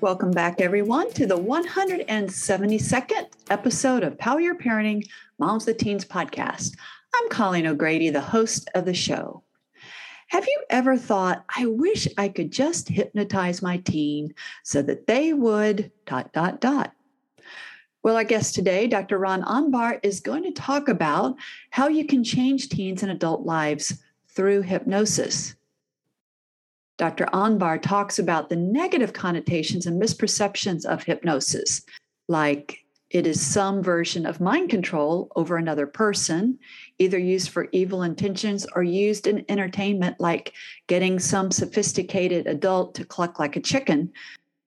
Welcome 0.00 0.30
back, 0.30 0.62
everyone, 0.62 1.12
to 1.12 1.26
the 1.26 1.36
172nd 1.36 3.26
episode 3.50 4.02
of 4.02 4.16
Power 4.16 4.40
Your 4.40 4.54
Parenting 4.54 5.06
Moms 5.38 5.66
the 5.66 5.74
Teens 5.74 6.06
podcast. 6.06 6.74
I'm 7.14 7.28
Colleen 7.28 7.66
O'Grady, 7.66 8.08
the 8.08 8.22
host 8.22 8.70
of 8.74 8.86
the 8.86 8.94
show. 8.94 9.42
Have 10.28 10.46
you 10.46 10.64
ever 10.70 10.96
thought, 10.96 11.44
I 11.54 11.66
wish 11.66 12.08
I 12.16 12.30
could 12.30 12.50
just 12.50 12.88
hypnotize 12.88 13.60
my 13.60 13.76
teen 13.76 14.34
so 14.64 14.80
that 14.80 15.06
they 15.06 15.34
would 15.34 15.92
dot, 16.06 16.32
dot, 16.32 16.62
dot? 16.62 16.94
Well, 18.02 18.16
our 18.16 18.24
guest 18.24 18.54
today, 18.54 18.86
Dr. 18.86 19.18
Ran 19.18 19.42
Anbar, 19.42 20.00
is 20.02 20.20
going 20.20 20.44
to 20.44 20.52
talk 20.52 20.88
about 20.88 21.36
how 21.68 21.88
you 21.88 22.06
can 22.06 22.24
change 22.24 22.70
teens 22.70 23.02
and 23.02 23.12
adult 23.12 23.42
lives 23.42 24.02
through 24.34 24.62
hypnosis. 24.62 25.56
Dr. 27.00 27.24
Anbar 27.32 27.80
talks 27.80 28.18
about 28.18 28.50
the 28.50 28.56
negative 28.56 29.14
connotations 29.14 29.86
and 29.86 30.00
misperceptions 30.00 30.84
of 30.84 31.02
hypnosis, 31.02 31.80
like 32.28 32.84
it 33.08 33.26
is 33.26 33.40
some 33.40 33.82
version 33.82 34.26
of 34.26 34.38
mind 34.38 34.68
control 34.68 35.32
over 35.34 35.56
another 35.56 35.86
person, 35.86 36.58
either 36.98 37.18
used 37.18 37.48
for 37.48 37.70
evil 37.72 38.02
intentions 38.02 38.66
or 38.76 38.82
used 38.82 39.26
in 39.26 39.46
entertainment, 39.48 40.20
like 40.20 40.52
getting 40.88 41.18
some 41.18 41.50
sophisticated 41.50 42.46
adult 42.46 42.94
to 42.96 43.06
cluck 43.06 43.38
like 43.38 43.56
a 43.56 43.60
chicken. 43.60 44.12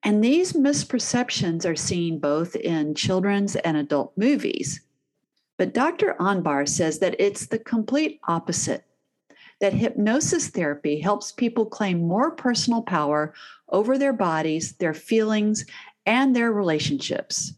And 0.01 0.23
these 0.23 0.53
misperceptions 0.53 1.69
are 1.69 1.75
seen 1.75 2.17
both 2.17 2.55
in 2.55 2.95
children's 2.95 3.57
and 3.57 3.77
adult 3.77 4.11
movies. 4.17 4.81
But 5.59 5.75
Dr. 5.75 6.15
Anbar 6.19 6.67
says 6.67 6.97
that 6.97 7.15
it's 7.19 7.45
the 7.45 7.59
complete 7.59 8.19
opposite 8.27 8.85
that 9.63 9.71
hypnosis 9.71 10.49
therapy 10.49 10.99
helps 10.99 11.31
people 11.31 11.65
claim 11.65 12.05
more 12.05 12.31
personal 12.31 12.81
power 12.81 13.33
over 13.69 13.97
their 13.97 14.11
bodies, 14.11 14.73
their 14.73 14.93
feelings, 14.93 15.65
and 16.05 16.35
their 16.35 16.51
relationships. 16.51 17.53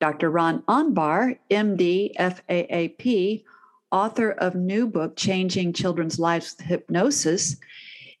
Dr. 0.00 0.30
Ran 0.30 0.58
Anbar, 0.68 1.38
MD, 1.50 2.14
FAAP, 2.18 3.42
author 3.90 4.32
of 4.32 4.54
new 4.54 4.86
book 4.86 5.16
Changing 5.16 5.72
Children's 5.72 6.18
Lives 6.18 6.56
with 6.58 6.66
Hypnosis, 6.66 7.56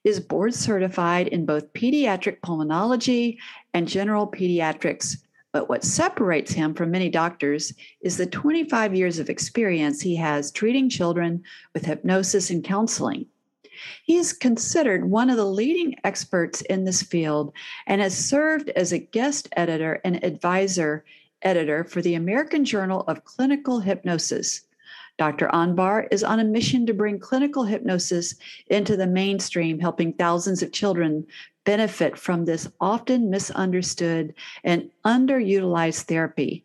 is 0.02 0.18
board 0.18 0.54
certified 0.54 1.28
in 1.28 1.44
both 1.44 1.70
pediatric 1.74 2.40
pulmonology 2.40 3.36
and 3.74 3.86
general 3.86 4.26
pediatrics 4.26 5.18
but 5.58 5.68
what 5.68 5.82
separates 5.82 6.52
him 6.52 6.72
from 6.72 6.92
many 6.92 7.08
doctors 7.08 7.74
is 8.00 8.16
the 8.16 8.26
25 8.26 8.94
years 8.94 9.18
of 9.18 9.28
experience 9.28 10.00
he 10.00 10.14
has 10.14 10.52
treating 10.52 10.88
children 10.88 11.42
with 11.74 11.84
hypnosis 11.84 12.48
and 12.48 12.62
counseling. 12.62 13.26
He 14.04 14.18
is 14.18 14.32
considered 14.32 15.10
one 15.10 15.30
of 15.30 15.36
the 15.36 15.44
leading 15.44 15.96
experts 16.04 16.60
in 16.60 16.84
this 16.84 17.02
field 17.02 17.52
and 17.88 18.00
has 18.00 18.16
served 18.16 18.70
as 18.76 18.92
a 18.92 19.00
guest 19.00 19.48
editor 19.56 20.00
and 20.04 20.22
advisor 20.22 21.04
editor 21.42 21.82
for 21.82 22.02
the 22.02 22.14
American 22.14 22.64
Journal 22.64 23.00
of 23.08 23.24
Clinical 23.24 23.80
Hypnosis. 23.80 24.60
Dr. 25.18 25.48
Anbar 25.48 26.06
is 26.12 26.22
on 26.22 26.38
a 26.38 26.44
mission 26.44 26.86
to 26.86 26.94
bring 26.94 27.18
clinical 27.18 27.64
hypnosis 27.64 28.36
into 28.68 28.96
the 28.96 29.08
mainstream, 29.08 29.80
helping 29.80 30.12
thousands 30.12 30.62
of 30.62 30.70
children 30.70 31.26
benefit 31.68 32.16
from 32.16 32.46
this 32.46 32.66
often 32.80 33.28
misunderstood 33.28 34.32
and 34.64 34.88
underutilized 35.04 36.04
therapy. 36.04 36.64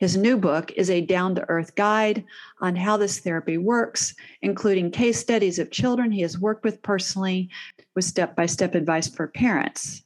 His 0.00 0.16
new 0.16 0.36
book 0.36 0.72
is 0.72 0.90
a 0.90 1.00
down 1.00 1.36
to 1.36 1.48
earth 1.48 1.76
guide 1.76 2.24
on 2.60 2.74
how 2.74 2.96
this 2.96 3.20
therapy 3.20 3.56
works, 3.56 4.16
including 4.40 4.90
case 4.90 5.20
studies 5.20 5.60
of 5.60 5.70
children 5.70 6.10
he 6.10 6.22
has 6.22 6.40
worked 6.40 6.64
with 6.64 6.82
personally 6.82 7.50
with 7.94 8.04
step 8.04 8.34
by 8.34 8.46
step 8.46 8.74
advice 8.74 9.06
for 9.06 9.28
parents 9.28 10.02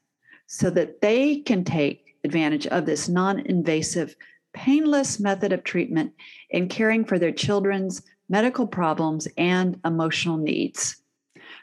so 0.46 0.68
that 0.68 1.00
they 1.00 1.36
can 1.36 1.64
take 1.64 2.04
advantage 2.22 2.66
of 2.66 2.84
this 2.84 3.08
non 3.08 3.40
invasive, 3.40 4.14
painless 4.52 5.18
method 5.18 5.50
of 5.50 5.64
treatment 5.64 6.12
in 6.50 6.68
caring 6.68 7.06
for 7.06 7.18
their 7.18 7.32
children's 7.32 8.02
medical 8.28 8.66
problems 8.66 9.26
and 9.38 9.80
emotional 9.86 10.36
needs. 10.36 10.96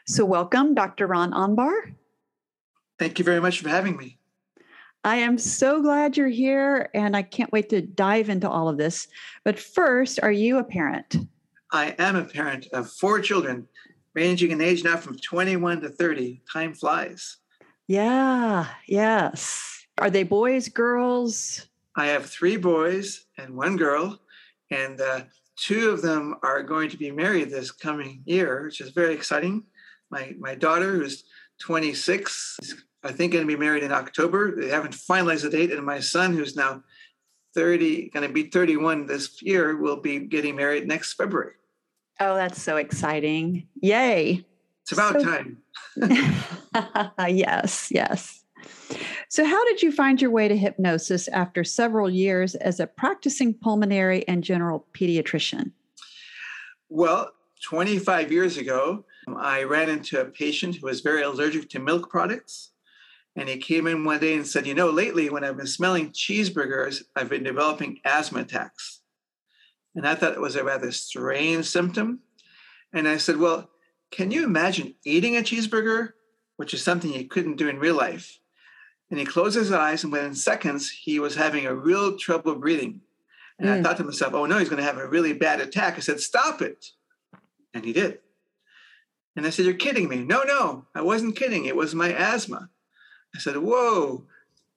So, 0.08 0.24
welcome, 0.24 0.74
Dr. 0.74 1.06
Ran 1.06 1.30
Anbar. 1.30 1.94
Thank 2.98 3.18
you 3.18 3.24
very 3.24 3.40
much 3.40 3.60
for 3.60 3.68
having 3.68 3.96
me. 3.96 4.18
I 5.02 5.16
am 5.16 5.36
so 5.36 5.82
glad 5.82 6.16
you're 6.16 6.28
here, 6.28 6.88
and 6.94 7.14
I 7.14 7.22
can't 7.22 7.52
wait 7.52 7.68
to 7.70 7.82
dive 7.82 8.30
into 8.30 8.48
all 8.48 8.68
of 8.68 8.78
this. 8.78 9.06
But 9.44 9.58
first, 9.58 10.18
are 10.22 10.32
you 10.32 10.58
a 10.58 10.64
parent? 10.64 11.16
I 11.72 11.94
am 11.98 12.16
a 12.16 12.24
parent 12.24 12.68
of 12.72 12.90
four 12.90 13.20
children, 13.20 13.68
ranging 14.14 14.50
in 14.52 14.60
age 14.62 14.82
now 14.82 14.96
from 14.96 15.18
21 15.18 15.82
to 15.82 15.90
30. 15.90 16.42
Time 16.50 16.72
flies. 16.72 17.36
Yeah, 17.86 18.66
yes. 18.86 19.84
Are 19.98 20.08
they 20.08 20.22
boys, 20.22 20.68
girls? 20.68 21.66
I 21.96 22.06
have 22.06 22.26
three 22.26 22.56
boys 22.56 23.26
and 23.36 23.54
one 23.54 23.76
girl, 23.76 24.18
and 24.70 25.00
uh, 25.00 25.20
two 25.56 25.90
of 25.90 26.00
them 26.00 26.36
are 26.42 26.62
going 26.62 26.88
to 26.90 26.96
be 26.96 27.10
married 27.10 27.50
this 27.50 27.70
coming 27.70 28.22
year, 28.24 28.64
which 28.64 28.80
is 28.80 28.90
very 28.90 29.12
exciting. 29.12 29.64
My, 30.10 30.34
my 30.38 30.54
daughter, 30.54 30.92
who's 30.92 31.24
26. 31.60 32.58
I 33.04 33.12
think 33.12 33.32
going 33.32 33.46
to 33.46 33.52
be 33.52 33.58
married 33.58 33.82
in 33.82 33.92
October. 33.92 34.58
They 34.58 34.68
haven't 34.68 34.94
finalized 34.94 35.42
the 35.42 35.50
date. 35.50 35.70
And 35.70 35.84
my 35.84 36.00
son, 36.00 36.32
who's 36.32 36.56
now 36.56 36.82
30, 37.54 38.08
going 38.10 38.26
to 38.26 38.32
be 38.32 38.44
31 38.44 39.06
this 39.06 39.42
year, 39.42 39.76
will 39.76 40.00
be 40.00 40.20
getting 40.20 40.56
married 40.56 40.88
next 40.88 41.12
February. 41.12 41.52
Oh, 42.20 42.34
that's 42.34 42.60
so 42.60 42.76
exciting. 42.76 43.68
Yay. 43.82 44.44
It's 44.82 44.92
about 44.92 45.20
so, 45.20 45.24
time. 45.24 45.58
yes, 47.28 47.90
yes. 47.90 48.42
So, 49.28 49.44
how 49.44 49.64
did 49.64 49.82
you 49.82 49.90
find 49.90 50.20
your 50.20 50.30
way 50.30 50.48
to 50.48 50.56
hypnosis 50.56 51.28
after 51.28 51.64
several 51.64 52.08
years 52.08 52.54
as 52.56 52.80
a 52.80 52.86
practicing 52.86 53.54
pulmonary 53.54 54.26
and 54.28 54.44
general 54.44 54.86
pediatrician? 54.92 55.72
Well, 56.88 57.32
25 57.62 58.30
years 58.30 58.56
ago, 58.56 59.04
I 59.36 59.64
ran 59.64 59.88
into 59.88 60.20
a 60.20 60.26
patient 60.26 60.76
who 60.76 60.86
was 60.86 61.00
very 61.00 61.22
allergic 61.22 61.68
to 61.70 61.78
milk 61.78 62.10
products. 62.10 62.70
And 63.36 63.48
he 63.48 63.56
came 63.56 63.86
in 63.86 64.04
one 64.04 64.20
day 64.20 64.34
and 64.34 64.46
said, 64.46 64.66
You 64.66 64.74
know, 64.74 64.90
lately 64.90 65.28
when 65.28 65.44
I've 65.44 65.56
been 65.56 65.66
smelling 65.66 66.10
cheeseburgers, 66.10 67.02
I've 67.16 67.28
been 67.28 67.42
developing 67.42 68.00
asthma 68.04 68.40
attacks. 68.40 69.00
And 69.94 70.06
I 70.06 70.14
thought 70.14 70.34
it 70.34 70.40
was 70.40 70.56
a 70.56 70.64
rather 70.64 70.92
strange 70.92 71.66
symptom. 71.66 72.20
And 72.92 73.08
I 73.08 73.16
said, 73.16 73.38
Well, 73.38 73.70
can 74.10 74.30
you 74.30 74.44
imagine 74.44 74.94
eating 75.04 75.36
a 75.36 75.40
cheeseburger 75.40 76.12
which 76.56 76.74
is 76.74 76.82
something 76.82 77.12
you 77.12 77.26
couldn't 77.26 77.56
do 77.56 77.68
in 77.68 77.78
real 77.78 77.96
life. 77.96 78.38
And 79.10 79.18
he 79.18 79.26
closed 79.26 79.56
his 79.56 79.72
eyes, 79.72 80.02
and 80.02 80.12
within 80.12 80.34
seconds, 80.34 80.90
he 80.90 81.18
was 81.18 81.34
having 81.36 81.66
a 81.66 81.74
real 81.74 82.16
trouble 82.16 82.54
breathing. 82.54 83.00
And 83.58 83.68
mm. 83.68 83.72
I 83.72 83.82
thought 83.82 83.98
to 83.98 84.04
myself, 84.04 84.34
oh 84.34 84.46
no, 84.46 84.58
he's 84.58 84.68
going 84.68 84.80
to 84.80 84.86
have 84.86 84.98
a 84.98 85.08
really 85.08 85.32
bad 85.32 85.60
attack. 85.60 85.96
I 85.96 86.00
said, 86.00 86.20
stop 86.20 86.62
it. 86.62 86.86
And 87.72 87.84
he 87.84 87.92
did. 87.92 88.18
And 89.36 89.46
I 89.46 89.50
said, 89.50 89.64
You're 89.64 89.74
kidding 89.74 90.08
me. 90.08 90.24
No, 90.24 90.44
no, 90.44 90.86
I 90.94 91.02
wasn't 91.02 91.34
kidding. 91.34 91.64
It 91.64 91.74
was 91.74 91.92
my 91.92 92.12
asthma. 92.12 92.70
I 93.34 93.38
said, 93.38 93.56
Whoa, 93.56 94.24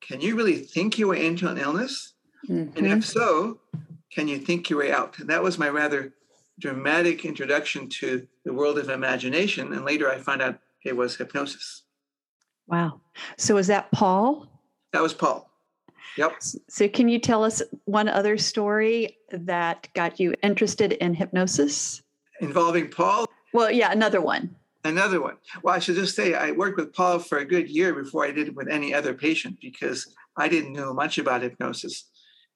can 0.01 0.21
you 0.21 0.35
really 0.35 0.57
think 0.57 0.97
your 0.97 1.09
way 1.09 1.25
into 1.25 1.49
an 1.49 1.57
illness? 1.57 2.13
Mm-hmm. 2.49 2.77
And 2.77 2.87
if 2.87 3.05
so, 3.05 3.59
can 4.11 4.27
you 4.27 4.39
think 4.39 4.69
your 4.69 4.79
way 4.79 4.91
out? 4.91 5.19
And 5.19 5.29
that 5.29 5.43
was 5.43 5.57
my 5.57 5.69
rather 5.69 6.13
dramatic 6.59 7.25
introduction 7.25 7.87
to 7.87 8.27
the 8.45 8.53
world 8.53 8.77
of 8.77 8.89
imagination. 8.89 9.73
And 9.73 9.85
later 9.85 10.09
I 10.09 10.17
found 10.17 10.41
out 10.41 10.59
it 10.83 10.95
was 10.95 11.15
hypnosis. 11.15 11.83
Wow. 12.67 13.01
So 13.37 13.55
was 13.55 13.67
that 13.67 13.91
Paul? 13.91 14.47
That 14.93 15.01
was 15.01 15.13
Paul. 15.13 15.49
Yep. 16.17 16.41
So 16.67 16.87
can 16.87 17.09
you 17.09 17.19
tell 17.19 17.43
us 17.43 17.61
one 17.85 18.07
other 18.07 18.37
story 18.37 19.17
that 19.29 19.87
got 19.93 20.19
you 20.19 20.33
interested 20.41 20.93
in 20.93 21.13
hypnosis? 21.13 22.01
Involving 22.41 22.89
Paul? 22.89 23.27
Well, 23.53 23.71
yeah, 23.71 23.91
another 23.91 24.21
one. 24.21 24.55
Another 24.83 25.21
one. 25.21 25.37
Well, 25.63 25.75
I 25.75 25.79
should 25.79 25.95
just 25.95 26.15
say 26.15 26.33
I 26.33 26.51
worked 26.51 26.77
with 26.77 26.93
Paul 26.93 27.19
for 27.19 27.39
a 27.39 27.45
good 27.45 27.69
year 27.69 27.93
before 27.93 28.25
I 28.25 28.31
did 28.31 28.49
it 28.49 28.55
with 28.55 28.69
any 28.69 28.93
other 28.93 29.13
patient 29.13 29.57
because 29.61 30.13
I 30.37 30.47
didn't 30.47 30.73
know 30.73 30.93
much 30.93 31.17
about 31.17 31.41
hypnosis. 31.41 32.09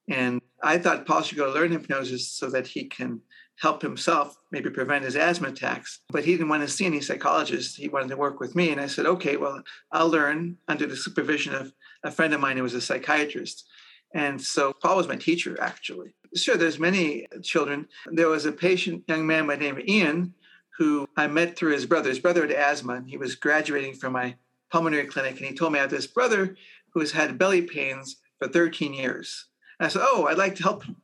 And 0.10 0.42
I 0.64 0.78
thought 0.78 1.06
Paul 1.06 1.22
should 1.24 1.38
go 1.38 1.52
learn 1.52 1.72
hypnosis 1.72 2.32
so 2.32 2.50
that 2.50 2.68
he 2.68 2.86
can 2.86 3.22
help 3.60 3.82
himself, 3.82 4.38
maybe 4.52 4.70
prevent 4.70 5.06
his 5.06 5.16
asthma 5.16 5.50
attacks. 5.50 6.02
But 6.10 6.26
he 6.26 6.32
didn't 6.32 6.50
want 6.50 6.64
to 6.64 6.68
see 6.68 6.86
any 6.86 7.02
psychologist. 7.02 7.78
He 7.78 7.90
wanted 7.90 8.10
to 8.10 8.18
work 8.18 8.40
with 8.40 8.56
me. 8.56 8.72
And 8.72 8.82
I 8.82 8.88
said, 8.88 9.06
okay, 9.06 9.38
well, 9.38 9.62
I'll 9.92 10.10
learn 10.10 10.58
under 10.68 10.88
the 10.88 10.96
supervision 10.96 11.54
of 11.54 11.72
a 12.04 12.12
friend 12.12 12.34
of 12.34 12.42
mine 12.42 12.58
who 12.58 12.64
was 12.64 12.74
a 12.74 12.82
psychiatrist. 12.82 13.68
And 14.14 14.42
so 14.42 14.74
Paul 14.74 14.98
was 14.98 15.08
my 15.08 15.16
teacher, 15.16 15.58
actually. 15.62 16.14
Sure, 16.36 16.58
there's 16.58 16.80
many 16.80 17.28
children. 17.44 17.88
There 18.12 18.30
was 18.30 18.46
a 18.46 18.52
patient, 18.52 19.04
young 19.08 19.28
man 19.28 19.48
by 19.48 19.56
name 19.56 19.78
of 19.78 19.86
Ian, 19.88 20.34
who 20.82 21.08
I 21.16 21.28
met 21.28 21.56
through 21.56 21.74
his 21.74 21.86
brother. 21.86 22.10
His 22.10 22.18
brother 22.18 22.42
had 22.42 22.50
asthma, 22.50 22.96
and 22.96 23.08
he 23.08 23.16
was 23.16 23.36
graduating 23.36 23.94
from 23.94 24.14
my 24.14 24.34
pulmonary 24.72 25.06
clinic. 25.06 25.38
And 25.38 25.48
he 25.48 25.54
told 25.54 25.74
me 25.74 25.78
I 25.78 25.84
have 25.84 25.92
this 25.92 26.08
brother 26.08 26.56
who 26.92 27.02
has 27.02 27.12
had 27.12 27.38
belly 27.38 27.62
pains 27.62 28.16
for 28.40 28.48
13 28.48 28.92
years. 28.92 29.46
And 29.80 29.86
I 29.86 29.90
said, 29.90 30.02
Oh, 30.04 30.26
I'd 30.26 30.40
like 30.40 30.56
to 30.56 30.64
help 30.64 30.84
him. 30.86 30.96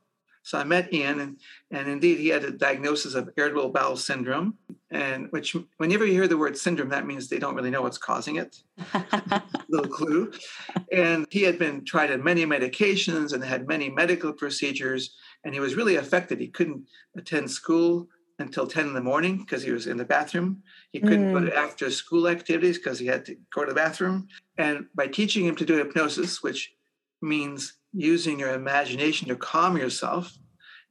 So 0.42 0.58
I 0.58 0.64
met 0.64 0.92
Ian, 0.92 1.20
and, 1.20 1.36
and 1.70 1.88
indeed 1.88 2.18
he 2.18 2.26
had 2.26 2.42
a 2.42 2.50
diagnosis 2.50 3.14
of 3.14 3.30
irritable 3.36 3.68
bowel 3.68 3.96
syndrome, 3.96 4.54
and 4.90 5.30
which 5.30 5.54
whenever 5.76 6.04
you 6.04 6.12
hear 6.12 6.26
the 6.26 6.38
word 6.38 6.58
syndrome, 6.58 6.88
that 6.88 7.06
means 7.06 7.28
they 7.28 7.38
don't 7.38 7.54
really 7.54 7.70
know 7.70 7.82
what's 7.82 7.98
causing 7.98 8.34
it. 8.34 8.56
Little 9.68 9.92
clue. 9.92 10.32
And 10.90 11.24
he 11.30 11.42
had 11.42 11.56
been 11.56 11.84
tried 11.84 12.10
at 12.10 12.24
many 12.24 12.44
medications 12.46 13.32
and 13.32 13.44
had 13.44 13.68
many 13.68 13.90
medical 13.90 14.32
procedures, 14.32 15.14
and 15.44 15.54
he 15.54 15.60
was 15.60 15.76
really 15.76 15.94
affected. 15.94 16.40
He 16.40 16.48
couldn't 16.48 16.88
attend 17.16 17.52
school 17.52 18.08
until 18.38 18.66
10 18.66 18.86
in 18.86 18.94
the 18.94 19.00
morning 19.00 19.38
because 19.38 19.62
he 19.62 19.72
was 19.72 19.86
in 19.86 19.96
the 19.96 20.04
bathroom. 20.04 20.62
He 20.92 21.00
couldn't 21.00 21.32
mm. 21.32 21.32
go 21.32 21.44
to 21.46 21.56
after 21.56 21.90
school 21.90 22.28
activities 22.28 22.78
because 22.78 22.98
he 22.98 23.06
had 23.06 23.24
to 23.26 23.36
go 23.52 23.64
to 23.64 23.70
the 23.70 23.74
bathroom. 23.74 24.28
And 24.56 24.86
by 24.94 25.08
teaching 25.08 25.44
him 25.44 25.56
to 25.56 25.64
do 25.64 25.76
hypnosis, 25.76 26.42
which 26.42 26.72
means 27.20 27.74
using 27.92 28.38
your 28.38 28.54
imagination 28.54 29.28
to 29.28 29.36
calm 29.36 29.76
yourself. 29.76 30.36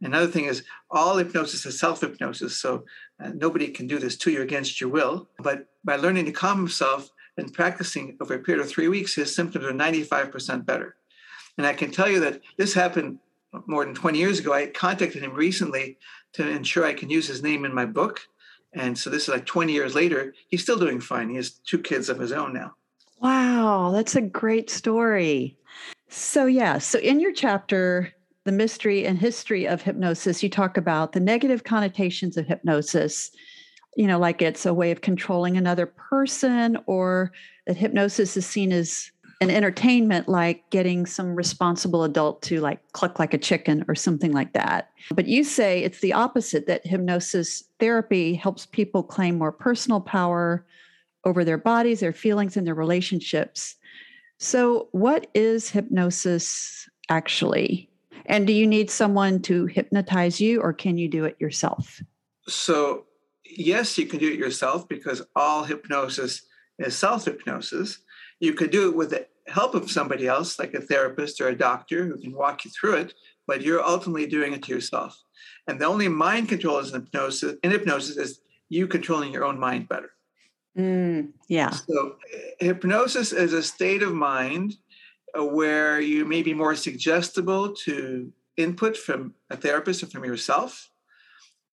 Another 0.02 0.28
thing 0.28 0.46
is 0.46 0.64
all 0.92 1.18
hypnosis 1.18 1.66
is 1.66 1.80
self 1.80 2.02
hypnosis. 2.02 2.58
So 2.58 2.84
uh, 3.24 3.32
nobody 3.34 3.70
can 3.70 3.88
do 3.88 3.98
this 3.98 4.18
to 4.18 4.32
you 4.32 4.42
against 4.42 4.80
your 4.80 4.90
will. 4.90 5.30
But 5.40 5.68
by 5.84 5.96
learning 5.96 6.26
to 6.26 6.32
calm 6.32 6.58
himself 6.58 7.10
and 7.38 7.54
practicing 7.54 8.18
over 8.22 8.36
a 8.36 8.40
period 8.40 8.64
of 8.64 8.70
three 8.70 8.90
weeks, 8.90 9.16
his 9.16 9.34
symptoms 9.34 9.66
are 9.66 9.72
95% 9.72 10.66
better. 10.66 10.96
And 11.58 11.66
I 11.66 11.74
can 11.74 11.92
tell 11.92 12.10
you 12.10 12.20
that 12.20 12.42
this 12.58 12.74
happened 12.74 13.20
more 13.66 13.86
than 13.86 13.96
20 13.96 14.20
years 14.20 14.40
ago. 14.40 14.54
I 14.54 14.68
contacted 14.68 15.24
him 15.24 15.34
recently 15.34 15.98
to 16.38 16.48
ensure 16.48 16.86
I 16.86 16.94
can 16.94 17.10
use 17.10 17.28
his 17.28 17.42
name 17.42 17.66
in 17.66 17.74
my 17.74 17.86
book. 17.86 18.22
And 18.74 18.96
so 18.96 19.10
this 19.10 19.24
is 19.24 19.30
like 19.30 19.48
20 19.48 19.74
years 19.74 19.96
later. 19.96 20.36
He's 20.50 20.62
still 20.62 20.78
doing 20.78 21.02
fine. 21.02 21.30
He 21.30 21.36
has 21.36 21.52
two 21.52 21.80
kids 21.80 22.10
of 22.10 22.20
his 22.20 22.32
own 22.32 22.54
now. 22.54 22.76
Wow, 23.20 23.92
that's 23.92 24.16
a 24.16 24.22
great 24.22 24.70
story. 24.70 25.58
So, 26.10 26.46
yeah, 26.46 26.78
so 26.78 27.00
in 27.00 27.20
your 27.20 27.34
chapter, 27.34 28.14
The 28.44 28.52
Mystery 28.52 29.06
and 29.08 29.18
History 29.18 29.68
of 29.68 29.82
Hypnosis, 29.82 30.44
you 30.44 30.50
talk 30.50 30.78
about 30.78 31.14
the 31.14 31.20
negative 31.20 31.64
connotations 31.64 32.38
of 32.38 32.46
hypnosis, 32.46 33.32
you 33.96 34.06
know, 34.06 34.20
like 34.20 34.44
it's 34.44 34.68
a 34.68 34.76
way 34.76 34.92
of 34.92 35.02
controlling 35.02 35.58
another 35.58 35.88
person, 35.88 36.78
or 36.86 37.32
that 37.66 37.78
hypnosis 37.78 38.38
is 38.38 38.46
seen 38.46 38.72
as 38.72 39.12
an 39.40 39.52
entertainment 39.52 40.28
like 40.28 40.68
getting 40.72 41.06
some 41.06 41.36
responsible 41.36 42.04
adult 42.04 42.42
to 42.42 42.60
like 42.60 42.80
cluck 42.94 43.20
like 43.20 43.34
a 43.34 43.38
chicken 43.38 43.86
or 43.88 43.94
something 43.96 44.32
like 44.32 44.54
that. 44.54 44.90
But 45.12 45.28
you 45.28 45.44
say 45.44 45.84
it's 45.84 46.00
the 46.00 46.14
opposite 46.14 46.66
that 46.68 46.86
hypnosis 46.86 47.64
therapy 47.80 48.34
helps 48.34 48.66
people 48.66 49.04
claim 49.04 49.38
more 49.38 49.52
personal 49.52 50.02
power 50.02 50.66
over 51.24 51.44
their 51.44 51.58
bodies, 51.58 52.00
their 52.00 52.14
feelings, 52.14 52.58
and 52.58 52.66
their 52.66 52.74
relationships. 52.74 53.76
So, 54.40 54.88
what 54.92 55.28
is 55.34 55.70
hypnosis 55.70 56.90
actually? 57.10 57.90
And 58.26 58.46
do 58.46 58.54
you 58.54 58.68
need 58.68 58.90
someone 58.92 59.42
to 59.44 59.66
hypnotize 59.68 60.42
you 60.42 60.62
or 60.62 60.74
can 60.74 60.98
you 60.98 61.08
do 61.08 61.26
it 61.26 61.38
yourself? 61.40 62.02
So, 62.48 63.06
yes, 63.46 63.98
you 63.98 64.06
can 64.06 64.20
do 64.20 64.32
it 64.32 64.40
yourself 64.40 64.88
because 64.88 65.22
all 65.36 65.64
hypnosis 65.64 66.42
is 66.80 66.98
self 66.98 67.26
hypnosis. 67.26 68.00
You 68.40 68.54
could 68.54 68.72
do 68.72 68.90
it 68.90 68.96
with 68.96 69.12
the 69.12 69.28
help 69.48 69.76
of 69.76 69.90
somebody 69.90 70.28
else, 70.28 70.60
like 70.60 70.74
a 70.74 70.82
therapist 70.82 71.42
or 71.42 71.48
a 71.48 71.58
doctor 71.58 72.06
who 72.06 72.18
can 72.18 72.34
walk 72.34 72.66
you 72.66 72.72
through 72.72 72.96
it, 72.96 73.14
but 73.48 73.62
you're 73.62 73.84
ultimately 73.84 74.28
doing 74.28 74.54
it 74.54 74.64
to 74.64 74.74
yourself. 74.74 75.24
And 75.68 75.80
the 75.80 75.86
only 75.86 76.08
mind 76.08 76.50
control 76.50 76.80
is 76.80 76.94
in 76.94 77.02
hypnosis, 77.02 77.56
in 77.64 77.72
hypnosis 77.72 78.18
is 78.18 78.42
you 78.70 78.88
controlling 78.88 79.34
your 79.34 79.46
own 79.46 79.60
mind 79.60 79.88
better. 79.88 80.12
Mm, 80.78 81.30
yeah. 81.48 81.72
So, 81.72 82.18
hypnosis 82.60 83.34
is 83.34 83.54
a 83.54 83.64
state 83.64 84.04
of 84.04 84.14
mind 84.14 84.76
uh, 85.38 85.44
where 85.44 86.00
you 86.00 86.24
may 86.26 86.44
be 86.44 86.54
more 86.54 86.76
suggestible 86.76 87.74
to 87.86 88.32
input 88.58 88.96
from 88.96 89.34
a 89.50 89.58
therapist 89.58 90.04
or 90.04 90.08
from 90.08 90.26
yourself. 90.26 90.90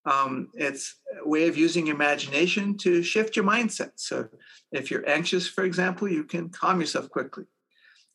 Um, 0.05 0.49
it's 0.53 0.95
a 1.23 1.27
way 1.27 1.47
of 1.47 1.57
using 1.57 1.87
imagination 1.87 2.77
to 2.79 3.01
shift 3.01 3.35
your 3.35 3.45
mindset. 3.45 3.91
So, 3.95 4.27
if 4.71 4.91
you're 4.91 5.07
anxious, 5.09 5.47
for 5.47 5.63
example, 5.63 6.07
you 6.07 6.23
can 6.23 6.49
calm 6.49 6.79
yourself 6.79 7.09
quickly. 7.09 7.45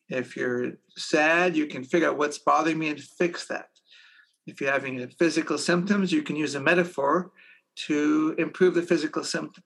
If 0.09 0.37
you're 0.37 0.73
sad, 0.97 1.57
you 1.57 1.67
can 1.67 1.85
figure 1.85 2.09
out 2.09 2.19
what's 2.19 2.39
bothering 2.39 2.79
me 2.79 2.89
and 2.89 3.01
fix 3.01 3.47
that. 3.47 3.69
If 4.47 4.61
you're 4.61 4.73
having 4.73 5.07
physical 5.19 5.59
symptoms, 5.59 6.13
you 6.13 6.23
can 6.23 6.37
use 6.37 6.55
a 6.55 6.61
metaphor 6.61 7.33
to 7.87 8.35
improve 8.39 8.75
the 8.75 8.83
physical 8.83 9.25
symptom. 9.25 9.63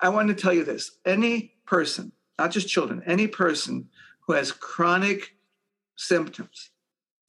I 0.00 0.08
want 0.08 0.28
to 0.28 0.34
tell 0.34 0.52
you 0.52 0.64
this 0.64 0.98
any 1.04 1.54
person, 1.66 2.12
not 2.38 2.50
just 2.50 2.68
children, 2.68 3.02
any 3.06 3.26
person 3.26 3.88
who 4.26 4.34
has 4.34 4.52
chronic 4.52 5.36
symptoms, 5.96 6.70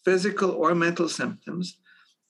physical 0.06 0.52
or 0.52 0.76
mental 0.76 1.10
symptoms, 1.10 1.78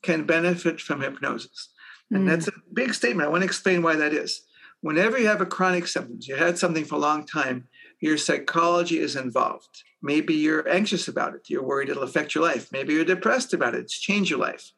can 0.01 0.25
benefit 0.25 0.79
from 0.81 1.01
hypnosis. 1.01 1.69
And 2.13 2.25
mm. 2.25 2.27
that's 2.27 2.47
a 2.47 2.53
big 2.73 2.93
statement. 2.93 3.27
I 3.27 3.31
want 3.31 3.41
to 3.41 3.47
explain 3.47 3.81
why 3.81 3.95
that 3.95 4.13
is. 4.13 4.43
Whenever 4.81 5.17
you 5.17 5.27
have 5.27 5.41
a 5.41 5.45
chronic 5.45 5.87
symptoms, 5.87 6.27
you 6.27 6.35
had 6.35 6.57
something 6.57 6.85
for 6.85 6.95
a 6.95 6.99
long 6.99 7.25
time, 7.25 7.67
your 7.99 8.17
psychology 8.17 8.99
is 8.99 9.15
involved. 9.15 9.83
Maybe 10.01 10.33
you're 10.33 10.67
anxious 10.67 11.07
about 11.07 11.35
it. 11.35 11.49
You're 11.49 11.63
worried 11.63 11.89
it'll 11.89 12.03
affect 12.03 12.35
your 12.35 12.43
life. 12.43 12.69
Maybe 12.71 12.93
you're 12.93 13.05
depressed 13.05 13.53
about 13.53 13.75
it. 13.75 13.81
It's 13.81 13.97
changed 13.97 14.29
your 14.29 14.39
life. 14.39 14.71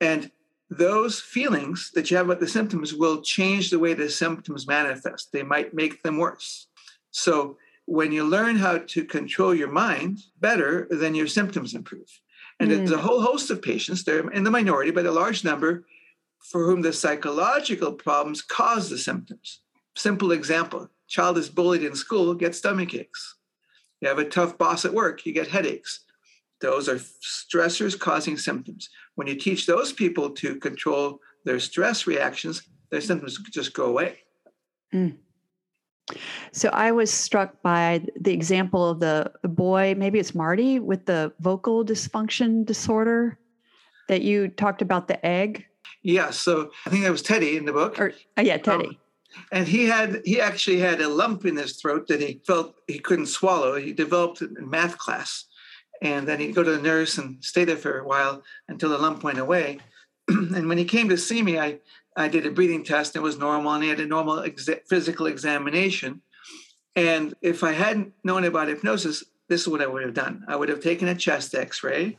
And 0.00 0.30
those 0.68 1.20
feelings 1.20 1.90
that 1.94 2.10
you 2.10 2.16
have 2.16 2.26
about 2.26 2.40
the 2.40 2.48
symptoms 2.48 2.92
will 2.92 3.22
change 3.22 3.70
the 3.70 3.78
way 3.78 3.94
the 3.94 4.10
symptoms 4.10 4.66
manifest. 4.66 5.30
They 5.32 5.42
might 5.42 5.74
make 5.74 6.02
them 6.02 6.18
worse. 6.18 6.66
So 7.12 7.56
when 7.86 8.10
you 8.10 8.24
learn 8.24 8.56
how 8.56 8.78
to 8.78 9.04
control 9.04 9.54
your 9.54 9.70
mind 9.70 10.18
better, 10.40 10.88
then 10.90 11.14
your 11.14 11.26
symptoms 11.26 11.74
improve. 11.74 12.20
And 12.58 12.70
mm. 12.70 12.76
there's 12.76 12.90
a 12.90 12.98
whole 12.98 13.20
host 13.20 13.50
of 13.50 13.62
patients, 13.62 14.04
they're 14.04 14.28
in 14.30 14.44
the 14.44 14.50
minority, 14.50 14.90
but 14.90 15.06
a 15.06 15.12
large 15.12 15.44
number 15.44 15.84
for 16.50 16.66
whom 16.66 16.82
the 16.82 16.92
psychological 16.92 17.92
problems 17.92 18.42
cause 18.42 18.90
the 18.90 18.98
symptoms. 18.98 19.60
Simple 19.96 20.32
example 20.32 20.88
child 21.08 21.36
is 21.36 21.50
bullied 21.50 21.82
in 21.82 21.94
school, 21.94 22.34
get 22.34 22.54
stomach 22.54 22.94
aches. 22.94 23.36
You 24.00 24.08
have 24.08 24.18
a 24.18 24.24
tough 24.24 24.56
boss 24.56 24.84
at 24.84 24.94
work, 24.94 25.26
you 25.26 25.32
get 25.32 25.46
headaches. 25.46 26.04
Those 26.60 26.88
are 26.88 26.96
stressors 26.96 27.98
causing 27.98 28.38
symptoms. 28.38 28.88
When 29.16 29.26
you 29.26 29.34
teach 29.34 29.66
those 29.66 29.92
people 29.92 30.30
to 30.30 30.56
control 30.56 31.20
their 31.44 31.60
stress 31.60 32.06
reactions, 32.06 32.62
their 32.90 33.00
symptoms 33.00 33.38
just 33.52 33.74
go 33.74 33.86
away. 33.86 34.20
Mm. 34.94 35.16
So 36.52 36.68
I 36.70 36.92
was 36.92 37.10
struck 37.10 37.62
by 37.62 38.04
the 38.20 38.32
example 38.32 38.88
of 38.88 39.00
the, 39.00 39.32
the 39.42 39.48
boy, 39.48 39.94
maybe 39.96 40.18
it's 40.18 40.34
Marty, 40.34 40.78
with 40.78 41.06
the 41.06 41.32
vocal 41.40 41.84
dysfunction 41.84 42.64
disorder 42.64 43.38
that 44.08 44.22
you 44.22 44.48
talked 44.48 44.82
about 44.82 45.08
the 45.08 45.24
egg. 45.24 45.66
Yeah, 46.02 46.30
so 46.30 46.70
I 46.86 46.90
think 46.90 47.04
that 47.04 47.12
was 47.12 47.22
Teddy 47.22 47.56
in 47.56 47.64
the 47.64 47.72
book. 47.72 47.98
Or, 48.00 48.12
uh, 48.36 48.42
yeah, 48.42 48.58
Teddy. 48.58 48.86
Um, 48.86 48.96
And 49.50 49.66
he 49.66 49.86
had 49.86 50.20
he 50.24 50.40
actually 50.40 50.78
had 50.78 51.00
a 51.00 51.08
lump 51.08 51.46
in 51.46 51.56
his 51.56 51.80
throat 51.80 52.06
that 52.08 52.20
he 52.20 52.42
felt 52.46 52.74
he 52.86 52.98
couldn't 52.98 53.26
swallow. 53.26 53.76
He 53.76 53.92
developed 53.92 54.42
it 54.42 54.50
in 54.58 54.68
math 54.68 54.98
class. 54.98 55.46
And 56.02 56.26
then 56.26 56.40
he'd 56.40 56.54
go 56.54 56.62
to 56.62 56.72
the 56.72 56.82
nurse 56.82 57.16
and 57.16 57.42
stay 57.42 57.64
there 57.64 57.76
for 57.76 57.98
a 57.98 58.06
while 58.06 58.42
until 58.68 58.90
the 58.90 58.98
lump 58.98 59.22
went 59.22 59.38
away. 59.38 59.78
and 60.28 60.68
when 60.68 60.76
he 60.76 60.84
came 60.84 61.08
to 61.08 61.16
see 61.16 61.42
me, 61.42 61.58
I, 61.58 61.78
I 62.16 62.28
did 62.28 62.44
a 62.44 62.50
breathing 62.50 62.84
test 62.84 63.14
and 63.14 63.22
it 63.22 63.24
was 63.24 63.38
normal, 63.38 63.72
and 63.72 63.84
he 63.84 63.88
had 63.88 64.00
a 64.00 64.06
normal 64.06 64.38
exa- 64.38 64.86
physical 64.88 65.26
examination. 65.26 66.20
And 66.96 67.34
if 67.40 67.62
I 67.62 67.72
hadn't 67.72 68.12
known 68.24 68.44
about 68.44 68.68
hypnosis, 68.68 69.24
this 69.48 69.62
is 69.62 69.68
what 69.68 69.80
I 69.80 69.86
would 69.86 70.02
have 70.02 70.14
done. 70.14 70.44
I 70.48 70.56
would 70.56 70.68
have 70.68 70.80
taken 70.80 71.08
a 71.08 71.14
chest 71.14 71.54
x 71.54 71.82
ray 71.82 72.18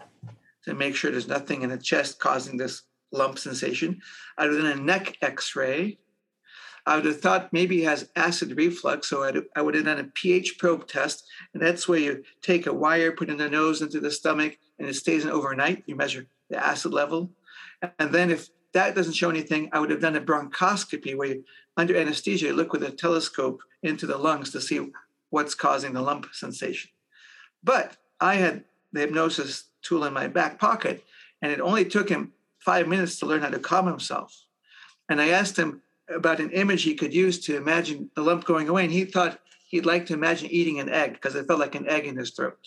to 0.63 0.73
make 0.73 0.95
sure 0.95 1.11
there's 1.11 1.27
nothing 1.27 1.61
in 1.61 1.69
the 1.69 1.77
chest 1.77 2.19
causing 2.19 2.57
this 2.57 2.83
lump 3.13 3.39
sensation. 3.39 4.01
I 4.37 4.47
would 4.47 4.55
have 4.55 4.63
done 4.63 4.79
a 4.79 4.83
neck 4.83 5.17
x 5.21 5.55
ray. 5.55 5.99
I 6.85 6.95
would 6.95 7.05
have 7.05 7.21
thought 7.21 7.53
maybe 7.53 7.77
he 7.77 7.83
has 7.83 8.09
acid 8.17 8.57
reflux, 8.57 9.07
so 9.07 9.23
I'd, 9.23 9.37
I 9.55 9.61
would 9.61 9.75
have 9.75 9.85
done 9.85 9.99
a 9.99 10.03
pH 10.03 10.57
probe 10.57 10.85
test, 10.85 11.25
and 11.53 11.63
that's 11.63 11.87
where 11.87 11.99
you 11.99 12.23
take 12.41 12.67
a 12.67 12.73
wire, 12.73 13.13
put 13.13 13.29
in 13.29 13.37
the 13.37 13.49
nose 13.49 13.81
into 13.81 14.01
the 14.01 14.11
stomach, 14.11 14.57
and 14.79 14.89
it 14.89 14.95
stays 14.95 15.23
in 15.23 15.31
overnight. 15.31 15.83
You 15.85 15.95
measure 15.95 16.25
the 16.49 16.61
acid 16.61 16.93
level, 16.93 17.29
and 17.99 18.11
then 18.11 18.31
if 18.31 18.49
that 18.73 18.95
doesn't 18.95 19.13
show 19.13 19.29
anything, 19.29 19.69
I 19.71 19.79
would 19.79 19.91
have 19.91 20.01
done 20.01 20.15
a 20.15 20.21
bronchoscopy 20.21 21.15
where 21.15 21.29
you, 21.29 21.45
under 21.77 21.95
anesthesia, 21.95 22.47
you 22.47 22.53
look 22.53 22.73
with 22.73 22.83
a 22.83 22.91
telescope 22.91 23.61
into 23.81 24.05
the 24.05 24.17
lungs 24.17 24.51
to 24.51 24.61
see 24.61 24.91
what's 25.29 25.55
causing 25.55 25.93
the 25.93 26.01
lump 26.01 26.27
sensation. 26.33 26.91
But 27.63 27.97
I 28.19 28.35
had 28.35 28.65
the 28.91 29.01
hypnosis 29.01 29.65
tool 29.81 30.03
in 30.05 30.13
my 30.13 30.27
back 30.27 30.59
pocket, 30.59 31.03
and 31.41 31.51
it 31.51 31.61
only 31.61 31.85
took 31.85 32.09
him 32.09 32.33
five 32.65 32.87
minutes 32.87 33.19
to 33.19 33.25
learn 33.25 33.41
how 33.41 33.49
to 33.49 33.59
calm 33.59 33.87
himself. 33.87 34.35
And 35.09 35.21
I 35.21 35.29
asked 35.29 35.57
him 35.57 35.81
about 36.09 36.39
an 36.39 36.51
image 36.51 36.83
he 36.83 36.95
could 36.95 37.13
use 37.13 37.39
to 37.45 37.57
imagine 37.57 38.09
the 38.15 38.21
lump 38.21 38.45
going 38.45 38.69
away, 38.69 38.83
and 38.83 38.93
he 38.93 39.05
thought 39.05 39.39
he'd 39.67 39.85
like 39.85 40.05
to 40.07 40.13
imagine 40.13 40.49
eating 40.51 40.79
an 40.79 40.89
egg 40.89 41.13
because 41.13 41.35
it 41.35 41.47
felt 41.47 41.59
like 41.59 41.75
an 41.75 41.87
egg 41.87 42.05
in 42.05 42.17
his 42.17 42.31
throat. 42.31 42.57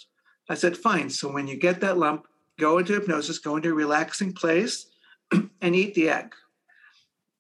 I 0.49 0.55
said, 0.55 0.77
fine. 0.77 1.11
So 1.11 1.31
when 1.31 1.49
you 1.49 1.57
get 1.57 1.81
that 1.81 1.99
lump, 1.99 2.27
go 2.59 2.79
into 2.79 2.95
hypnosis, 2.95 3.39
go 3.39 3.57
into 3.57 3.71
a 3.71 3.75
relaxing 3.75 4.33
place, 4.33 4.87
and 5.61 5.75
eat 5.75 5.95
the 5.95 6.09
egg. 6.09 6.35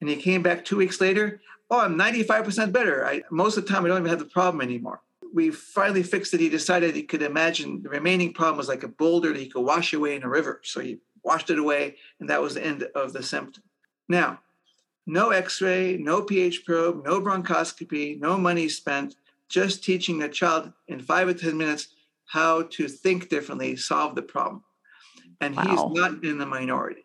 And 0.00 0.10
he 0.10 0.16
came 0.16 0.42
back 0.42 0.64
two 0.64 0.76
weeks 0.76 1.00
later. 1.00 1.40
Oh, 1.70 1.80
I'm 1.80 1.98
95% 1.98 2.72
better. 2.72 3.06
I, 3.06 3.22
most 3.30 3.56
of 3.56 3.66
the 3.66 3.72
time, 3.72 3.84
I 3.84 3.88
don't 3.88 3.98
even 3.98 4.10
have 4.10 4.18
the 4.18 4.26
problem 4.26 4.60
anymore. 4.60 5.00
We 5.34 5.50
finally 5.50 6.02
fixed 6.02 6.32
it. 6.34 6.40
He 6.40 6.48
decided 6.48 6.94
he 6.94 7.02
could 7.02 7.22
imagine 7.22 7.82
the 7.82 7.88
remaining 7.88 8.32
problem 8.32 8.58
was 8.58 8.68
like 8.68 8.84
a 8.84 8.88
boulder 8.88 9.32
that 9.32 9.40
he 9.40 9.48
could 9.48 9.64
wash 9.64 9.92
away 9.92 10.14
in 10.14 10.22
a 10.22 10.28
river. 10.28 10.60
So 10.64 10.80
he 10.80 10.98
washed 11.26 11.50
it 11.50 11.58
away, 11.58 11.96
and 12.20 12.30
that 12.30 12.40
was 12.40 12.54
the 12.54 12.64
end 12.64 12.84
of 12.94 13.12
the 13.12 13.22
symptom. 13.22 13.64
Now, 14.08 14.40
no 15.06 15.30
x 15.30 15.60
ray, 15.60 15.96
no 15.96 16.22
pH 16.22 16.64
probe, 16.64 17.04
no 17.04 17.20
bronchoscopy, 17.20 18.18
no 18.20 18.38
money 18.38 18.68
spent, 18.68 19.16
just 19.48 19.84
teaching 19.84 20.22
a 20.22 20.28
child 20.28 20.72
in 20.88 21.00
five 21.00 21.28
or 21.28 21.34
10 21.34 21.56
minutes 21.56 21.88
how 22.26 22.62
to 22.62 22.88
think 22.88 23.28
differently, 23.28 23.76
solve 23.76 24.14
the 24.14 24.22
problem. 24.22 24.62
And 25.40 25.54
wow. 25.54 25.62
he's 25.64 26.00
not 26.00 26.24
in 26.24 26.38
the 26.38 26.46
minority. 26.46 27.04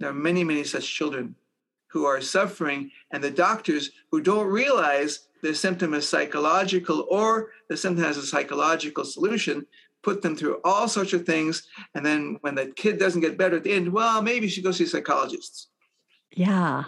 There 0.00 0.10
are 0.10 0.14
many, 0.14 0.44
many 0.44 0.64
such 0.64 0.92
children 0.92 1.34
who 1.88 2.04
are 2.04 2.20
suffering, 2.20 2.90
and 3.12 3.22
the 3.22 3.30
doctors 3.30 3.90
who 4.10 4.20
don't 4.20 4.46
realize 4.46 5.28
the 5.42 5.54
symptom 5.54 5.94
is 5.94 6.08
psychological 6.08 7.06
or 7.10 7.50
the 7.68 7.76
symptom 7.76 8.04
has 8.04 8.16
a 8.16 8.26
psychological 8.26 9.04
solution 9.04 9.66
put 10.08 10.22
them 10.22 10.34
through 10.34 10.58
all 10.64 10.88
sorts 10.88 11.12
of 11.12 11.26
things. 11.26 11.68
And 11.94 12.04
then 12.04 12.38
when 12.40 12.54
the 12.54 12.72
kid 12.76 12.98
doesn't 12.98 13.20
get 13.20 13.36
better 13.36 13.56
at 13.56 13.64
the 13.64 13.74
end, 13.74 13.92
well, 13.92 14.22
maybe 14.22 14.46
you 14.46 14.50
should 14.50 14.64
go 14.64 14.72
see 14.72 14.86
psychologists. 14.86 15.68
Yeah. 16.32 16.84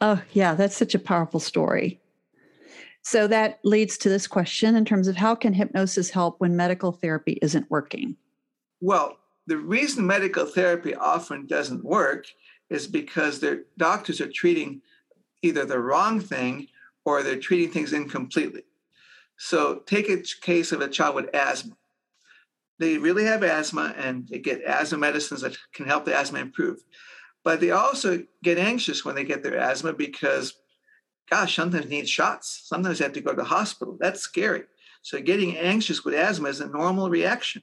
Oh, 0.00 0.22
yeah. 0.32 0.54
That's 0.54 0.74
such 0.74 0.94
a 0.94 0.98
powerful 0.98 1.38
story. 1.38 2.00
So 3.02 3.26
that 3.26 3.58
leads 3.62 3.98
to 3.98 4.08
this 4.08 4.26
question 4.26 4.74
in 4.74 4.86
terms 4.86 5.06
of 5.06 5.16
how 5.16 5.34
can 5.34 5.52
hypnosis 5.52 6.08
help 6.08 6.40
when 6.40 6.56
medical 6.56 6.92
therapy 6.92 7.38
isn't 7.42 7.70
working? 7.70 8.16
Well, 8.80 9.18
the 9.46 9.58
reason 9.58 10.06
medical 10.06 10.46
therapy 10.46 10.94
often 10.94 11.46
doesn't 11.46 11.84
work 11.84 12.24
is 12.70 12.86
because 12.86 13.38
their 13.38 13.64
doctors 13.76 14.18
are 14.22 14.32
treating 14.32 14.80
either 15.42 15.66
the 15.66 15.78
wrong 15.78 16.20
thing 16.20 16.68
or 17.04 17.22
they're 17.22 17.38
treating 17.38 17.70
things 17.70 17.92
incompletely. 17.92 18.62
So 19.36 19.82
take 19.86 20.08
a 20.08 20.22
case 20.40 20.72
of 20.72 20.80
a 20.80 20.88
child 20.88 21.16
with 21.16 21.34
asthma. 21.34 21.76
They 22.78 22.98
really 22.98 23.24
have 23.24 23.42
asthma 23.42 23.94
and 23.96 24.28
they 24.28 24.38
get 24.38 24.62
asthma 24.62 24.98
medicines 24.98 25.40
that 25.40 25.56
can 25.72 25.86
help 25.86 26.04
the 26.04 26.14
asthma 26.14 26.40
improve. 26.40 26.82
But 27.42 27.60
they 27.60 27.70
also 27.70 28.24
get 28.42 28.58
anxious 28.58 29.04
when 29.04 29.14
they 29.14 29.24
get 29.24 29.42
their 29.42 29.56
asthma 29.56 29.92
because, 29.92 30.54
gosh, 31.30 31.56
sometimes 31.56 31.88
need 31.88 32.08
shots. 32.08 32.62
Sometimes 32.64 32.98
they 32.98 33.04
have 33.04 33.14
to 33.14 33.20
go 33.20 33.30
to 33.30 33.36
the 33.36 33.44
hospital. 33.44 33.96
That's 34.00 34.20
scary. 34.20 34.64
So 35.02 35.20
getting 35.20 35.56
anxious 35.56 36.04
with 36.04 36.14
asthma 36.14 36.48
is 36.48 36.60
a 36.60 36.66
normal 36.66 37.08
reaction. 37.08 37.62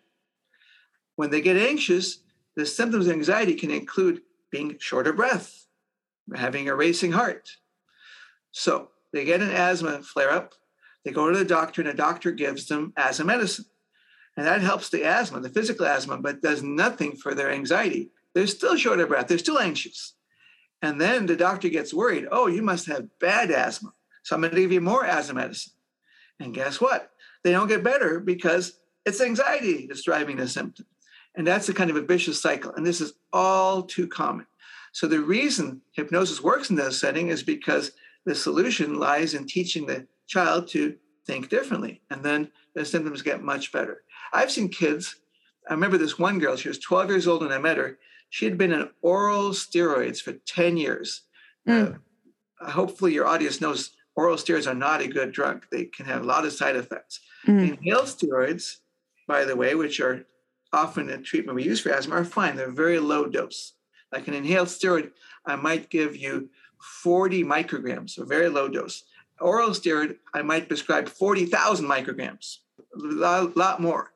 When 1.15 1.29
they 1.29 1.41
get 1.41 1.57
anxious, 1.57 2.19
the 2.55 2.65
symptoms 2.65 3.07
of 3.07 3.13
anxiety 3.13 3.55
can 3.55 3.71
include 3.71 4.21
being 4.51 4.77
short 4.79 5.07
of 5.07 5.15
breath, 5.15 5.65
having 6.33 6.69
a 6.69 6.75
racing 6.75 7.11
heart. 7.11 7.49
So 8.51 8.89
they 9.11 9.25
get 9.25 9.41
an 9.41 9.51
asthma 9.51 10.01
flare 10.03 10.31
up, 10.31 10.53
they 11.03 11.11
go 11.11 11.29
to 11.29 11.37
the 11.37 11.43
doctor, 11.43 11.81
and 11.81 11.89
the 11.89 11.93
doctor 11.93 12.31
gives 12.31 12.67
them 12.67 12.93
asthma 12.95 13.25
medicine. 13.25 13.65
And 14.35 14.45
that 14.47 14.61
helps 14.61 14.89
the 14.89 15.03
asthma, 15.03 15.39
the 15.41 15.49
physical 15.49 15.85
asthma, 15.85 16.17
but 16.17 16.41
does 16.41 16.63
nothing 16.63 17.15
for 17.15 17.35
their 17.35 17.51
anxiety. 17.51 18.09
They're 18.33 18.47
still 18.47 18.75
short 18.75 18.99
of 18.99 19.09
breath, 19.09 19.27
they're 19.27 19.37
still 19.37 19.59
anxious. 19.59 20.13
And 20.81 20.99
then 20.99 21.25
the 21.25 21.35
doctor 21.35 21.69
gets 21.69 21.93
worried 21.93 22.27
oh, 22.31 22.47
you 22.47 22.61
must 22.61 22.87
have 22.87 23.07
bad 23.19 23.51
asthma. 23.51 23.93
So 24.23 24.35
I'm 24.35 24.41
going 24.41 24.53
to 24.53 24.61
give 24.61 24.71
you 24.71 24.81
more 24.81 25.05
asthma 25.05 25.35
medicine. 25.35 25.73
And 26.39 26.53
guess 26.53 26.81
what? 26.81 27.11
They 27.43 27.51
don't 27.51 27.67
get 27.67 27.83
better 27.83 28.19
because 28.19 28.79
it's 29.05 29.21
anxiety 29.21 29.85
that's 29.87 30.03
driving 30.03 30.37
the 30.37 30.47
symptom. 30.47 30.85
And 31.35 31.45
that's 31.45 31.69
a 31.69 31.73
kind 31.73 31.89
of 31.89 31.95
a 31.95 32.01
vicious 32.01 32.41
cycle. 32.41 32.73
And 32.73 32.85
this 32.85 33.01
is 33.01 33.13
all 33.31 33.83
too 33.83 34.07
common. 34.07 34.45
So 34.91 35.07
the 35.07 35.19
reason 35.19 35.81
hypnosis 35.91 36.41
works 36.41 36.69
in 36.69 36.75
this 36.75 36.99
setting 36.99 37.29
is 37.29 37.43
because 37.43 37.91
the 38.25 38.35
solution 38.35 38.99
lies 38.99 39.33
in 39.33 39.47
teaching 39.47 39.85
the 39.85 40.07
child 40.27 40.67
to 40.69 40.95
think 41.25 41.49
differently. 41.49 42.01
And 42.09 42.23
then 42.23 42.51
the 42.75 42.85
symptoms 42.85 43.21
get 43.21 43.41
much 43.41 43.71
better. 43.71 44.03
I've 44.33 44.51
seen 44.51 44.69
kids. 44.69 45.15
I 45.69 45.73
remember 45.73 45.97
this 45.97 46.19
one 46.19 46.39
girl, 46.39 46.57
she 46.57 46.67
was 46.67 46.79
12 46.79 47.09
years 47.09 47.27
old 47.27 47.41
when 47.41 47.51
I 47.51 47.59
met 47.59 47.77
her. 47.77 47.97
She 48.29 48.45
had 48.45 48.57
been 48.57 48.73
on 48.73 48.89
oral 49.01 49.51
steroids 49.51 50.19
for 50.19 50.33
10 50.33 50.75
years. 50.75 51.21
Mm. 51.67 51.99
Uh, 52.59 52.71
hopefully, 52.71 53.13
your 53.13 53.27
audience 53.27 53.61
knows 53.61 53.91
oral 54.15 54.37
steroids 54.37 54.69
are 54.69 54.75
not 54.75 55.01
a 55.01 55.07
good 55.07 55.31
drug. 55.31 55.65
They 55.71 55.85
can 55.85 56.05
have 56.07 56.23
a 56.23 56.25
lot 56.25 56.45
of 56.45 56.51
side 56.51 56.75
effects. 56.75 57.19
Mm. 57.47 57.77
Inhaled 57.77 58.05
steroids, 58.05 58.77
by 59.27 59.45
the 59.45 59.55
way, 59.55 59.75
which 59.75 59.99
are 59.99 60.25
often 60.73 61.09
a 61.09 61.17
treatment 61.19 61.55
we 61.55 61.63
use 61.63 61.79
for 61.79 61.91
asthma 61.91 62.15
are 62.15 62.25
fine. 62.25 62.55
They're 62.55 62.71
very 62.71 62.99
low 62.99 63.27
dose. 63.27 63.73
Like 64.11 64.27
an 64.27 64.33
inhaled 64.33 64.67
steroid, 64.67 65.11
I 65.45 65.55
might 65.55 65.89
give 65.89 66.15
you 66.15 66.49
40 67.03 67.43
micrograms, 67.43 68.17
a 68.17 68.25
very 68.25 68.49
low 68.49 68.67
dose. 68.67 69.03
Oral 69.39 69.69
steroid, 69.69 70.17
I 70.33 70.41
might 70.41 70.67
prescribe 70.67 71.07
40,000 71.07 71.85
micrograms, 71.85 72.57
a 72.79 72.97
lot, 72.97 73.57
lot 73.57 73.81
more. 73.81 74.12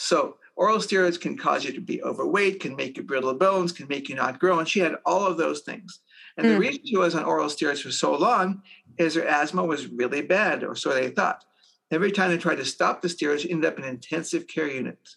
So 0.00 0.36
oral 0.54 0.78
steroids 0.78 1.20
can 1.20 1.36
cause 1.36 1.64
you 1.64 1.72
to 1.72 1.80
be 1.80 2.00
overweight, 2.04 2.60
can 2.60 2.76
make 2.76 2.96
you 2.96 3.02
brittle 3.02 3.34
bones, 3.34 3.72
can 3.72 3.88
make 3.88 4.08
you 4.08 4.14
not 4.14 4.38
grow. 4.38 4.60
And 4.60 4.68
she 4.68 4.78
had 4.78 4.94
all 5.04 5.26
of 5.26 5.36
those 5.36 5.62
things. 5.62 5.98
And 6.36 6.46
mm. 6.46 6.50
the 6.50 6.54
hmm. 6.54 6.60
reason 6.60 6.82
she 6.86 6.96
was 6.96 7.16
on 7.16 7.24
oral 7.24 7.48
steroids 7.48 7.82
for 7.82 7.90
so 7.90 8.14
long 8.14 8.62
is 8.96 9.16
her 9.16 9.26
asthma 9.26 9.64
was 9.64 9.88
really 9.88 10.22
bad, 10.22 10.62
or 10.62 10.76
so 10.76 10.94
they 10.94 11.10
thought. 11.10 11.44
Every 11.90 12.12
time 12.12 12.30
they 12.30 12.38
tried 12.38 12.58
to 12.58 12.64
stop 12.64 13.02
the 13.02 13.08
steroids, 13.08 13.40
she 13.40 13.50
ended 13.50 13.72
up 13.72 13.78
in 13.78 13.84
intensive 13.84 14.46
care 14.46 14.68
units. 14.68 15.16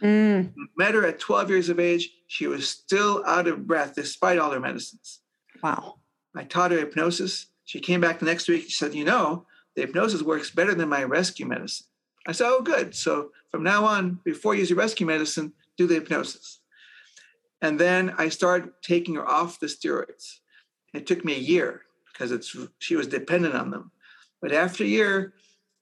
Mm. 0.00 0.52
Met 0.76 0.94
her 0.94 1.04
at 1.04 1.18
12 1.18 1.50
years 1.50 1.68
of 1.68 1.80
age. 1.80 2.08
She 2.28 2.46
was 2.46 2.68
still 2.68 3.24
out 3.26 3.48
of 3.48 3.66
breath 3.66 3.94
despite 3.96 4.38
all 4.38 4.52
her 4.52 4.60
medicines. 4.60 5.20
Wow. 5.64 5.96
I 6.36 6.44
taught 6.44 6.70
her 6.70 6.78
hypnosis. 6.78 7.46
She 7.64 7.80
came 7.80 8.00
back 8.00 8.20
the 8.20 8.26
next 8.26 8.48
week. 8.48 8.64
She 8.64 8.70
said, 8.70 8.94
You 8.94 9.04
know, 9.04 9.46
the 9.74 9.82
hypnosis 9.82 10.22
works 10.22 10.50
better 10.52 10.74
than 10.74 10.88
my 10.88 11.02
rescue 11.02 11.46
medicine. 11.46 11.86
I 12.24 12.32
said, 12.32 12.46
Oh, 12.48 12.62
good. 12.62 12.94
So 12.94 13.30
from 13.52 13.62
now 13.62 13.84
on, 13.84 14.18
before 14.24 14.54
your 14.54 14.76
rescue 14.76 15.06
medicine, 15.06 15.52
do 15.76 15.86
the 15.86 15.94
hypnosis. 15.94 16.60
And 17.60 17.78
then 17.78 18.14
I 18.18 18.30
started 18.30 18.70
taking 18.82 19.14
her 19.14 19.28
off 19.28 19.60
the 19.60 19.66
steroids. 19.66 20.38
It 20.94 21.06
took 21.06 21.24
me 21.24 21.34
a 21.34 21.38
year 21.38 21.82
because 22.12 22.32
it's 22.32 22.56
she 22.78 22.96
was 22.96 23.06
dependent 23.06 23.54
on 23.54 23.70
them. 23.70 23.92
But 24.40 24.52
after 24.52 24.82
a 24.82 24.88
year, 24.88 25.34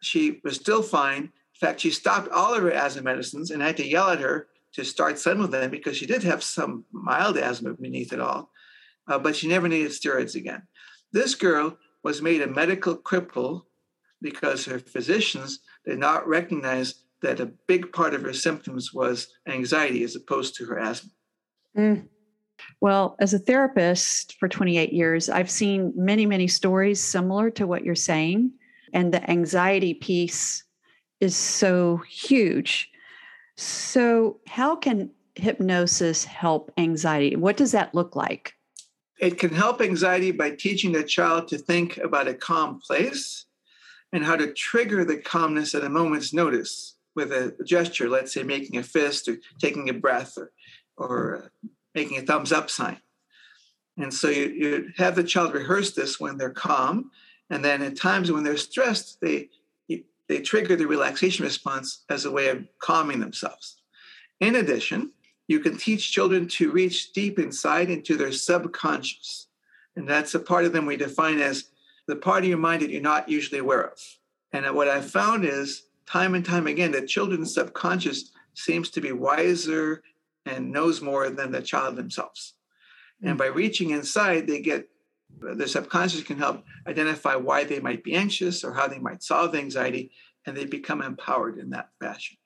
she 0.03 0.41
was 0.45 0.57
still 0.57 0.83
fine. 0.83 1.23
In 1.23 1.59
fact, 1.61 1.81
she 1.81 1.91
stopped 1.91 2.29
all 2.31 2.55
of 2.55 2.63
her 2.63 2.73
asthma 2.73 3.03
medicines 3.03 3.51
and 3.51 3.63
I 3.63 3.69
had 3.69 3.77
to 3.79 3.89
yell 3.89 4.11
at 4.11 4.21
her 4.21 4.49
to 4.73 4.85
start 4.85 5.19
some 5.19 5.41
of 5.41 5.51
them 5.51 5.71
because 5.71 5.97
she 5.97 6.07
did 6.07 6.23
have 6.23 6.43
some 6.43 6.85
mild 6.93 7.37
asthma 7.39 7.75
beneath 7.75 8.13
it 8.13 8.21
all, 8.21 8.51
uh, 9.09 9.19
but 9.19 9.35
she 9.35 9.49
never 9.49 9.69
needed 9.69 9.91
steroids 9.91 10.35
again. 10.35 10.63
This 11.13 11.35
girl 11.35 11.77
was 12.03 12.23
made 12.23 12.41
a 12.43 12.47
medical 12.47 12.97
cripple 12.97 13.63
because 14.23 14.65
her 14.65 14.79
physicians 14.79 15.61
did 15.85 15.99
not 15.99 16.29
recognize 16.29 17.03
that 17.23 17.41
a 17.41 17.53
big 17.67 17.93
part 17.93 18.15
of 18.15 18.23
her 18.23 18.33
symptoms 18.33 18.93
was 18.93 19.29
anxiety 19.47 20.03
as 20.05 20.17
opposed 20.17 20.55
to 20.57 20.65
her 20.67 20.79
asthma. 20.79 21.11
Mm. 21.77 22.09
Well, 22.81 23.17
as 23.21 23.35
a 23.35 23.39
therapist 23.39 24.37
for 24.39 24.49
28 24.49 24.93
years, 24.93 25.29
I've 25.29 25.51
seen 25.51 25.93
many, 25.97 26.27
many 26.27 26.49
stories 26.49 27.03
similar 27.03 27.51
to 27.53 27.67
what 27.67 27.85
you're 27.85 27.95
saying. 27.95 28.53
And 28.93 29.13
the 29.13 29.29
anxiety 29.31 29.95
piece 29.95 30.65
is 31.21 31.37
so 31.37 31.99
huge. 32.09 32.91
So, 33.57 34.41
how 34.49 34.75
can 34.75 35.11
hypnosis 35.35 36.25
help 36.25 36.73
anxiety? 36.77 37.37
What 37.37 37.57
does 37.57 37.73
that 37.73 37.95
look 37.95 38.17
like? 38.17 38.55
It 39.21 39.39
can 39.39 39.51
help 39.51 39.83
anxiety 39.83 40.31
by 40.31 40.53
teaching 40.53 40.97
a 40.97 41.03
child 41.03 41.49
to 41.49 41.59
think 41.59 41.99
about 41.99 42.27
a 42.27 42.35
calm 42.35 42.81
place 42.81 43.45
and 44.13 44.25
how 44.25 44.35
to 44.37 44.53
trigger 44.55 45.05
the 45.05 45.19
calmness 45.19 45.75
at 45.75 45.85
a 45.85 45.91
moment's 45.91 46.33
notice 46.33 46.97
with 47.21 47.33
a 47.33 47.65
gesture, 47.65 48.09
let's 48.09 48.33
say 48.33 48.43
making 48.43 48.79
a 48.79 48.83
fist 48.83 49.29
or 49.29 49.39
taking 49.59 49.89
a 49.89 49.95
breath 49.95 50.37
or, 50.37 50.53
or 50.97 51.37
uh, 51.37 51.69
making 51.95 52.19
a 52.19 52.23
thumbs 52.23 52.53
up 52.53 52.71
sign. 52.71 52.99
And 53.97 54.13
so 54.13 54.29
you, 54.29 54.45
you 54.49 54.89
have 54.97 55.15
the 55.15 55.25
child 55.25 55.55
rehearse 55.55 55.93
this 55.93 56.19
when 56.19 56.39
they're 56.39 56.51
calm. 56.51 57.11
And 57.51 57.65
then 57.65 57.83
at 57.83 57.97
times 57.97 58.31
when 58.31 58.45
they're 58.45 58.57
stressed, 58.57 59.21
they, 59.21 59.49
they 60.29 60.41
trigger 60.41 60.77
the 60.77 60.87
relaxation 60.87 61.45
response 61.45 62.05
as 62.09 62.25
a 62.25 62.31
way 62.31 62.49
of 62.49 62.65
calming 62.79 63.21
themselves. 63.21 63.83
In 64.39 64.55
addition, 64.57 65.13
you 65.49 65.59
can 65.61 65.77
teach 65.77 66.13
children 66.13 66.47
to 66.49 66.71
reach 66.71 67.13
deep 67.13 67.39
inside 67.39 67.91
into 67.91 68.17
their 68.17 68.33
subconscious. 68.33 69.49
And 69.97 70.09
that's 70.09 70.35
a 70.35 70.39
part 70.39 70.65
of 70.65 70.73
them 70.73 70.87
we 70.87 70.97
define 70.97 71.41
as 71.41 71.65
the 72.07 72.17
part 72.17 72.45
of 72.45 72.49
your 72.49 72.59
mind 72.59 72.83
that 72.83 72.91
you're 72.91 73.03
not 73.03 73.29
usually 73.29 73.59
aware 73.59 73.83
of. 73.83 73.99
And 74.53 74.73
what 74.75 74.89
I've 74.89 75.11
found 75.11 75.45
is 75.45 75.83
time 76.11 76.35
and 76.35 76.45
time 76.45 76.67
again 76.67 76.93
that 76.93 77.07
children's 77.07 77.55
subconscious 77.55 78.33
seems 78.55 78.91
to 78.91 79.01
be 79.01 79.13
wiser 79.13 80.03
and 80.47 80.73
knows 80.73 81.01
more 81.01 81.31
than 81.31 81.53
the 81.53 81.63
child 81.63 81.97
themselves. 81.97 82.55
And 83.23 83.33
hmm. 83.33 83.37
by 83.37 83.47
reaching 83.47 83.91
inside, 83.91 84.47
they 84.47 84.61
get 84.61 84.89
the 85.39 85.69
subconscious 85.69 86.23
can 86.23 86.39
help 86.39 86.65
identify 86.89 87.37
why 87.37 87.63
they 87.65 87.79
might 87.79 88.03
be 88.03 88.15
anxious 88.15 88.65
or 88.65 88.73
how 88.73 88.89
they 88.89 88.99
might 88.99 89.23
solve 89.23 89.55
anxiety, 89.55 90.11
and 90.45 90.57
they 90.57 90.65
become 90.65 91.03
empowered 91.03 91.59
in 91.59 91.71
that 91.71 91.91
fashion. 92.01 92.37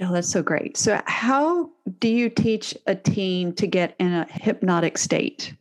Oh, 0.00 0.12
that's 0.12 0.28
so 0.28 0.42
great. 0.42 0.76
So, 0.76 1.00
how 1.06 1.70
do 2.00 2.08
you 2.08 2.28
teach 2.28 2.76
a 2.86 2.94
teen 2.94 3.54
to 3.54 3.66
get 3.66 3.94
in 4.00 4.12
a 4.12 4.26
hypnotic 4.28 4.98
state? 4.98 5.54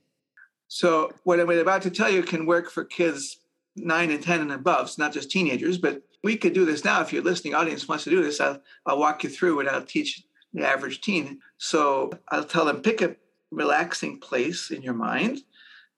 So, 0.68 1.14
what 1.24 1.40
I'm 1.40 1.50
about 1.50 1.84
to 1.84 1.92
tell 1.92 2.10
you 2.10 2.24
can 2.24 2.46
work 2.46 2.72
for 2.72 2.84
kids 2.84 3.38
nine 3.76 4.12
and 4.12 4.24
10 4.24 4.42
and 4.42 4.52
above. 4.52 4.88
It's 4.88 4.98
not 4.98 5.14
just 5.14 5.32
teenagers, 5.32 5.78
but 5.78 6.02
we 6.24 6.38
could 6.38 6.54
do 6.54 6.66
this 6.66 6.84
now. 6.84 7.02
If 7.02 7.14
your 7.14 7.24
listening 7.24 7.54
audience 7.54 7.88
wants 7.88 8.04
to 8.06 8.10
do 8.10 8.24
this, 8.24 8.40
I'll, 8.40 8.62
I'll 8.86 9.00
walk 9.00 9.24
you 9.24 9.30
through 9.30 9.56
what 9.56 9.68
I'll 9.68 9.84
teach 9.84 10.24
the 10.54 10.66
average 10.66 11.02
teen. 11.02 11.40
So, 11.58 12.12
I'll 12.30 12.46
tell 12.46 12.66
them 12.66 12.82
pick 12.82 13.02
a 13.02 13.16
relaxing 13.52 14.20
place 14.20 14.72
in 14.72 14.82
your 14.82 14.94
mind 14.94 15.42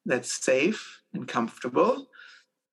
that's 0.05 0.43
safe 0.43 1.01
and 1.13 1.27
comfortable. 1.27 2.07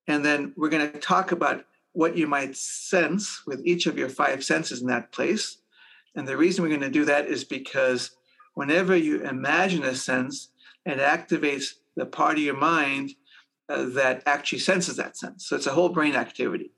And 0.07 0.25
then 0.25 0.53
we're 0.57 0.69
going 0.69 0.91
to 0.91 0.99
talk 0.99 1.33
about 1.33 1.65
what 1.93 2.17
you 2.17 2.27
might 2.27 2.57
sense 2.57 3.43
with 3.47 3.65
each 3.65 3.87
of 3.87 3.99
your 3.99 4.09
five 4.09 4.45
senses 4.45 4.81
in 4.81 4.89
that 4.89 5.13
place. 5.13 5.59
And 6.15 6.27
the 6.27 6.37
reason 6.37 6.63
we're 6.63 6.69
going 6.69 6.81
to 6.81 6.91
do 6.91 7.05
that 7.05 7.27
is 7.27 7.45
because 7.45 8.13
whenever 8.55 8.97
you 8.97 9.23
imagine 9.23 9.85
a 9.85 9.95
sense, 9.95 10.51
it 10.85 10.99
activates 10.99 11.75
the 11.97 12.07
part 12.07 12.37
of 12.37 12.43
your 12.43 12.57
mind 12.57 13.15
Uh, 13.67 13.87
that 13.87 14.23
actually 14.27 14.59
senses 14.59 14.97
that 14.97 15.17
sense. 15.17 15.47
So 15.47 15.57
it's 15.57 15.67
a 15.67 15.73
whole 15.73 15.89
brain 15.89 16.15
activity. 16.15 16.71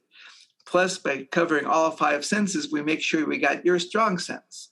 Plus, 0.64 0.98
by 0.98 1.24
covering 1.24 1.66
all 1.66 1.90
five 1.90 2.24
senses, 2.24 2.70
we 2.70 2.80
make 2.80 3.00
sure 3.00 3.26
we 3.26 3.38
got 3.38 3.64
your 3.64 3.80
strong 3.80 4.18
sense. 4.18 4.70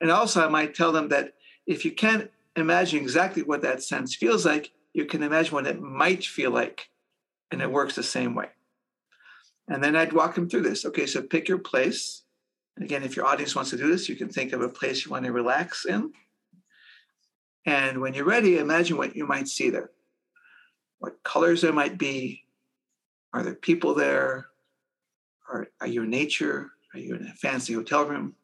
And 0.00 0.12
also, 0.12 0.44
I 0.44 0.48
might 0.48 0.76
tell 0.76 0.92
them 0.92 1.08
that 1.08 1.34
if 1.66 1.84
you 1.84 1.90
can't 1.90 2.30
imagine 2.54 3.00
exactly 3.00 3.42
what 3.42 3.62
that 3.62 3.82
sense 3.82 4.14
feels 4.14 4.46
like, 4.46 4.70
you 4.92 5.06
can 5.06 5.24
imagine 5.24 5.52
what 5.52 5.66
it 5.66 5.80
might 5.80 6.24
feel 6.24 6.52
like. 6.52 6.88
And 7.50 7.60
it 7.60 7.70
works 7.70 7.96
the 7.96 8.04
same 8.04 8.36
way. 8.36 8.50
And 9.66 9.82
then 9.82 9.96
I'd 9.96 10.12
walk 10.12 10.36
them 10.36 10.48
through 10.48 10.62
this. 10.62 10.84
Okay, 10.84 11.06
so 11.06 11.20
pick 11.20 11.48
your 11.48 11.58
place. 11.58 12.22
And 12.76 12.84
again, 12.84 13.02
if 13.02 13.16
your 13.16 13.26
audience 13.26 13.56
wants 13.56 13.70
to 13.70 13.76
do 13.76 13.90
this, 13.90 14.08
you 14.08 14.14
can 14.14 14.28
think 14.28 14.52
of 14.52 14.62
a 14.62 14.68
place 14.68 15.04
you 15.04 15.10
want 15.10 15.24
to 15.24 15.32
relax 15.32 15.84
in. 15.84 16.12
And 17.66 18.00
when 18.00 18.14
you're 18.14 18.24
ready, 18.24 18.58
imagine 18.58 18.96
what 18.96 19.16
you 19.16 19.26
might 19.26 19.48
see 19.48 19.70
there. 19.70 19.90
What 21.00 21.22
colors 21.24 21.62
there 21.62 21.72
might 21.72 21.98
be. 21.98 22.44
Are 23.32 23.42
there 23.42 23.54
people 23.54 23.94
there? 23.94 24.46
Are, 25.50 25.66
are 25.80 25.86
you 25.86 26.04
in 26.04 26.10
nature? 26.10 26.70
Are 26.94 27.00
you 27.00 27.16
in 27.16 27.26
a 27.26 27.34
fancy 27.34 27.72
hotel 27.72 28.04
room? 28.04 28.36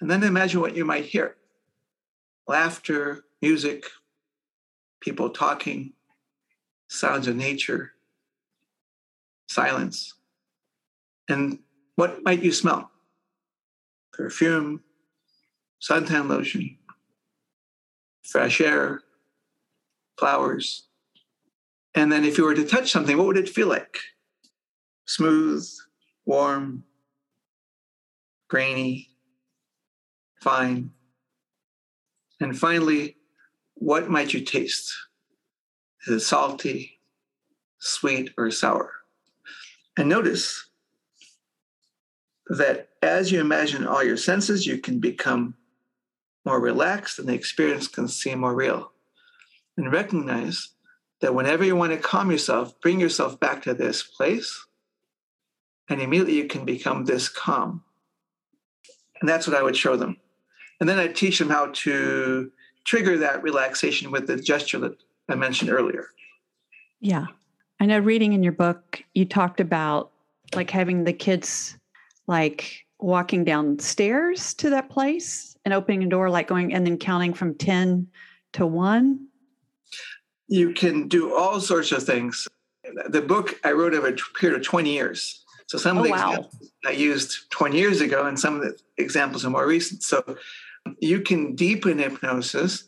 And 0.00 0.10
then 0.10 0.22
imagine 0.24 0.60
what 0.60 0.76
you 0.76 0.84
might 0.84 1.06
hear 1.06 1.36
laughter, 2.48 3.24
music, 3.40 3.84
people 5.00 5.30
talking, 5.30 5.92
sounds 6.88 7.28
of 7.28 7.36
nature, 7.36 7.92
silence. 9.48 10.14
And 11.28 11.60
what 11.94 12.24
might 12.24 12.42
you 12.42 12.52
smell? 12.52 12.90
Perfume, 14.12 14.82
suntan 15.80 16.28
lotion, 16.28 16.78
fresh 18.24 18.60
air, 18.60 19.02
flowers. 20.18 20.88
And 21.94 22.10
then 22.10 22.24
if 22.24 22.38
you 22.38 22.44
were 22.44 22.54
to 22.54 22.66
touch 22.66 22.90
something, 22.90 23.16
what 23.16 23.26
would 23.26 23.36
it 23.36 23.48
feel 23.48 23.68
like? 23.68 23.98
Smooth, 25.06 25.66
warm, 26.24 26.84
grainy, 28.48 29.08
fine. 30.40 30.90
And 32.40 32.58
finally, 32.58 33.16
what 33.74 34.08
might 34.08 34.32
you 34.32 34.40
taste? 34.40 34.94
Is 36.06 36.14
it 36.14 36.20
salty, 36.20 37.00
sweet, 37.78 38.30
or 38.36 38.50
sour? 38.50 38.92
And 39.96 40.08
notice 40.08 40.68
that 42.46 42.88
as 43.02 43.30
you 43.30 43.40
imagine 43.40 43.86
all 43.86 44.02
your 44.02 44.16
senses, 44.16 44.66
you 44.66 44.78
can 44.78 44.98
become 44.98 45.54
more 46.44 46.60
relaxed 46.60 47.18
and 47.18 47.28
the 47.28 47.34
experience 47.34 47.86
can 47.86 48.08
seem 48.08 48.40
more 48.40 48.54
real. 48.54 48.92
And 49.76 49.92
recognize 49.92 50.71
that 51.22 51.34
whenever 51.34 51.64
you 51.64 51.74
want 51.76 51.92
to 51.92 51.98
calm 51.98 52.30
yourself, 52.30 52.78
bring 52.80 53.00
yourself 53.00 53.40
back 53.40 53.62
to 53.62 53.72
this 53.72 54.02
place, 54.02 54.66
and 55.88 56.02
immediately 56.02 56.34
you 56.34 56.46
can 56.46 56.64
become 56.64 57.04
this 57.04 57.28
calm. 57.28 57.82
And 59.20 59.28
that's 59.28 59.46
what 59.46 59.56
I 59.56 59.62
would 59.62 59.76
show 59.76 59.96
them. 59.96 60.16
And 60.80 60.88
then 60.88 60.98
I'd 60.98 61.14
teach 61.14 61.38
them 61.38 61.48
how 61.48 61.70
to 61.72 62.50
trigger 62.84 63.16
that 63.18 63.42
relaxation 63.42 64.10
with 64.10 64.26
the 64.26 64.36
gesture 64.36 64.80
that 64.80 64.96
I 65.28 65.36
mentioned 65.36 65.70
earlier. 65.70 66.08
Yeah. 67.00 67.26
I 67.78 67.86
know 67.86 68.00
reading 68.00 68.32
in 68.32 68.42
your 68.42 68.52
book, 68.52 69.02
you 69.14 69.24
talked 69.24 69.60
about 69.60 70.10
like 70.54 70.70
having 70.70 71.04
the 71.04 71.12
kids 71.12 71.76
like 72.26 72.84
walking 72.98 73.44
downstairs 73.44 74.54
to 74.54 74.70
that 74.70 74.90
place 74.90 75.56
and 75.64 75.72
opening 75.72 76.02
a 76.02 76.08
door, 76.08 76.30
like 76.30 76.48
going 76.48 76.74
and 76.74 76.84
then 76.84 76.98
counting 76.98 77.32
from 77.32 77.54
10 77.54 78.08
to 78.54 78.66
1? 78.66 79.26
You 80.52 80.74
can 80.74 81.08
do 81.08 81.34
all 81.34 81.60
sorts 81.60 81.92
of 81.92 82.02
things. 82.02 82.46
The 83.08 83.22
book 83.22 83.58
I 83.64 83.72
wrote 83.72 83.94
over 83.94 84.08
a 84.08 84.16
period 84.38 84.60
of 84.60 84.66
20 84.66 84.92
years. 84.92 85.44
So 85.66 85.78
some 85.78 85.96
of 85.96 86.02
oh, 86.02 86.04
the 86.04 86.10
wow. 86.10 86.30
examples 86.30 86.72
I 86.84 86.90
used 86.90 87.50
20 87.50 87.78
years 87.78 88.00
ago, 88.02 88.26
and 88.26 88.38
some 88.38 88.56
of 88.56 88.62
the 88.62 88.76
examples 88.98 89.46
are 89.46 89.50
more 89.50 89.66
recent. 89.66 90.02
So 90.02 90.36
you 91.00 91.22
can 91.22 91.54
deepen 91.54 91.98
hypnosis 91.98 92.84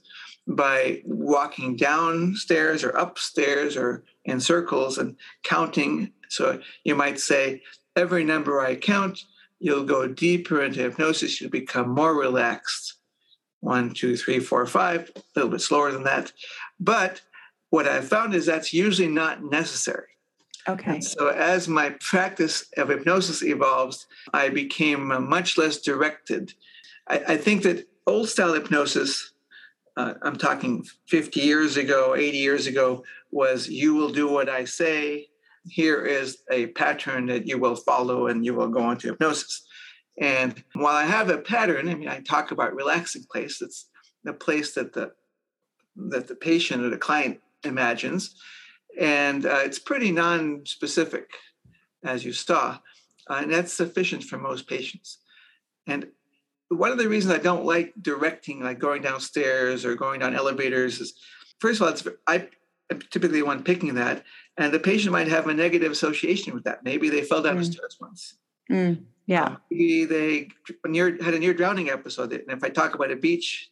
by 0.47 1.01
walking 1.07 1.77
downstairs 1.77 2.85
or 2.85 2.91
upstairs 2.91 3.77
or 3.79 4.05
in 4.27 4.41
circles 4.41 4.99
and 4.99 5.17
counting. 5.43 6.13
So 6.29 6.61
you 6.85 6.95
might 6.95 7.19
say, 7.19 7.63
every 7.97 8.25
number 8.25 8.61
I 8.61 8.75
count, 8.75 9.21
you'll 9.59 9.85
go 9.85 10.07
deeper 10.07 10.63
into 10.63 10.81
hypnosis, 10.81 11.41
you'll 11.41 11.51
become 11.51 11.89
more 11.89 12.15
relaxed. 12.15 12.97
One, 13.61 13.95
two, 13.95 14.19
three, 14.19 14.41
four, 14.41 14.67
five, 14.67 15.11
a 15.17 15.23
little 15.35 15.51
bit 15.51 15.63
slower 15.63 15.91
than 15.91 16.05
that. 16.05 16.33
But 16.79 17.23
what 17.75 17.89
I've 17.89 18.07
found 18.07 18.37
is 18.37 18.47
that's 18.47 18.73
usually 18.73 19.09
not 19.09 19.43
necessary. 19.43 20.07
Okay. 20.69 20.93
And 20.93 21.05
so 21.05 21.27
as 21.27 21.67
my 21.67 21.91
practice 21.99 22.67
of 22.77 22.89
hypnosis 22.89 23.43
evolves, 23.43 24.07
I 24.33 24.49
became 24.49 25.09
much 25.29 25.59
less 25.59 25.79
directed. 25.79 26.53
I, 27.09 27.17
I 27.35 27.37
think 27.37 27.65
that 27.65 27.89
old 28.07 28.29
style 28.29 28.55
hypnosis, 28.55 29.33
uh, 29.97 30.15
I'm 30.23 30.37
talking 30.37 30.85
50 31.09 31.41
years 31.41 31.77
ago, 31.77 32.15
80 32.15 32.39
years 32.39 32.69
ago, 32.69 33.03
was 33.33 33.69
you 33.69 33.97
will 33.97 34.11
do 34.11 34.29
what 34.29 34.49
I 34.49 34.67
say, 34.67 35.27
here 35.67 36.07
is 36.07 36.39
a 36.53 36.69
pattern 36.69 37.27
that 37.27 37.49
you 37.49 37.59
will 37.59 37.75
follow 37.75 38.29
and 38.29 38.47
you 38.47 38.55
will 38.55 38.69
go 38.69 38.89
into 38.93 39.09
hypnosis. 39.09 39.67
And 40.21 40.63
while 40.75 40.95
I 40.95 41.07
have 41.07 41.29
a 41.29 41.39
pattern, 41.39 41.89
I 41.89 41.97
mean, 41.97 42.09
I 42.09 42.21
talk 42.21 42.53
about 42.53 42.77
relaxing 42.77 43.25
place. 43.33 43.61
It's 43.61 43.89
the 44.23 44.33
place 44.33 44.75
that 44.75 44.93
the 44.93 45.11
that 45.97 46.27
the 46.27 46.35
patient 46.35 46.85
or 46.85 46.91
the 46.91 46.99
client 46.99 47.39
imagines, 47.67 48.35
and 49.01 49.45
uh, 49.47 49.61
it's 49.65 49.79
pretty 49.79 50.13
non-specific, 50.13 51.31
as 52.05 52.25
you 52.25 52.33
saw, 52.33 52.79
uh, 53.29 53.39
and 53.43 53.53
that's 53.53 53.73
sufficient 53.73 54.25
for 54.25 54.39
most 54.39 54.67
patients. 54.69 55.19
And 55.87 56.09
one 56.69 56.93
of 56.93 56.99
the 56.99 57.09
reasons 57.09 57.35
I 57.35 57.39
don't 57.39 57.65
like 57.65 57.93
directing, 58.01 58.63
like 58.63 58.79
going 58.79 59.03
downstairs 59.03 59.85
or 59.85 59.95
going 59.95 60.21
down 60.21 60.35
elevators, 60.35 61.01
is 61.01 61.15
first 61.61 61.81
of 61.81 61.87
all, 61.87 61.93
it's 61.93 62.07
I 62.27 62.49
am 62.91 63.01
typically 63.11 63.41
the 63.41 63.47
one 63.47 63.63
picking 63.63 63.95
that, 63.95 64.25
and 64.57 64.73
the 64.73 64.79
patient 64.79 65.13
might 65.13 65.29
have 65.29 65.47
a 65.47 65.55
negative 65.55 65.93
association 65.93 66.55
with 66.55 66.65
that. 66.65 66.85
Maybe 66.85 67.09
they 67.09 67.23
fell 67.23 67.43
down 67.43 67.57
Mm. 67.57 67.59
the 67.67 67.73
stairs 67.73 67.97
once. 68.01 68.35
Mm, 68.71 69.05
yeah. 69.27 69.57
Maybe 69.71 70.05
they 70.05 70.49
near 70.87 71.23
had 71.23 71.35
a 71.35 71.39
near 71.39 71.55
drowning 71.55 71.91
episode, 71.91 72.33
and 72.33 72.51
if 72.51 72.65
I 72.65 72.71
talk 72.71 72.95
about 72.95 73.11
a 73.11 73.17
beach, 73.17 73.71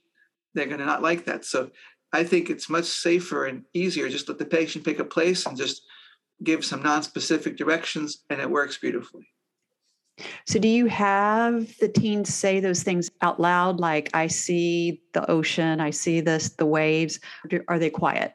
they're 0.54 0.66
going 0.66 0.80
to 0.80 0.84
not 0.86 1.02
like 1.02 1.24
that. 1.24 1.44
So 1.44 1.70
I 2.12 2.24
think 2.24 2.50
it's 2.50 2.68
much 2.68 2.84
safer 2.84 3.46
and 3.46 3.64
easier 3.72 4.08
just 4.08 4.28
let 4.28 4.38
the 4.38 4.44
patient 4.44 4.84
pick 4.84 4.98
a 4.98 5.04
place 5.04 5.46
and 5.46 5.56
just 5.56 5.82
give 6.42 6.64
some 6.64 6.82
non-specific 6.82 7.56
directions, 7.56 8.24
and 8.28 8.40
it 8.40 8.50
works 8.50 8.76
beautifully. 8.78 9.28
So, 10.46 10.58
do 10.58 10.68
you 10.68 10.86
have 10.86 11.74
the 11.78 11.88
teens 11.88 12.32
say 12.34 12.60
those 12.60 12.82
things 12.82 13.10
out 13.22 13.40
loud, 13.40 13.80
like 13.80 14.10
"I 14.14 14.26
see 14.26 15.02
the 15.14 15.28
ocean, 15.30 15.80
I 15.80 15.90
see 15.90 16.20
this, 16.20 16.50
the 16.50 16.66
waves"? 16.66 17.18
Do- 17.48 17.64
Are 17.68 17.78
they 17.78 17.90
quiet? 17.90 18.34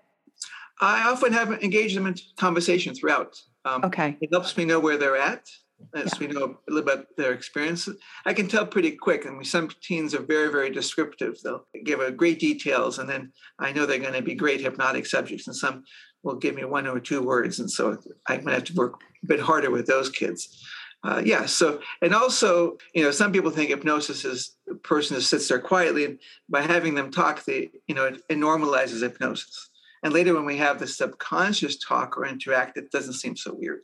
I 0.82 1.08
often 1.10 1.34
have 1.34 1.52
engaged 1.64 1.96
them 1.96 2.08
in 2.08 2.16
conversation 2.38 2.96
throughout. 2.96 3.40
Um, 3.66 3.84
Okay. 3.86 4.18
It 4.22 4.30
helps 4.32 4.58
me 4.58 4.66
know 4.66 4.80
where 4.80 4.98
they're 4.98 5.18
at. 5.18 5.48
As 5.94 6.20
we 6.20 6.28
know 6.28 6.58
a 6.68 6.72
little 6.72 6.86
bit 6.86 6.94
about 6.94 7.18
their 7.18 7.34
experience, 7.34 7.88
I 8.26 8.34
can 8.34 8.48
tell 8.48 8.66
pretty 8.66 8.92
quick. 8.92 9.26
I 9.26 9.30
mean, 9.30 9.44
some 9.44 9.70
teens 9.82 10.16
are 10.16 10.22
very, 10.24 10.52
very 10.52 10.72
descriptive. 10.72 11.38
They'll 11.44 11.66
give 11.86 12.00
a 12.00 12.12
great 12.12 12.40
details, 12.40 13.00
and 13.00 13.08
then 13.08 13.32
I 13.60 13.72
know 13.72 13.86
they're 13.86 14.00
going 14.00 14.14
to 14.14 14.22
be 14.22 14.36
great 14.36 14.62
hypnotic 14.62 15.06
subjects. 15.06 15.48
And 15.48 15.56
some 15.56 15.84
will 16.24 16.36
give 16.36 16.56
me 16.56 16.66
one 16.66 16.88
or 16.88 17.00
two 17.00 17.22
words, 17.22 17.60
and 17.60 17.70
so 17.70 17.98
I'm 18.28 18.38
going 18.38 18.48
to 18.48 18.54
have 18.54 18.64
to 18.66 18.74
work 18.74 19.02
a 19.24 19.28
bit 19.28 19.40
harder 19.40 19.70
with 19.70 19.86
those 19.86 20.10
kids. 20.10 20.66
Uh, 21.04 21.22
yeah. 21.24 21.46
So, 21.46 21.80
and 22.02 22.14
also, 22.14 22.78
you 22.94 23.04
know, 23.04 23.12
some 23.12 23.32
people 23.32 23.52
think 23.52 23.70
hypnosis 23.70 24.26
is 24.26 24.58
a 24.70 24.76
person 24.76 25.16
who 25.16 25.22
sits 25.22 25.48
there 25.48 25.60
quietly, 25.60 26.06
and 26.06 26.20
by 26.50 26.62
having 26.62 26.96
them 26.96 27.12
talk, 27.12 27.46
they, 27.46 27.70
you 27.88 27.96
know, 27.96 28.06
it, 28.06 28.22
it 28.30 28.38
normalizes 28.38 29.02
hypnosis. 29.02 29.70
And 30.04 30.12
later, 30.12 30.34
when 30.34 30.46
we 30.46 30.58
have 30.58 30.80
the 30.80 30.88
subconscious 30.88 31.78
talk 31.78 32.18
or 32.18 32.26
interact, 32.26 32.78
it 32.78 32.92
doesn't 32.92 33.14
seem 33.14 33.36
so 33.36 33.54
weird. 33.54 33.82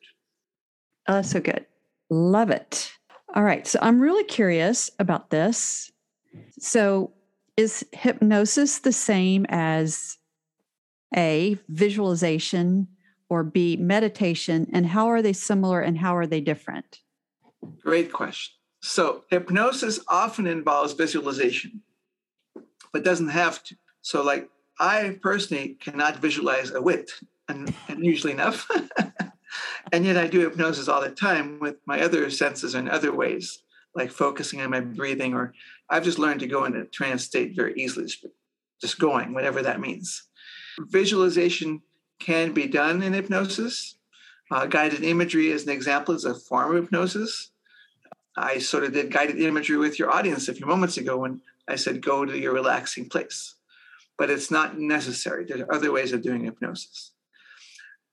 Oh, 1.07 1.13
that's 1.13 1.31
so 1.31 1.39
good. 1.39 1.65
Love 2.09 2.49
it. 2.49 2.91
All 3.35 3.43
right. 3.43 3.65
So, 3.65 3.79
I'm 3.81 3.99
really 3.99 4.23
curious 4.23 4.91
about 4.99 5.29
this. 5.29 5.91
So, 6.59 7.13
is 7.57 7.85
hypnosis 7.91 8.79
the 8.79 8.91
same 8.91 9.45
as 9.49 10.17
A, 11.15 11.57
visualization, 11.69 12.87
or 13.29 13.43
B, 13.43 13.77
meditation? 13.77 14.67
And 14.73 14.85
how 14.85 15.07
are 15.07 15.21
they 15.21 15.33
similar 15.33 15.81
and 15.81 15.97
how 15.97 16.15
are 16.15 16.27
they 16.27 16.41
different? 16.41 17.01
Great 17.81 18.11
question. 18.11 18.53
So, 18.81 19.23
hypnosis 19.29 19.99
often 20.07 20.45
involves 20.45 20.93
visualization, 20.93 21.81
but 22.91 23.03
doesn't 23.03 23.29
have 23.29 23.63
to. 23.63 23.75
So, 24.01 24.21
like, 24.23 24.49
I 24.79 25.17
personally 25.21 25.77
cannot 25.79 26.17
visualize 26.17 26.71
a 26.71 26.81
wit, 26.81 27.11
and, 27.47 27.73
and 27.87 28.03
usually 28.03 28.33
enough. 28.33 28.69
and 29.91 30.05
yet, 30.05 30.17
I 30.17 30.27
do 30.27 30.39
hypnosis 30.39 30.87
all 30.87 31.01
the 31.01 31.09
time 31.09 31.59
with 31.59 31.75
my 31.85 32.01
other 32.01 32.29
senses 32.29 32.75
and 32.75 32.89
other 32.89 33.13
ways, 33.13 33.59
like 33.95 34.11
focusing 34.11 34.61
on 34.61 34.71
my 34.71 34.79
breathing, 34.79 35.33
or 35.33 35.53
I've 35.89 36.03
just 36.03 36.19
learned 36.19 36.39
to 36.41 36.47
go 36.47 36.65
into 36.65 36.81
a 36.81 36.85
trance 36.85 37.23
state 37.23 37.55
very 37.55 37.73
easily, 37.75 38.05
just- 38.81 38.99
going, 38.99 39.33
whatever 39.33 39.61
that 39.61 39.79
means. 39.79 40.23
Visualization 40.79 41.81
can 42.19 42.53
be 42.53 42.67
done 42.67 43.01
in 43.01 43.13
hypnosis. 43.13 43.95
Uh, 44.51 44.65
guided 44.65 45.03
imagery, 45.03 45.51
as 45.51 45.63
an 45.63 45.69
example, 45.69 46.13
is 46.13 46.25
a 46.25 46.35
form 46.35 46.75
of 46.75 46.83
hypnosis. 46.83 47.51
I 48.35 48.57
sort 48.59 48.83
of 48.83 48.93
did 48.93 49.11
guided 49.11 49.39
imagery 49.39 49.77
with 49.77 49.99
your 49.99 50.11
audience 50.11 50.47
a 50.47 50.53
few 50.53 50.65
moments 50.65 50.97
ago 50.97 51.17
when 51.17 51.41
I 51.67 51.75
said 51.75 52.01
go 52.01 52.25
to 52.25 52.37
your 52.37 52.53
relaxing 52.53 53.07
place. 53.07 53.55
But 54.17 54.29
it's 54.29 54.51
not 54.51 54.77
necessary. 54.77 55.45
There 55.45 55.65
are 55.65 55.73
other 55.73 55.91
ways 55.91 56.13
of 56.13 56.21
doing 56.21 56.43
hypnosis. 56.43 57.11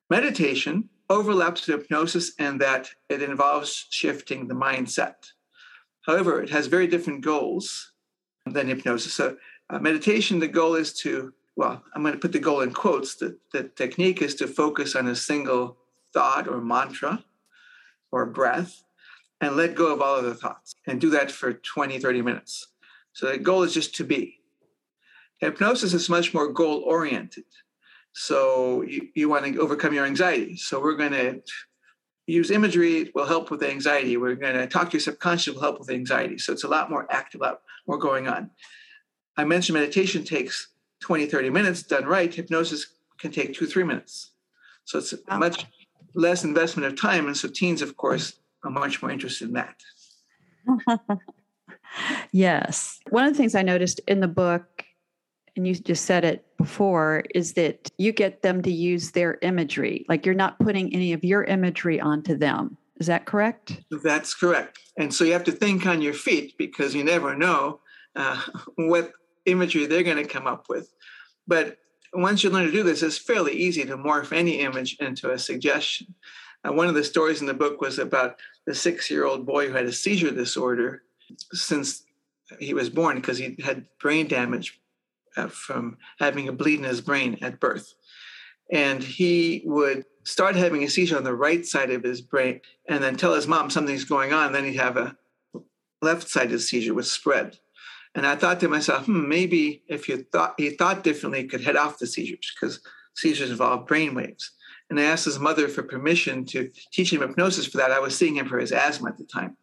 Meditation 0.08 0.88
overlaps 1.10 1.66
with 1.66 1.80
hypnosis 1.80 2.32
in 2.36 2.56
that 2.58 2.88
it 3.08 3.20
involves 3.20 3.86
shifting 3.90 4.46
the 4.46 4.54
mindset. 4.54 5.32
However, 6.06 6.40
it 6.40 6.50
has 6.50 6.68
very 6.68 6.86
different 6.86 7.20
goals 7.22 7.92
than 8.46 8.68
hypnosis. 8.68 9.12
So, 9.12 9.36
uh, 9.68 9.78
meditation, 9.80 10.38
the 10.38 10.48
goal 10.48 10.76
is 10.76 10.92
to, 11.00 11.34
well, 11.56 11.82
I'm 11.94 12.02
going 12.02 12.14
to 12.14 12.20
put 12.20 12.32
the 12.32 12.38
goal 12.38 12.62
in 12.62 12.72
quotes. 12.72 13.16
The, 13.16 13.36
the 13.52 13.64
technique 13.64 14.22
is 14.22 14.34
to 14.36 14.46
focus 14.46 14.96
on 14.96 15.08
a 15.08 15.16
single 15.16 15.76
thought 16.14 16.48
or 16.48 16.60
mantra 16.60 17.24
or 18.10 18.26
breath 18.26 18.82
and 19.40 19.56
let 19.56 19.74
go 19.74 19.92
of 19.92 20.00
all 20.00 20.16
other 20.16 20.34
thoughts 20.34 20.74
and 20.86 21.00
do 21.00 21.10
that 21.10 21.30
for 21.30 21.52
20, 21.52 21.98
30 21.98 22.22
minutes. 22.22 22.68
So 23.12 23.26
the 23.26 23.38
goal 23.38 23.62
is 23.62 23.74
just 23.74 23.94
to 23.96 24.04
be. 24.04 24.40
Hypnosis 25.38 25.94
is 25.94 26.08
much 26.08 26.34
more 26.34 26.52
goal 26.52 26.82
oriented. 26.86 27.44
So 28.12 28.82
you, 28.82 29.08
you 29.14 29.28
want 29.28 29.44
to 29.46 29.60
overcome 29.60 29.94
your 29.94 30.06
anxiety. 30.06 30.56
So 30.56 30.80
we're 30.80 30.96
going 30.96 31.12
to 31.12 31.42
use 32.26 32.50
imagery 32.50 32.98
it 32.98 33.14
will 33.14 33.26
help 33.26 33.50
with 33.50 33.60
the 33.60 33.70
anxiety. 33.70 34.16
We're 34.16 34.34
going 34.34 34.54
to 34.54 34.66
talk 34.66 34.90
to 34.90 34.92
your 34.94 35.00
subconscious 35.00 35.54
will 35.54 35.62
help 35.62 35.78
with 35.78 35.88
the 35.88 35.94
anxiety. 35.94 36.38
So 36.38 36.52
it's 36.52 36.64
a 36.64 36.68
lot 36.68 36.90
more 36.90 37.06
active, 37.10 37.40
a 37.40 37.44
lot 37.44 37.60
more 37.86 37.98
going 37.98 38.28
on. 38.28 38.50
I 39.36 39.44
mentioned 39.44 39.74
meditation 39.74 40.24
takes 40.24 40.68
20, 41.00 41.26
30 41.26 41.50
minutes 41.50 41.82
done 41.82 42.04
right. 42.04 42.32
Hypnosis 42.32 42.94
can 43.18 43.32
take 43.32 43.54
two, 43.54 43.66
three 43.66 43.84
minutes. 43.84 44.32
So 44.84 44.98
it's 44.98 45.14
much 45.28 45.66
less 46.14 46.44
investment 46.44 46.86
of 46.86 47.00
time. 47.00 47.26
And 47.26 47.36
so 47.36 47.48
teens, 47.48 47.82
of 47.82 47.96
course, 47.96 48.38
are 48.64 48.70
much 48.70 49.02
more 49.02 49.10
interested 49.10 49.48
in 49.48 49.54
that. 49.54 49.80
Yes. 52.32 53.00
One 53.10 53.26
of 53.26 53.32
the 53.32 53.36
things 53.36 53.54
I 53.54 53.62
noticed 53.62 54.00
in 54.06 54.20
the 54.20 54.28
book, 54.28 54.84
and 55.56 55.66
you 55.66 55.74
just 55.74 56.04
said 56.04 56.24
it 56.24 56.44
before, 56.60 57.24
is 57.34 57.54
that 57.54 57.90
you 57.96 58.12
get 58.12 58.42
them 58.42 58.60
to 58.62 58.70
use 58.70 59.12
their 59.12 59.38
imagery. 59.40 60.04
Like 60.08 60.26
you're 60.26 60.34
not 60.34 60.58
putting 60.58 60.92
any 60.94 61.14
of 61.14 61.24
your 61.24 61.44
imagery 61.44 61.98
onto 61.98 62.36
them. 62.36 62.76
Is 62.98 63.06
that 63.06 63.24
correct? 63.24 63.80
That's 63.90 64.34
correct. 64.34 64.78
And 64.98 65.12
so 65.12 65.24
you 65.24 65.32
have 65.32 65.44
to 65.44 65.52
think 65.52 65.86
on 65.86 66.02
your 66.02 66.12
feet 66.12 66.58
because 66.58 66.94
you 66.94 67.02
never 67.02 67.34
know 67.34 67.80
uh, 68.14 68.40
what 68.76 69.12
imagery 69.46 69.86
they're 69.86 70.02
going 70.02 70.18
to 70.18 70.24
come 70.24 70.46
up 70.46 70.66
with. 70.68 70.92
But 71.48 71.78
once 72.12 72.44
you 72.44 72.50
learn 72.50 72.66
to 72.66 72.72
do 72.72 72.82
this, 72.82 73.02
it's 73.02 73.16
fairly 73.16 73.54
easy 73.54 73.84
to 73.84 73.96
morph 73.96 74.32
any 74.32 74.60
image 74.60 74.96
into 75.00 75.30
a 75.30 75.38
suggestion. 75.38 76.14
Uh, 76.62 76.72
one 76.74 76.88
of 76.88 76.94
the 76.94 77.04
stories 77.04 77.40
in 77.40 77.46
the 77.46 77.54
book 77.54 77.80
was 77.80 77.98
about 77.98 78.36
the 78.66 78.74
six 78.74 79.10
year 79.10 79.24
old 79.24 79.46
boy 79.46 79.68
who 79.68 79.72
had 79.72 79.86
a 79.86 79.92
seizure 79.92 80.30
disorder 80.30 81.02
since 81.52 82.02
he 82.58 82.74
was 82.74 82.90
born 82.90 83.16
because 83.16 83.38
he 83.38 83.56
had 83.62 83.86
brain 83.98 84.28
damage 84.28 84.79
from 85.48 85.96
having 86.18 86.48
a 86.48 86.52
bleed 86.52 86.78
in 86.78 86.84
his 86.84 87.00
brain 87.00 87.38
at 87.42 87.60
birth. 87.60 87.94
And 88.72 89.02
he 89.02 89.62
would 89.64 90.04
start 90.24 90.54
having 90.54 90.84
a 90.84 90.88
seizure 90.88 91.16
on 91.16 91.24
the 91.24 91.34
right 91.34 91.66
side 91.66 91.90
of 91.90 92.02
his 92.02 92.20
brain 92.20 92.60
and 92.88 93.02
then 93.02 93.16
tell 93.16 93.34
his 93.34 93.48
mom 93.48 93.70
something's 93.70 94.04
going 94.04 94.32
on. 94.32 94.52
Then 94.52 94.64
he'd 94.64 94.76
have 94.76 94.96
a 94.96 95.16
left 96.02 96.28
sided 96.28 96.60
seizure 96.60 96.94
would 96.94 97.06
spread. 97.06 97.58
And 98.14 98.26
I 98.26 98.36
thought 98.36 98.60
to 98.60 98.68
myself, 98.68 99.06
hmm, 99.06 99.28
maybe 99.28 99.82
if 99.88 100.08
you 100.08 100.26
thought 100.32 100.54
he 100.56 100.70
thought 100.70 101.04
differently, 101.04 101.42
he 101.42 101.48
could 101.48 101.60
head 101.60 101.76
off 101.76 101.98
the 101.98 102.06
seizures 102.06 102.52
because 102.54 102.80
seizures 103.14 103.50
involve 103.50 103.86
brain 103.86 104.14
waves. 104.14 104.52
And 104.88 104.98
I 104.98 105.04
asked 105.04 105.24
his 105.24 105.38
mother 105.38 105.68
for 105.68 105.84
permission 105.84 106.44
to 106.46 106.68
teach 106.92 107.12
him 107.12 107.20
hypnosis 107.20 107.66
for 107.66 107.76
that. 107.78 107.92
I 107.92 108.00
was 108.00 108.16
seeing 108.16 108.36
him 108.36 108.48
for 108.48 108.58
his 108.58 108.72
asthma 108.72 109.10
at 109.10 109.18
the 109.18 109.24
time. 109.24 109.56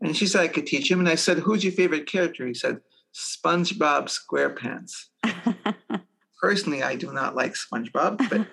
And 0.00 0.16
she 0.16 0.26
said 0.26 0.42
I 0.42 0.48
could 0.48 0.66
teach 0.66 0.90
him. 0.90 1.00
And 1.00 1.08
I 1.08 1.16
said, 1.16 1.38
Who's 1.38 1.64
your 1.64 1.72
favorite 1.72 2.06
character? 2.06 2.46
He 2.46 2.54
said, 2.54 2.80
SpongeBob 3.14 4.08
SquarePants. 4.08 5.06
Personally, 6.40 6.82
I 6.82 6.96
do 6.96 7.12
not 7.12 7.36
like 7.36 7.54
SpongeBob, 7.54 8.46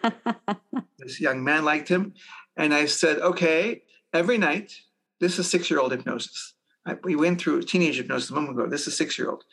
but 0.46 0.60
this 0.98 1.20
young 1.20 1.44
man 1.44 1.66
liked 1.66 1.88
him. 1.88 2.14
And 2.56 2.74
I 2.74 2.86
said, 2.86 3.20
Okay, 3.20 3.84
every 4.14 4.38
night, 4.38 4.74
this 5.20 5.40
is 5.40 5.50
six 5.50 5.70
year 5.70 5.80
old 5.80 5.92
hypnosis. 5.92 6.54
I, 6.86 6.96
we 7.04 7.16
went 7.16 7.42
through 7.42 7.64
teenage 7.64 7.98
hypnosis 7.98 8.30
a 8.30 8.34
moment 8.34 8.58
ago. 8.58 8.70
This 8.70 8.88
is 8.88 8.96
six 8.96 9.18
year 9.18 9.30
old. 9.30 9.44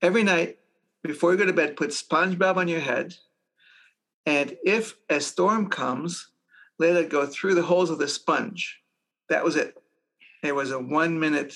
Every 0.00 0.22
night, 0.22 0.58
before 1.02 1.32
you 1.32 1.38
go 1.38 1.46
to 1.46 1.52
bed, 1.52 1.76
put 1.76 1.90
SpongeBob 1.90 2.56
on 2.56 2.68
your 2.68 2.80
head. 2.80 3.14
And 4.26 4.56
if 4.64 4.96
a 5.08 5.20
storm 5.20 5.70
comes, 5.70 6.28
let 6.78 6.96
it 6.96 7.10
go 7.10 7.26
through 7.26 7.54
the 7.54 7.62
holes 7.62 7.90
of 7.90 7.98
the 7.98 8.08
sponge. 8.08 8.80
That 9.28 9.44
was 9.44 9.56
it. 9.56 9.76
It 10.42 10.54
was 10.54 10.70
a 10.70 10.78
one 10.78 11.18
minute 11.18 11.54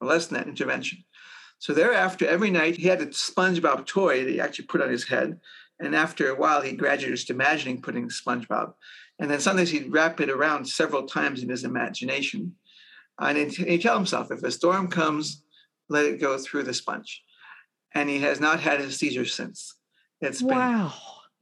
less 0.00 0.26
than 0.26 0.38
that 0.38 0.48
intervention. 0.48 1.04
So 1.58 1.72
thereafter, 1.72 2.26
every 2.26 2.50
night 2.50 2.76
he 2.76 2.88
had 2.88 3.00
a 3.00 3.06
SpongeBob 3.06 3.86
toy 3.86 4.24
that 4.24 4.30
he 4.30 4.40
actually 4.40 4.66
put 4.66 4.82
on 4.82 4.90
his 4.90 5.04
head. 5.04 5.40
And 5.80 5.94
after 5.94 6.28
a 6.28 6.36
while, 6.36 6.62
he 6.62 6.72
graduated 6.72 7.16
just 7.16 7.30
imagining 7.30 7.82
putting 7.82 8.08
SpongeBob. 8.08 8.74
And 9.18 9.30
then 9.30 9.40
sometimes 9.40 9.70
he'd 9.70 9.92
wrap 9.92 10.20
it 10.20 10.30
around 10.30 10.66
several 10.66 11.04
times 11.04 11.42
in 11.42 11.48
his 11.48 11.64
imagination. 11.64 12.54
And 13.18 13.38
he'd, 13.38 13.52
he'd 13.54 13.82
tell 13.82 13.96
himself, 13.96 14.30
if 14.30 14.42
a 14.42 14.50
storm 14.50 14.88
comes, 14.88 15.42
let 15.88 16.04
it 16.04 16.20
go 16.20 16.38
through 16.38 16.64
the 16.64 16.74
sponge. 16.74 17.22
And 17.94 18.08
he 18.10 18.18
has 18.20 18.40
not 18.40 18.60
had 18.60 18.80
a 18.80 18.90
seizure 18.90 19.24
since. 19.24 19.74
It's 20.20 20.42
been 20.42 20.90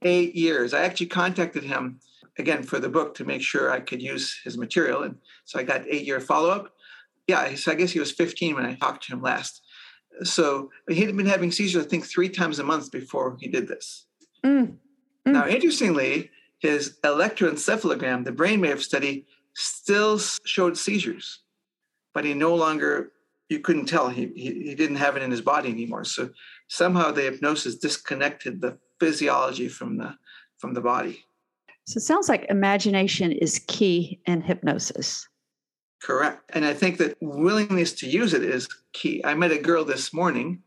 eight 0.01 0.35
years. 0.35 0.73
I 0.73 0.83
actually 0.83 1.07
contacted 1.07 1.63
him 1.63 1.99
again 2.37 2.63
for 2.63 2.79
the 2.79 2.89
book 2.89 3.15
to 3.15 3.25
make 3.25 3.41
sure 3.41 3.71
I 3.71 3.79
could 3.79 4.01
use 4.01 4.39
his 4.43 4.57
material. 4.57 5.03
And 5.03 5.17
so 5.45 5.59
I 5.59 5.63
got 5.63 5.85
eight 5.89 6.05
year 6.05 6.19
follow 6.19 6.49
up. 6.49 6.73
Yeah, 7.27 7.55
so 7.55 7.71
I 7.71 7.75
guess 7.75 7.91
he 7.91 7.99
was 7.99 8.11
15 8.11 8.55
when 8.55 8.65
I 8.65 8.75
talked 8.75 9.03
to 9.05 9.13
him 9.13 9.21
last. 9.21 9.61
So 10.23 10.71
he'd 10.89 11.15
been 11.15 11.25
having 11.25 11.51
seizures, 11.51 11.85
I 11.85 11.87
think, 11.87 12.05
three 12.05 12.29
times 12.29 12.59
a 12.59 12.63
month 12.63 12.91
before 12.91 13.37
he 13.39 13.47
did 13.47 13.67
this. 13.67 14.05
Mm. 14.45 14.77
Mm. 15.27 15.33
Now, 15.33 15.47
interestingly, 15.47 16.31
his 16.59 16.97
electroencephalogram, 17.03 18.23
the 18.23 18.31
brainwave 18.31 18.81
study, 18.81 19.25
still 19.55 20.17
showed 20.17 20.77
seizures, 20.77 21.41
but 22.13 22.25
he 22.25 22.33
no 22.33 22.55
longer, 22.55 23.11
you 23.49 23.59
couldn't 23.59 23.85
tell, 23.85 24.09
he, 24.09 24.31
he, 24.35 24.63
he 24.63 24.75
didn't 24.75 24.97
have 24.97 25.15
it 25.15 25.23
in 25.23 25.31
his 25.31 25.41
body 25.41 25.69
anymore. 25.69 26.03
So 26.03 26.29
somehow 26.67 27.11
the 27.11 27.23
hypnosis 27.23 27.75
disconnected 27.75 28.61
the 28.61 28.77
physiology 28.99 29.67
from 29.67 29.97
the 29.97 30.15
from 30.57 30.73
the 30.73 30.81
body. 30.81 31.25
So 31.85 31.97
it 31.97 32.01
sounds 32.01 32.29
like 32.29 32.45
imagination 32.49 33.31
is 33.31 33.59
key 33.67 34.19
in 34.25 34.41
hypnosis. 34.41 35.27
Correct. 36.01 36.43
And 36.53 36.65
I 36.65 36.73
think 36.73 36.97
that 36.97 37.17
willingness 37.21 37.93
to 37.93 38.07
use 38.07 38.33
it 38.33 38.43
is 38.43 38.67
key. 38.93 39.23
I 39.23 39.33
met 39.33 39.51
a 39.51 39.57
girl 39.57 39.85
this 39.85 40.13
morning 40.13 40.61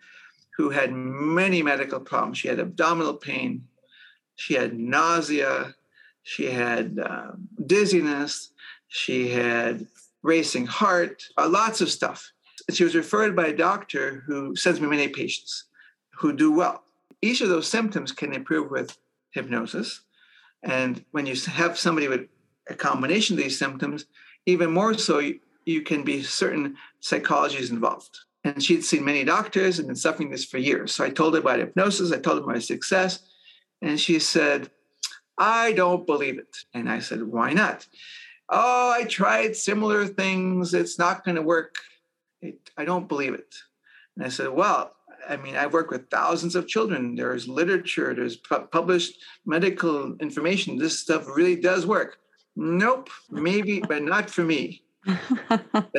who 0.56 0.70
had 0.70 0.92
many 0.92 1.62
medical 1.62 2.00
problems. 2.00 2.38
She 2.38 2.48
had 2.48 2.58
abdominal 2.58 3.14
pain, 3.14 3.68
she 4.34 4.54
had 4.54 4.78
nausea, 4.78 5.74
she 6.22 6.46
had 6.46 6.98
uh, 6.98 7.32
dizziness, 7.66 8.50
she 8.88 9.28
had 9.28 9.86
racing 10.22 10.66
heart, 10.66 11.22
uh, 11.36 11.48
lots 11.48 11.80
of 11.80 11.90
stuff. 11.90 12.32
And 12.66 12.76
she 12.76 12.84
was 12.84 12.94
referred 12.94 13.36
by 13.36 13.46
a 13.46 13.56
doctor 13.56 14.24
who 14.26 14.56
sends 14.56 14.80
me 14.80 14.88
many 14.88 15.08
patients 15.08 15.64
who 16.18 16.32
do 16.32 16.52
well. 16.52 16.82
Each 17.22 17.40
of 17.40 17.48
those 17.48 17.68
symptoms 17.68 18.12
can 18.12 18.32
improve 18.32 18.70
with 18.70 18.98
hypnosis. 19.30 20.00
And 20.62 21.04
when 21.12 21.26
you 21.26 21.34
have 21.46 21.78
somebody 21.78 22.08
with 22.08 22.26
a 22.68 22.74
combination 22.74 23.36
of 23.36 23.42
these 23.42 23.58
symptoms, 23.58 24.06
even 24.48 24.70
more 24.70 24.94
so, 24.94 25.18
you, 25.66 25.82
can 25.82 26.02
be 26.02 26.22
certain 26.22 26.76
psychology 27.00 27.58
is 27.58 27.70
involved. 27.70 28.18
And 28.44 28.64
she'd 28.64 28.82
seen 28.82 29.04
many 29.04 29.22
doctors 29.22 29.78
and 29.78 29.88
been 29.88 29.96
suffering 29.96 30.30
this 30.30 30.46
for 30.46 30.56
years. 30.56 30.94
So 30.94 31.04
I 31.04 31.11
told 31.11 31.34
her 31.34 31.40
about 31.40 31.58
hypnosis, 31.58 32.12
I 32.12 32.18
told 32.18 32.40
her 32.40 32.46
my 32.46 32.58
success, 32.58 33.20
and 33.82 34.00
she 34.00 34.18
said, 34.18 34.70
I 35.37 35.72
don't 35.72 36.06
believe 36.06 36.38
it. 36.38 36.56
And 36.72 36.88
I 36.88 37.00
said, 37.00 37.22
Why 37.22 37.52
not? 37.52 37.87
Oh, 38.48 38.90
I 38.90 39.04
tried 39.04 39.54
similar 39.54 40.06
things. 40.06 40.72
It's 40.72 40.98
not 40.98 41.24
going 41.26 41.37
to 41.37 41.42
work. 41.42 41.74
It, 42.40 42.58
I 42.78 42.87
don't 42.87 43.06
believe 43.06 43.34
it. 43.34 43.54
And 44.16 44.24
I 44.24 44.30
said, 44.30 44.48
Well, 44.48 44.94
I 45.28 45.37
mean, 45.37 45.56
I've 45.56 45.74
worked 45.74 45.90
with 45.90 46.08
thousands 46.08 46.56
of 46.56 46.66
children. 46.66 47.16
There's 47.16 47.48
literature, 47.48 48.14
there's 48.14 48.37
pu- 48.37 48.66
published 48.72 49.18
medical 49.44 50.16
information. 50.20 50.78
This 50.78 50.98
stuff 50.98 51.26
really 51.28 51.56
does 51.56 51.84
work. 51.84 52.18
Nope, 52.61 53.09
maybe, 53.31 53.79
but 53.79 54.03
not 54.03 54.29
for 54.29 54.42
me. 54.42 54.83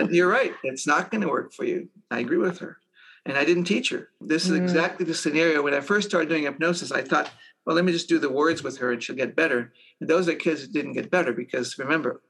you're 0.10 0.28
right. 0.28 0.54
It's 0.63 0.86
not 0.86 1.10
going 1.10 1.22
to 1.22 1.30
work 1.30 1.54
for 1.54 1.63
you. 1.63 1.88
I 2.12 2.19
agree 2.19 2.38
with 2.38 2.60
her. 2.60 2.78
And 3.26 3.38
I 3.38 3.45
didn't 3.45 3.63
teach 3.63 3.89
her. 3.91 4.10
This 4.19 4.43
is 4.45 4.60
mm. 4.60 4.62
exactly 4.62 5.06
the 5.06 5.13
scenario. 5.13 5.62
When 5.62 5.74
I 5.74 5.80
first 5.80 6.10
started 6.10 6.28
doing 6.28 6.43
hypnosis, 6.43 6.91
I 6.91 7.02
thought, 7.02 7.32
well, 7.65 7.78
let 7.78 7.86
me 7.86 7.93
just 7.93 8.10
do 8.10 8.19
the 8.19 8.30
words 8.30 8.62
with 8.62 8.78
her 8.80 8.91
and 8.91 9.02
she'll 9.02 9.15
get 9.15 9.38
better. 9.38 9.72
And 10.02 10.10
those 10.10 10.28
are 10.28 10.36
kids 10.36 10.62
that 10.62 10.74
didn't 10.74 10.93
get 10.93 11.10
better 11.10 11.32
because 11.32 11.80
remember, 11.80 12.22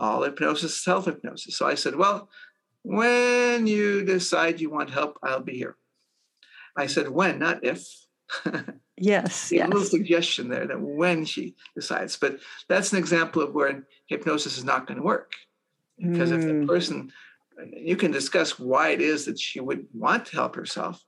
all 0.00 0.24
hypnosis 0.24 0.72
is 0.72 0.82
self 0.82 1.04
hypnosis. 1.04 1.56
So 1.56 1.68
I 1.68 1.76
said, 1.76 1.94
well, 1.94 2.28
when 2.82 3.68
you 3.68 4.04
decide 4.04 4.60
you 4.60 4.68
want 4.68 4.90
help, 4.90 5.16
I'll 5.22 5.40
be 5.40 5.56
here. 5.56 5.76
I 6.76 6.88
said 6.88 7.08
when, 7.08 7.38
not 7.38 7.64
if. 7.64 7.86
yes. 8.98 9.52
a 9.52 9.56
yes. 9.56 9.68
little 9.68 9.84
suggestion 9.84 10.48
there 10.48 10.66
that 10.66 10.80
when 10.80 11.24
she 11.24 11.54
decides. 11.74 12.16
But 12.16 12.38
that's 12.68 12.92
an 12.92 12.98
example 12.98 13.42
of 13.42 13.54
where 13.54 13.86
hypnosis 14.06 14.58
is 14.58 14.64
not 14.64 14.86
going 14.86 14.98
to 14.98 15.04
work. 15.04 15.32
Because 15.98 16.30
mm. 16.30 16.38
if 16.38 16.42
the 16.42 16.52
hmm. 16.52 16.66
person, 16.66 17.12
you 17.72 17.96
can 17.96 18.10
discuss 18.10 18.58
why 18.58 18.90
it 18.90 19.00
is 19.00 19.24
that 19.24 19.38
she 19.38 19.60
would 19.60 19.86
want 19.94 20.26
to 20.26 20.36
help 20.36 20.54
herself. 20.54 21.02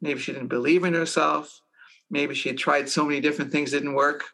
Maybe 0.00 0.20
she 0.20 0.32
didn't 0.32 0.48
believe 0.48 0.84
in 0.84 0.94
herself. 0.94 1.60
Maybe 2.10 2.34
she 2.34 2.48
had 2.48 2.58
tried 2.58 2.88
so 2.88 3.04
many 3.04 3.20
different 3.20 3.50
things, 3.50 3.72
didn't 3.72 3.94
work. 3.94 4.24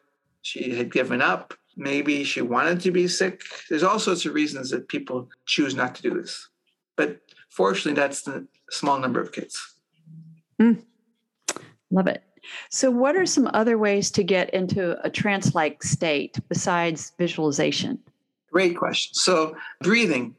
She 0.43 0.75
had 0.75 0.91
given 0.91 1.21
up. 1.21 1.55
Maybe 1.75 2.23
she 2.23 2.41
wanted 2.41 2.79
to 2.81 2.91
be 2.91 3.07
sick. 3.07 3.41
There's 3.69 3.83
all 3.83 3.99
sorts 3.99 4.25
of 4.25 4.33
reasons 4.33 4.69
that 4.69 4.87
people 4.87 5.27
choose 5.45 5.75
not 5.75 5.95
to 5.95 6.01
do 6.03 6.21
this. 6.21 6.47
But 6.95 7.19
fortunately, 7.49 7.99
that's 7.99 8.21
the 8.21 8.47
small 8.69 8.99
number 8.99 9.19
of 9.19 9.31
kids. 9.31 9.59
Mm. 10.61 10.83
Love 11.91 12.07
it. 12.07 12.23
So, 12.69 12.91
what 12.91 13.15
are 13.15 13.25
some 13.25 13.49
other 13.53 13.77
ways 13.77 14.11
to 14.11 14.23
get 14.23 14.49
into 14.51 14.97
a 15.05 15.09
trance 15.09 15.55
like 15.55 15.83
state 15.83 16.39
besides 16.49 17.13
visualization? 17.17 17.99
Great 18.51 18.77
question. 18.77 19.13
So, 19.13 19.55
breathing, 19.81 20.35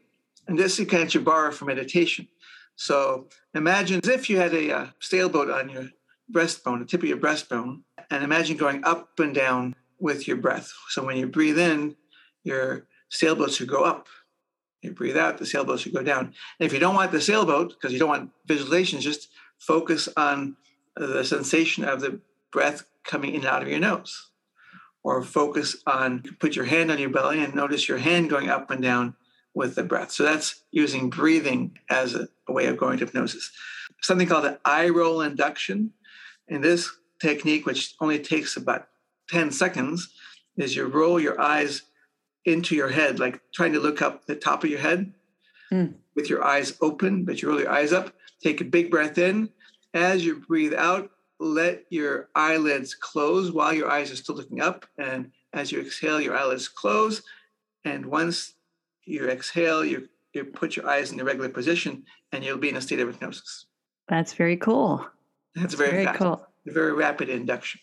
and 0.47 0.57
this 0.57 0.79
you 0.79 0.85
can 0.85 1.09
you 1.11 1.21
borrow 1.21 1.51
from 1.51 1.67
meditation. 1.67 2.27
So, 2.75 3.27
imagine 3.53 4.01
if 4.03 4.29
you 4.29 4.37
had 4.37 4.53
a 4.53 4.71
uh, 4.71 4.87
sailboat 4.99 5.49
on 5.49 5.69
your 5.69 5.89
breastbone, 6.31 6.79
the 6.79 6.85
tip 6.85 7.03
of 7.03 7.09
your 7.09 7.17
breastbone, 7.17 7.81
and 8.09 8.23
imagine 8.23 8.57
going 8.57 8.83
up 8.85 9.19
and 9.19 9.33
down 9.33 9.75
with 9.99 10.27
your 10.27 10.37
breath. 10.37 10.71
So, 10.89 11.03
when 11.03 11.17
you 11.17 11.27
breathe 11.27 11.59
in, 11.59 11.95
your 12.43 12.87
sailboat 13.09 13.51
should 13.51 13.67
go 13.67 13.83
up. 13.83 14.07
You 14.81 14.91
breathe 14.91 15.17
out, 15.17 15.37
the 15.37 15.45
sailboat 15.45 15.79
should 15.79 15.93
go 15.93 16.03
down. 16.03 16.33
And 16.59 16.65
if 16.67 16.71
you 16.71 16.79
don't 16.79 16.95
want 16.95 17.11
the 17.11 17.19
sailboat, 17.19 17.69
because 17.69 17.91
you 17.91 17.99
don't 17.99 18.09
want 18.09 18.31
visualization, 18.45 19.01
just 19.01 19.29
focus 19.57 20.07
on 20.15 20.55
the 20.99 21.23
sensation 21.23 21.83
of 21.83 22.01
the 22.01 22.19
breath 22.51 22.83
coming 23.03 23.31
in 23.31 23.41
and 23.41 23.45
out 23.45 23.61
of 23.61 23.67
your 23.67 23.79
nose. 23.79 24.29
Or 25.03 25.23
focus 25.23 25.77
on, 25.85 26.23
put 26.39 26.55
your 26.55 26.65
hand 26.65 26.91
on 26.91 26.99
your 26.99 27.09
belly 27.09 27.43
and 27.43 27.55
notice 27.55 27.87
your 27.87 27.97
hand 27.97 28.29
going 28.29 28.49
up 28.49 28.71
and 28.71 28.81
down 28.81 29.15
with 29.53 29.75
the 29.75 29.83
breath. 29.83 30.11
So 30.11 30.23
that's 30.23 30.63
using 30.71 31.09
breathing 31.09 31.77
as 31.89 32.13
a, 32.13 32.27
a 32.47 32.51
way 32.51 32.65
of 32.65 32.77
going 32.77 32.97
to 32.99 33.05
hypnosis. 33.05 33.49
Something 34.01 34.27
called 34.27 34.45
an 34.45 34.57
eye 34.65 34.89
roll 34.89 35.21
induction. 35.21 35.93
In 36.49 36.61
this 36.61 36.89
technique, 37.21 37.65
which 37.65 37.95
only 37.99 38.19
takes 38.19 38.55
about 38.57 38.87
10 39.29 39.51
seconds, 39.51 40.13
is 40.57 40.75
you 40.75 40.85
roll 40.85 41.19
your 41.19 41.39
eyes 41.39 41.83
into 42.45 42.75
your 42.75 42.89
head, 42.89 43.19
like 43.19 43.41
trying 43.53 43.73
to 43.73 43.79
look 43.79 44.01
up 44.01 44.25
the 44.25 44.35
top 44.35 44.63
of 44.63 44.69
your 44.69 44.79
head 44.79 45.13
mm. 45.71 45.93
with 46.15 46.29
your 46.29 46.43
eyes 46.43 46.77
open, 46.81 47.25
but 47.25 47.41
you 47.41 47.49
roll 47.49 47.59
your 47.59 47.71
eyes 47.71 47.91
up 47.91 48.13
Take 48.41 48.61
a 48.61 48.65
big 48.65 48.91
breath 48.91 49.17
in. 49.17 49.49
As 49.93 50.25
you 50.25 50.39
breathe 50.47 50.73
out, 50.73 51.09
let 51.39 51.85
your 51.89 52.29
eyelids 52.35 52.95
close 52.95 53.51
while 53.51 53.73
your 53.73 53.89
eyes 53.89 54.11
are 54.11 54.15
still 54.15 54.35
looking 54.35 54.61
up. 54.61 54.85
And 54.97 55.31
as 55.53 55.71
you 55.71 55.79
exhale, 55.81 56.19
your 56.19 56.35
eyelids 56.35 56.67
close. 56.67 57.21
And 57.85 58.05
once 58.05 58.53
you 59.05 59.29
exhale, 59.29 59.85
you, 59.85 60.09
you 60.33 60.45
put 60.45 60.75
your 60.75 60.87
eyes 60.87 61.11
in 61.11 61.17
the 61.17 61.23
regular 61.23 61.49
position 61.49 62.03
and 62.31 62.43
you'll 62.43 62.57
be 62.57 62.69
in 62.69 62.75
a 62.75 62.81
state 62.81 62.99
of 62.99 63.07
hypnosis. 63.07 63.65
That's 64.07 64.33
very 64.33 64.57
cool. 64.57 65.05
That's 65.55 65.73
very, 65.73 65.91
very 65.91 66.05
fast, 66.05 66.19
cool. 66.19 66.47
Very 66.65 66.93
rapid 66.93 67.29
induction. 67.29 67.81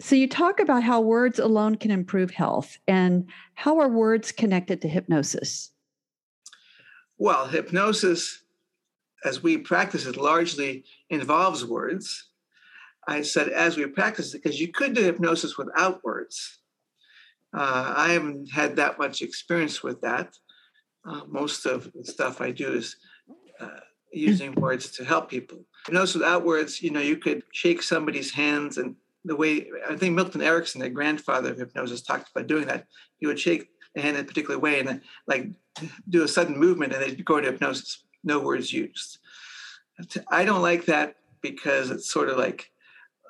So 0.00 0.14
you 0.14 0.28
talk 0.28 0.60
about 0.60 0.82
how 0.84 1.00
words 1.00 1.38
alone 1.38 1.76
can 1.76 1.90
improve 1.90 2.30
health 2.30 2.78
and 2.86 3.28
how 3.54 3.78
are 3.78 3.88
words 3.88 4.30
connected 4.30 4.80
to 4.82 4.88
hypnosis? 4.88 5.70
Well, 7.18 7.46
hypnosis 7.46 8.42
as 9.24 9.42
we 9.42 9.58
practice 9.58 10.06
it 10.06 10.16
largely 10.16 10.84
involves 11.10 11.64
words. 11.64 12.30
I 13.06 13.22
said 13.22 13.48
as 13.48 13.76
we 13.76 13.86
practice 13.86 14.34
it 14.34 14.42
because 14.42 14.60
you 14.60 14.68
could 14.68 14.94
do 14.94 15.02
hypnosis 15.02 15.56
without 15.56 16.04
words. 16.04 16.60
Uh, 17.56 17.94
I 17.96 18.12
haven't 18.12 18.50
had 18.50 18.76
that 18.76 18.98
much 18.98 19.22
experience 19.22 19.82
with 19.82 20.00
that. 20.02 20.34
Uh, 21.06 21.22
most 21.26 21.64
of 21.64 21.90
the 21.94 22.04
stuff 22.04 22.40
I 22.40 22.50
do 22.50 22.74
is 22.74 22.96
uh, 23.60 23.80
using 24.12 24.52
words 24.54 24.90
to 24.92 25.04
help 25.04 25.30
people. 25.30 25.64
Hypnosis 25.86 26.16
without 26.16 26.44
words, 26.44 26.82
you 26.82 26.90
know, 26.90 27.00
you 27.00 27.16
could 27.16 27.42
shake 27.52 27.82
somebody's 27.82 28.32
hands 28.32 28.76
and 28.76 28.94
the 29.24 29.36
way 29.36 29.68
I 29.88 29.96
think 29.96 30.14
Milton 30.14 30.42
Erickson, 30.42 30.80
the 30.80 30.90
grandfather 30.90 31.50
of 31.50 31.58
hypnosis, 31.58 32.02
talked 32.02 32.30
about 32.30 32.46
doing 32.46 32.66
that. 32.66 32.86
He 33.18 33.26
would 33.26 33.40
shake 33.40 33.68
the 33.94 34.02
hand 34.02 34.16
in 34.16 34.24
a 34.24 34.26
particular 34.26 34.58
way 34.58 34.80
and 34.80 34.88
then, 34.88 35.02
like 35.26 35.48
do 36.08 36.22
a 36.24 36.28
sudden 36.28 36.58
movement 36.58 36.92
and 36.92 37.02
they'd 37.02 37.24
go 37.24 37.38
into 37.38 37.50
hypnosis 37.50 38.04
no 38.24 38.40
words 38.40 38.72
used. 38.72 39.18
I 40.30 40.44
don't 40.44 40.62
like 40.62 40.84
that 40.86 41.16
because 41.40 41.90
it's 41.90 42.10
sort 42.10 42.28
of 42.28 42.38
like 42.38 42.70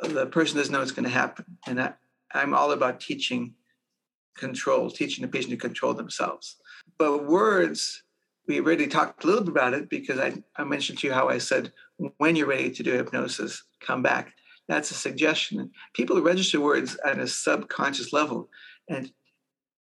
the 0.02 0.26
person 0.26 0.56
doesn't 0.56 0.72
know 0.72 0.80
what's 0.80 0.92
going 0.92 1.04
to 1.04 1.10
happen. 1.10 1.44
And 1.66 1.80
I, 1.80 1.92
I'm 2.32 2.54
all 2.54 2.72
about 2.72 3.00
teaching 3.00 3.54
control, 4.36 4.90
teaching 4.90 5.22
the 5.22 5.28
patient 5.28 5.50
to 5.50 5.56
control 5.56 5.94
themselves. 5.94 6.56
But 6.98 7.26
words, 7.26 8.02
we 8.46 8.60
already 8.60 8.86
talked 8.86 9.24
a 9.24 9.26
little 9.26 9.42
bit 9.42 9.50
about 9.50 9.74
it 9.74 9.88
because 9.88 10.18
I, 10.18 10.34
I 10.56 10.64
mentioned 10.64 10.98
to 11.00 11.06
you 11.06 11.12
how 11.12 11.28
I 11.28 11.38
said, 11.38 11.72
when 12.18 12.36
you're 12.36 12.46
ready 12.46 12.70
to 12.70 12.82
do 12.82 12.92
hypnosis, 12.92 13.64
come 13.80 14.02
back. 14.02 14.34
That's 14.68 14.90
a 14.90 14.94
suggestion. 14.94 15.70
People 15.94 16.20
register 16.20 16.60
words 16.60 16.96
at 17.04 17.18
a 17.18 17.26
subconscious 17.26 18.12
level. 18.12 18.48
And 18.88 19.10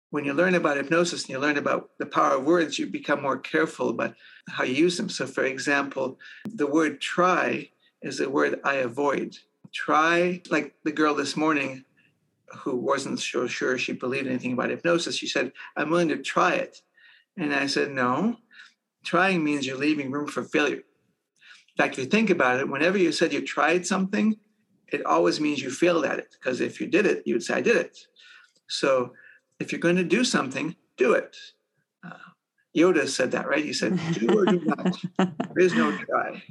when 0.10 0.24
you 0.24 0.34
learn 0.34 0.56
about 0.56 0.78
hypnosis 0.78 1.24
and 1.24 1.30
you 1.30 1.40
learn 1.40 1.58
about 1.58 1.90
the 2.00 2.06
power 2.06 2.38
of 2.38 2.46
words, 2.46 2.80
you 2.80 2.88
become 2.88 3.22
more 3.22 3.38
careful 3.38 3.90
about 3.90 4.16
how 4.50 4.64
you 4.64 4.74
use 4.74 4.98
them. 4.98 5.10
So, 5.10 5.26
for 5.26 5.44
example, 5.44 6.18
the 6.46 6.68
word 6.68 7.02
try 7.02 7.70
is 8.02 8.20
a 8.20 8.30
word 8.30 8.60
I 8.64 8.76
avoid. 8.76 9.36
Try, 9.74 10.42
like 10.50 10.76
the 10.84 10.94
girl 10.94 11.14
this 11.14 11.36
morning 11.36 11.84
who 12.60 12.78
wasn't 12.78 13.20
so 13.20 13.48
sure 13.48 13.78
she 13.78 13.92
believed 13.92 14.28
anything 14.28 14.54
about 14.54 14.70
hypnosis, 14.70 15.18
she 15.18 15.28
said, 15.28 15.52
I'm 15.76 15.90
willing 15.90 16.08
to 16.10 16.18
try 16.18 16.54
it. 16.54 16.82
And 17.38 17.54
I 17.54 17.68
said, 17.68 17.92
No, 17.92 18.38
trying 19.04 19.44
means 19.44 19.68
you're 19.68 19.78
leaving 19.78 20.10
room 20.10 20.28
for 20.28 20.44
failure. 20.44 20.78
In 20.78 21.84
fact, 21.84 21.98
if 21.98 22.06
you 22.06 22.10
think 22.10 22.30
about 22.30 22.60
it, 22.60 22.70
whenever 22.70 22.98
you 22.98 23.12
said 23.12 23.34
you 23.34 23.42
tried 23.42 23.86
something, 23.86 24.38
it 24.88 25.06
always 25.06 25.42
means 25.42 25.62
you 25.62 25.70
failed 25.70 26.06
at 26.06 26.18
it. 26.18 26.30
Because 26.32 26.62
if 26.62 26.80
you 26.80 26.88
did 26.88 27.06
it, 27.06 27.24
you 27.26 27.36
would 27.36 27.44
say, 27.44 27.56
I 27.56 27.62
did 27.62 27.76
it. 27.76 27.98
So 28.68 29.12
if 29.60 29.72
you're 29.72 29.80
going 29.80 29.96
to 29.96 30.04
do 30.04 30.24
something, 30.24 30.76
do 30.98 31.14
it. 31.14 31.36
Uh, 32.04 32.12
Yoda 32.76 33.08
said 33.08 33.32
that, 33.32 33.48
right? 33.48 33.64
He 33.64 33.74
said, 33.74 34.00
do 34.14 34.40
or 34.40 34.46
do 34.46 34.62
not. 34.64 35.02
there 35.18 35.60
is 35.60 35.74
no 35.74 35.98
try. 35.98 36.44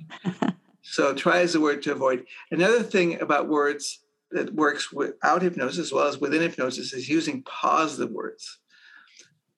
So 0.82 1.14
try 1.14 1.40
is 1.40 1.52
the 1.52 1.60
word 1.60 1.82
to 1.82 1.92
avoid. 1.92 2.26
Another 2.50 2.82
thing 2.82 3.20
about 3.20 3.48
words 3.48 4.00
that 4.30 4.54
works 4.54 4.92
without 4.92 5.42
hypnosis 5.42 5.78
as 5.78 5.92
well 5.92 6.08
as 6.08 6.18
within 6.18 6.42
hypnosis 6.42 6.92
is 6.92 7.08
using 7.08 7.42
positive 7.42 8.10
words. 8.10 8.58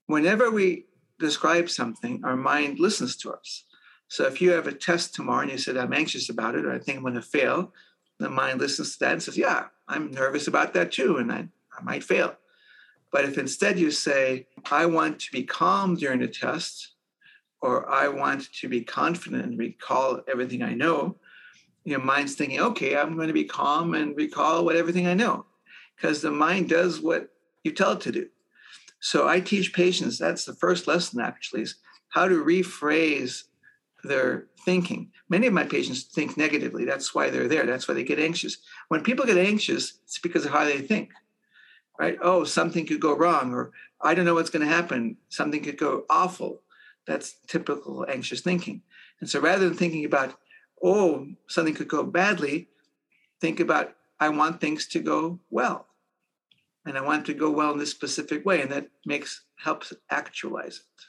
Whenever 0.07 0.51
we 0.51 0.87
describe 1.19 1.69
something, 1.69 2.23
our 2.25 2.37
mind 2.37 2.79
listens 2.79 3.17
to 3.17 3.33
us. 3.33 3.65
So 4.09 4.25
if 4.27 4.41
you 4.41 4.53
have 4.53 4.67
a 4.67 4.73
test 4.73 5.15
tomorrow 5.15 5.43
and 5.43 5.51
you 5.51 5.59
said, 5.59 5.77
I'm 5.77 5.93
anxious 5.93 6.31
about 6.31 6.55
it, 6.55 6.65
or 6.65 6.73
I 6.73 6.79
think 6.79 6.97
I'm 6.97 7.03
going 7.03 7.15
to 7.15 7.23
fail, 7.23 7.73
the 8.19 8.31
mind 8.31 8.61
listens 8.61 8.95
to 8.95 9.01
that 9.01 9.13
and 9.13 9.23
says, 9.23 9.37
Yeah, 9.37 9.67
I'm 9.87 10.11
nervous 10.11 10.49
about 10.49 10.75
that 10.75 10.93
too, 10.93 11.19
and 11.19 11.31
I, 11.31 11.49
I 11.79 11.83
might 11.83 12.03
fail. 12.03 12.37
But 13.11 13.25
if 13.25 13.39
instead 13.39 13.79
you 13.79 13.91
say, 13.91 14.47
I 14.71 14.87
want 14.87 15.19
to 15.21 15.33
be 15.33 15.43
calm 15.43 15.95
during 15.97 16.21
the 16.21 16.29
test, 16.29 16.95
or 17.61 17.91
I 17.91 18.09
want 18.09 18.53
to 18.53 18.69
be 18.69 18.83
confident 18.83 19.45
and 19.45 19.59
recall 19.59 20.21
everything 20.29 20.63
I 20.63 20.75
know, 20.75 21.17
your 21.85 22.01
mind's 22.01 22.35
thinking, 22.35 22.61
okay, 22.61 22.97
I'm 22.97 23.17
going 23.17 23.29
to 23.29 23.35
be 23.35 23.45
calm 23.45 23.95
and 23.95 24.17
recall 24.17 24.65
what 24.65 24.77
everything 24.77 25.07
I 25.07 25.15
know. 25.15 25.47
Because 25.97 26.21
the 26.21 26.31
mind 26.31 26.69
does 26.69 27.01
what 27.01 27.31
you 27.65 27.73
tell 27.73 27.93
it 27.93 28.01
to 28.03 28.13
do. 28.13 28.29
So 29.01 29.29
I 29.29 29.41
teach 29.41 29.73
patients, 29.73 30.19
that's 30.19 30.45
the 30.45 30.55
first 30.55 30.87
lesson 30.87 31.21
actually, 31.21 31.63
is 31.63 31.77
how 32.11 32.29
to 32.29 32.45
rephrase 32.45 33.45
their 34.05 34.47
thinking. 34.65 35.11
Many 35.29 35.47
of 35.47 35.53
my 35.53 35.65
patients 35.65 36.05
think 36.05 36.37
negatively. 36.37 36.85
That's 36.85 37.15
why 37.15 37.31
they're 37.31 37.49
there. 37.49 37.67
That's 37.67 37.89
why 37.89 37.95
they 37.95 38.05
get 38.05 38.19
anxious. 38.19 38.59
When 38.89 39.03
people 39.03 39.27
get 39.27 39.39
anxious, 39.39 39.95
it's 40.05 40.19
because 40.19 40.45
of 40.45 40.53
how 40.53 40.65
they 40.65 40.81
think 40.81 41.11
right? 41.99 42.19
Oh, 42.23 42.45
something 42.45 42.87
could 42.87 43.01
go 43.01 43.17
wrong, 43.17 43.53
or 43.53 43.73
I 44.01 44.15
don't 44.15 44.25
know 44.25 44.35
what's 44.35 44.51
going 44.51 44.67
to 44.67 44.73
happen. 44.73 45.17
Something 45.29 45.63
could 45.63 45.79
go 45.79 46.05
awful. 46.09 46.63
That's 47.07 47.37
typical 47.47 48.07
anxious 48.09 48.41
thinking. 48.41 48.83
And 49.21 49.29
so 49.29 49.41
rather 49.41 49.69
than 49.69 49.77
thinking 49.77 50.05
about, 50.05 50.39
oh, 50.83 51.27
something 51.49 51.75
could 51.75 51.89
go 51.89 52.05
badly, 52.05 52.69
think 53.41 53.61
about, 53.61 53.95
I 54.21 54.29
want 54.29 54.61
things 54.61 54.87
to 54.89 55.01
go 55.01 55.41
well. 55.51 55.87
And 56.85 56.97
I 56.97 57.01
want 57.03 57.27
to 57.27 57.35
go 57.35 57.51
well 57.51 57.73
in 57.73 57.79
this 57.79 57.91
specific 57.91 58.47
way. 58.47 58.63
And 58.63 58.71
that 58.71 58.89
makes 59.05 59.43
helps 59.57 59.93
actualize 60.11 60.77
it. 60.77 61.05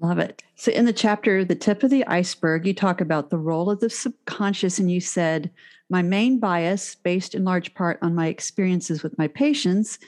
Love 0.00 0.18
it. 0.18 0.42
So, 0.56 0.70
in 0.72 0.84
the 0.84 0.92
chapter, 0.92 1.44
The 1.44 1.54
Tip 1.54 1.82
of 1.82 1.90
the 1.90 2.06
Iceberg, 2.06 2.66
you 2.66 2.74
talk 2.74 3.00
about 3.00 3.30
the 3.30 3.38
role 3.38 3.70
of 3.70 3.80
the 3.80 3.88
subconscious, 3.88 4.78
and 4.78 4.90
you 4.90 5.00
said, 5.00 5.50
My 5.88 6.02
main 6.02 6.38
bias, 6.38 6.94
based 6.94 7.34
in 7.34 7.44
large 7.44 7.74
part 7.74 7.98
on 8.02 8.14
my 8.14 8.26
experiences 8.26 9.02
with 9.02 9.16
my 9.16 9.28
patients, 9.28 9.98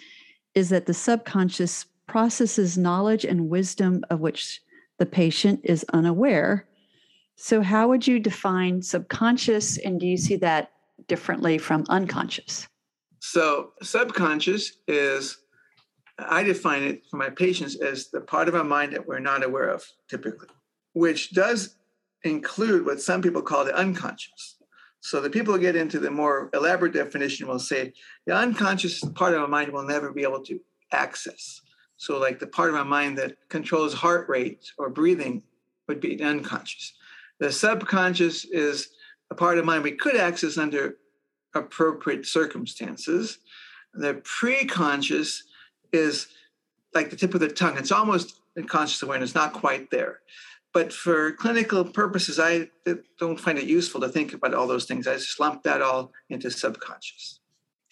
is 0.55 0.69
that 0.69 0.87
the 0.87 0.95
subconscious 0.95 1.87
processes 2.07 2.77
knowledge 2.77 3.25
and 3.25 3.49
wisdom 3.49 4.05
of 4.11 4.21
which 4.21 4.61
the 4.99 5.07
patient 5.07 5.61
is 5.65 5.85
unaware. 5.93 6.67
So, 7.37 7.63
how 7.63 7.89
would 7.89 8.07
you 8.07 8.19
define 8.19 8.83
subconscious, 8.83 9.79
and 9.79 9.99
do 9.99 10.07
you 10.07 10.19
see 10.19 10.37
that 10.37 10.73
differently 11.07 11.57
from 11.57 11.85
unconscious? 11.89 12.69
So, 13.21 13.73
subconscious 13.83 14.73
is 14.87 15.39
I 16.19 16.43
define 16.43 16.83
it 16.83 17.07
for 17.11 17.17
my 17.17 17.31
patients 17.31 17.77
as 17.77 18.09
the 18.09 18.21
part 18.21 18.49
of 18.49 18.55
our 18.55 18.65
mind 18.65 18.93
that 18.93 19.07
we're 19.07 19.21
not 19.21 19.45
aware 19.45 19.69
of 19.69 19.87
typically, 20.09 20.49
which 20.93 21.33
does 21.33 21.77
include 22.25 22.85
what 22.85 23.01
some 23.01 23.23
people 23.23 23.43
call 23.43 23.65
the 23.65 23.75
unconscious. 23.77 24.57
So 25.01 25.21
the 25.21 25.31
people 25.31 25.55
who 25.55 25.61
get 25.61 25.77
into 25.77 26.01
the 26.01 26.11
more 26.11 26.51
elaborate 26.53 26.93
definition 26.93 27.47
will 27.47 27.61
say 27.61 27.93
the 28.27 28.35
unconscious 28.35 29.01
part 29.15 29.35
of 29.35 29.43
our 29.43 29.49
mind 29.49 29.73
will 29.73 29.85
never 29.85 30.13
be 30.13 30.25
able 30.25 30.43
to 30.45 30.61
access. 30.93 31.61
So, 31.97 32.19
like 32.19 32.39
the 32.39 32.47
part 32.47 32.71
of 32.71 32.77
our 32.77 32.85
mind 32.85 33.19
that 33.19 33.37
controls 33.49 33.93
heart 33.93 34.29
rate 34.29 34.71
or 34.79 34.89
breathing 34.89 35.43
would 35.89 36.01
be 36.01 36.23
unconscious. 36.23 36.95
The 37.41 37.51
subconscious 37.51 38.45
is 38.45 38.91
a 39.31 39.35
part 39.35 39.59
of 39.59 39.65
mind 39.65 39.83
we 39.83 39.93
could 39.93 40.17
access 40.17 40.59
under 40.59 40.97
appropriate 41.55 42.27
circumstances. 42.27 43.39
The 43.95 44.15
preconscious 44.15 45.43
is 45.93 46.29
like 46.95 47.11
the 47.11 47.17
tip 47.17 47.35
of 47.35 47.41
the 47.41 47.49
tongue. 47.49 47.77
It's 47.77 47.93
almost 47.93 48.41
in 48.57 48.67
conscious 48.67 49.03
awareness, 49.03 49.35
not 49.35 49.53
quite 49.53 49.91
there. 49.91 50.21
But 50.73 50.93
for 50.93 51.33
clinical 51.33 51.85
purposes, 51.85 52.39
I 52.39 52.69
don't 53.19 53.41
find 53.41 53.59
it 53.59 53.65
useful 53.65 54.01
to 54.03 54.09
think 54.09 54.35
about 54.35 54.55
all 54.55 54.67
those 54.67 54.85
things. 54.85 55.07
I 55.07 55.15
just 55.15 55.41
lump 55.41 55.63
that 55.63 55.81
all 55.83 56.13
into 56.29 56.51
subconscious. 56.51 57.41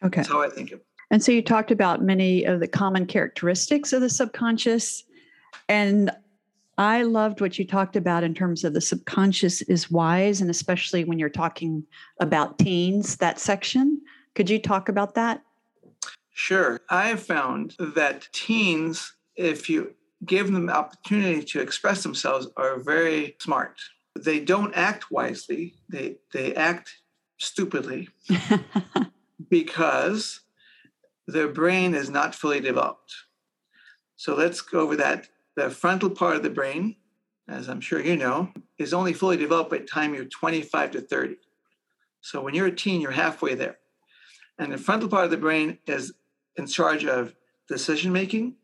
Okay. 0.05 0.21
That's 0.21 0.29
how 0.29 0.43
I 0.43 0.51
think 0.51 0.73
of 0.73 0.81
it. 0.81 0.87
And 1.11 1.23
so 1.23 1.33
you 1.33 1.41
talked 1.41 1.71
about 1.71 2.03
many 2.03 2.45
of 2.45 2.61
the 2.61 2.69
common 2.69 3.07
characteristics 3.07 3.93
of 3.93 4.01
the 4.01 4.11
subconscious. 4.11 5.05
And 5.69 6.11
I 6.79 7.03
loved 7.05 7.41
what 7.41 7.59
you 7.59 7.67
talked 7.67 7.97
about 7.97 8.23
in 8.23 8.35
terms 8.35 8.63
of 8.63 8.75
the 8.75 8.81
subconscious 8.81 9.63
is 9.63 9.91
wise, 9.91 10.41
and 10.43 10.51
especially 10.51 11.05
when 11.05 11.19
you're 11.19 11.29
talking 11.31 11.85
about 12.21 12.59
teens, 12.59 13.17
that 13.17 13.39
section. 13.39 14.01
Could 14.35 14.51
you 14.51 14.59
talk 14.59 14.91
about 14.91 15.15
that? 15.15 15.43
Sure. 16.37 16.83
I 16.91 17.09
have 17.09 17.23
found 17.23 17.75
that 17.79 18.29
teens, 18.31 19.15
if 19.37 19.71
you 19.71 19.95
give 20.27 20.53
them 20.53 20.67
the 20.67 20.77
opportunity 20.77 21.43
to 21.43 21.61
express 21.61 22.03
themselves, 22.03 22.47
are 22.59 22.79
very 22.79 23.37
smart. 23.41 23.81
They 24.15 24.41
don't 24.41 24.75
act 24.75 25.11
wisely, 25.11 25.77
they, 25.89 26.17
they 26.35 26.55
act 26.55 27.01
stupidly 27.39 28.11
because 29.49 30.41
their 31.27 31.49
brain 31.49 31.95
is 31.95 32.11
not 32.11 32.35
fully 32.35 32.61
developed. 32.61 33.15
So 34.17 34.35
let's 34.37 34.61
go 34.61 34.81
over 34.81 34.97
that. 34.97 35.29
The 35.57 35.71
frontal 35.71 36.11
part 36.11 36.37
of 36.37 36.43
the 36.43 36.51
brain, 36.51 36.97
as 37.49 37.67
I'm 37.67 37.81
sure 37.81 38.01
you 38.01 38.15
know, 38.15 38.53
is 38.77 38.93
only 38.93 39.15
fully 39.15 39.39
developed 39.39 39.71
by 39.71 39.79
the 39.79 39.85
time 39.85 40.15
you're 40.15 40.27
25 40.27 40.91
to 40.93 41.01
30. 41.01 41.37
So 42.21 42.43
when 42.43 42.55
you're 42.55 42.67
a 42.67 42.77
teen, 42.77 43.01
you're 43.01 43.11
halfway 43.11 43.55
there. 43.55 43.79
And 44.59 44.71
the 44.71 44.79
frontal 44.79 45.09
part 45.09 45.25
of 45.25 45.31
the 45.31 45.39
brain 45.39 45.79
is 45.87 46.13
in 46.57 46.67
charge 46.67 47.05
of 47.05 47.35
decision 47.69 48.13
making, 48.13 48.55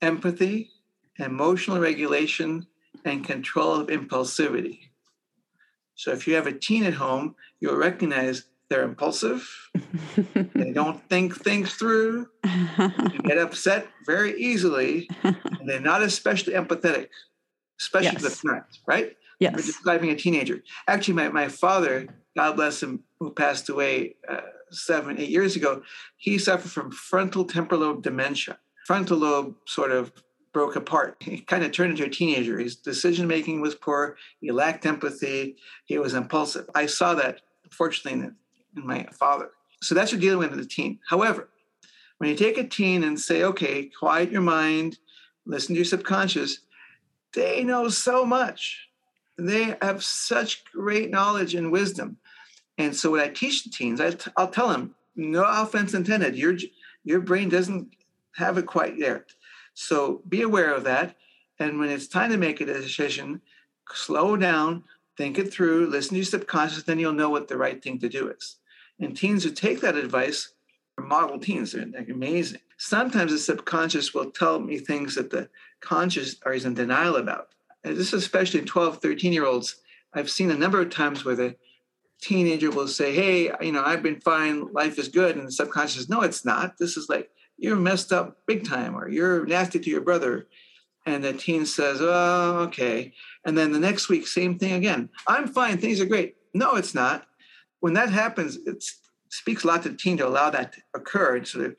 empathy, 0.00 0.70
emotional 1.18 1.78
regulation, 1.78 2.66
and 3.04 3.24
control 3.24 3.74
of 3.74 3.88
impulsivity. 3.88 4.90
So 5.94 6.12
if 6.12 6.26
you 6.26 6.34
have 6.34 6.46
a 6.46 6.52
teen 6.52 6.84
at 6.84 6.94
home, 6.94 7.34
you'll 7.60 7.76
recognize 7.76 8.44
they're 8.68 8.84
impulsive, 8.84 9.70
they 10.54 10.72
don't 10.72 11.06
think 11.10 11.36
things 11.36 11.74
through, 11.74 12.28
they 12.42 13.18
get 13.24 13.36
upset 13.36 13.86
very 14.06 14.40
easily, 14.40 15.10
and 15.22 15.36
they're 15.66 15.80
not 15.80 16.02
especially 16.02 16.54
empathetic, 16.54 17.08
especially 17.78 18.06
yes. 18.06 18.22
to 18.22 18.28
the 18.30 18.48
parents, 18.48 18.80
right? 18.86 19.16
Yes. 19.40 19.54
We're 19.54 19.62
describing 19.62 20.10
a 20.10 20.16
teenager. 20.16 20.62
Actually, 20.88 21.14
my, 21.14 21.28
my 21.28 21.48
father, 21.48 22.06
God 22.34 22.56
bless 22.56 22.82
him, 22.82 23.04
who 23.18 23.30
passed 23.30 23.68
away 23.68 24.16
uh, 24.26 24.40
seven, 24.72 25.18
eight 25.18 25.30
years 25.30 25.56
ago, 25.56 25.82
he 26.16 26.38
suffered 26.38 26.70
from 26.70 26.90
frontal 26.90 27.44
temporal 27.44 27.82
lobe 27.82 28.02
dementia. 28.02 28.58
Frontal 28.86 29.18
lobe 29.18 29.54
sort 29.66 29.90
of 29.90 30.12
broke 30.52 30.76
apart. 30.76 31.16
He 31.20 31.40
kind 31.40 31.64
of 31.64 31.72
turned 31.72 31.92
into 31.92 32.04
a 32.04 32.10
teenager. 32.10 32.58
His 32.58 32.76
decision 32.76 33.26
making 33.26 33.60
was 33.60 33.74
poor. 33.74 34.16
He 34.40 34.50
lacked 34.50 34.86
empathy. 34.86 35.56
He 35.86 35.98
was 35.98 36.14
impulsive. 36.14 36.68
I 36.74 36.86
saw 36.86 37.14
that, 37.14 37.40
unfortunately, 37.64 38.20
in, 38.20 38.36
my 38.74 39.06
father. 39.12 39.50
So 39.82 39.94
that's 39.94 40.12
what 40.12 40.20
dealing 40.20 40.50
with 40.50 40.58
a 40.58 40.64
teen. 40.64 40.98
However, 41.08 41.48
when 42.18 42.30
you 42.30 42.36
take 42.36 42.56
a 42.56 42.66
teen 42.66 43.04
and 43.04 43.18
say, 43.18 43.42
okay, 43.42 43.90
quiet 43.98 44.30
your 44.30 44.40
mind, 44.40 44.98
listen 45.44 45.74
to 45.74 45.78
your 45.78 45.84
subconscious, 45.84 46.60
they 47.34 47.64
know 47.64 47.88
so 47.88 48.24
much. 48.24 48.88
They 49.38 49.76
have 49.82 50.04
such 50.04 50.64
great 50.72 51.10
knowledge 51.10 51.54
and 51.54 51.72
wisdom. 51.72 52.18
And 52.78 52.94
so 52.94 53.10
when 53.10 53.20
I 53.20 53.28
teach 53.28 53.64
the 53.64 53.70
teens, 53.70 54.00
I 54.00 54.10
t- 54.12 54.30
I'll 54.36 54.48
tell 54.48 54.68
them, 54.68 54.94
no 55.14 55.44
offense 55.44 55.94
intended. 55.94 56.36
Your 56.36 56.56
your 57.04 57.20
brain 57.20 57.48
doesn't 57.48 57.94
have 58.36 58.58
it 58.58 58.66
quite 58.66 58.96
yet. 58.96 59.34
So 59.74 60.22
be 60.28 60.42
aware 60.42 60.74
of 60.74 60.84
that. 60.84 61.16
And 61.58 61.78
when 61.78 61.90
it's 61.90 62.06
time 62.06 62.30
to 62.30 62.36
make 62.36 62.60
a 62.60 62.64
decision, 62.64 63.40
slow 63.92 64.36
down, 64.36 64.84
think 65.16 65.38
it 65.38 65.52
through, 65.52 65.88
listen 65.88 66.10
to 66.10 66.16
your 66.16 66.24
subconscious, 66.24 66.84
then 66.84 66.98
you'll 66.98 67.12
know 67.12 67.30
what 67.30 67.48
the 67.48 67.56
right 67.56 67.82
thing 67.82 67.98
to 68.00 68.08
do 68.08 68.28
is. 68.28 68.56
And 68.98 69.16
teens 69.16 69.44
who 69.44 69.50
take 69.50 69.80
that 69.80 69.96
advice 69.96 70.52
are 70.98 71.04
model 71.04 71.38
teens. 71.38 71.72
They're, 71.72 71.86
amazing. 72.10 72.60
Sometimes 72.76 73.32
the 73.32 73.38
subconscious 73.38 74.14
will 74.14 74.30
tell 74.30 74.60
me 74.60 74.78
things 74.78 75.14
that 75.14 75.30
the 75.30 75.48
conscious 75.80 76.36
are 76.44 76.54
in 76.54 76.74
denial 76.74 77.16
about. 77.16 77.48
And 77.84 77.96
this 77.96 78.08
is 78.08 78.22
especially 78.22 78.60
in 78.60 78.66
12, 78.66 78.98
13 78.98 79.32
year 79.32 79.46
olds. 79.46 79.76
I've 80.14 80.30
seen 80.30 80.50
a 80.50 80.56
number 80.56 80.80
of 80.80 80.90
times 80.90 81.24
where 81.24 81.36
the 81.36 81.56
teenager 82.22 82.70
will 82.70 82.88
say, 82.88 83.14
Hey, 83.14 83.52
you 83.60 83.72
know, 83.72 83.82
I've 83.84 84.02
been 84.02 84.20
fine, 84.20 84.72
life 84.72 84.98
is 84.98 85.08
good. 85.08 85.36
And 85.36 85.46
the 85.46 85.52
subconscious, 85.52 86.08
no, 86.08 86.22
it's 86.22 86.44
not. 86.44 86.78
This 86.78 86.96
is 86.96 87.08
like, 87.08 87.30
you're 87.58 87.76
messed 87.76 88.12
up 88.12 88.38
big 88.46 88.66
time, 88.66 88.96
or 88.96 89.08
you're 89.08 89.44
nasty 89.44 89.78
to 89.78 89.90
your 89.90 90.00
brother. 90.00 90.46
And 91.04 91.22
the 91.22 91.32
teen 91.32 91.66
says, 91.66 91.98
Oh, 92.00 92.60
okay. 92.68 93.12
And 93.44 93.58
then 93.58 93.72
the 93.72 93.80
next 93.80 94.08
week, 94.08 94.26
same 94.26 94.58
thing 94.58 94.72
again. 94.72 95.10
I'm 95.26 95.48
fine. 95.48 95.78
Things 95.78 96.00
are 96.00 96.06
great. 96.06 96.36
No, 96.54 96.76
it's 96.76 96.94
not. 96.94 97.26
When 97.80 97.94
that 97.94 98.10
happens, 98.10 98.56
it 98.66 98.84
speaks 99.28 99.64
a 99.64 99.66
lot 99.66 99.82
to 99.82 99.88
the 99.88 99.96
teen 99.96 100.16
to 100.18 100.26
allow 100.26 100.50
that 100.50 100.72
to 100.74 100.80
occur 100.94 101.36
and 101.36 101.46
sort 101.46 101.66
of 101.66 101.76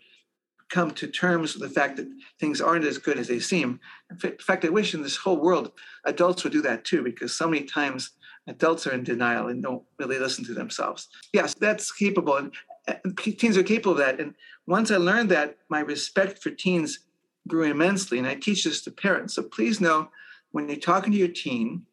come 0.70 0.92
to 0.92 1.08
terms 1.08 1.54
with 1.54 1.62
the 1.62 1.74
fact 1.74 1.98
that 1.98 2.08
things 2.40 2.60
aren't 2.60 2.86
as 2.86 2.98
good 2.98 3.20
as 3.20 3.28
they 3.28 3.40
seem. 3.40 3.80
In 4.10 4.18
fact, 4.18 4.66
I 4.66 4.70
wish 4.70 4.94
in 4.94 5.04
this 5.04 5.16
whole 5.16 5.38
world 5.38 5.72
adults 6.04 6.44
would 6.44 6.52
do 6.52 6.64
that 6.64 6.84
too, 6.84 7.04
because 7.04 7.34
so 7.34 7.48
many 7.48 7.64
times 7.64 8.12
adults 8.48 8.86
are 8.88 8.94
in 8.94 9.04
denial 9.04 9.48
and 9.48 9.64
don't 9.64 9.84
really 10.00 10.20
listen 10.20 10.44
to 10.46 10.54
themselves. 10.54 11.08
Yes, 11.32 11.54
that's 11.54 11.92
capable, 11.92 12.38
and, 12.38 12.52
and 12.88 13.18
teens 13.18 13.58
are 13.58 13.64
capable 13.64 13.94
of 13.94 14.00
that. 14.00 14.20
And 14.20 14.36
once 14.68 14.92
I 14.92 14.98
learned 14.98 15.30
that, 15.30 15.58
my 15.70 15.80
respect 15.80 16.42
for 16.42 16.50
teens 16.50 17.00
grew 17.48 17.64
immensely. 17.64 18.18
And 18.18 18.28
I 18.28 18.36
teach 18.36 18.64
this 18.64 18.82
to 18.84 18.92
parents. 18.92 19.34
So 19.34 19.44
please 19.44 19.82
know 19.82 20.10
when 20.52 20.70
you're 20.70 20.78
talking 20.78 21.12
to 21.12 21.18
your 21.18 21.28
teen, 21.28 21.86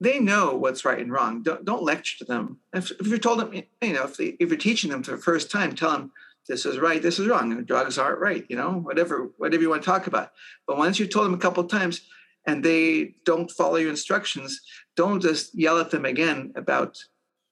they 0.00 0.18
know 0.18 0.54
what's 0.54 0.84
right 0.84 0.98
and 0.98 1.12
wrong. 1.12 1.42
Don't, 1.42 1.64
don't 1.64 1.82
lecture 1.82 2.18
to 2.18 2.24
them. 2.24 2.58
If, 2.74 2.90
if 2.92 3.06
you're 3.06 3.18
told 3.18 3.40
them, 3.40 3.54
you 3.54 3.92
know, 3.92 4.04
if, 4.04 4.16
they, 4.16 4.36
if 4.40 4.48
you're 4.48 4.58
teaching 4.58 4.90
them 4.90 5.02
for 5.02 5.12
the 5.12 5.18
first 5.18 5.50
time, 5.50 5.74
tell 5.74 5.92
them 5.92 6.12
this 6.46 6.66
is 6.66 6.78
right, 6.78 7.00
this 7.00 7.18
is 7.18 7.26
wrong. 7.26 7.64
Drugs 7.64 7.96
aren't 7.96 8.20
right, 8.20 8.44
you 8.48 8.56
know, 8.56 8.72
whatever, 8.72 9.30
whatever 9.38 9.62
you 9.62 9.70
want 9.70 9.82
to 9.82 9.86
talk 9.86 10.06
about. 10.06 10.32
But 10.66 10.76
once 10.76 10.98
you've 10.98 11.10
told 11.10 11.24
them 11.24 11.34
a 11.34 11.38
couple 11.38 11.64
times 11.64 12.02
and 12.46 12.62
they 12.62 13.14
don't 13.24 13.50
follow 13.50 13.76
your 13.76 13.90
instructions, 13.90 14.60
don't 14.96 15.20
just 15.20 15.54
yell 15.54 15.78
at 15.78 15.90
them 15.90 16.04
again 16.04 16.52
about 16.56 16.98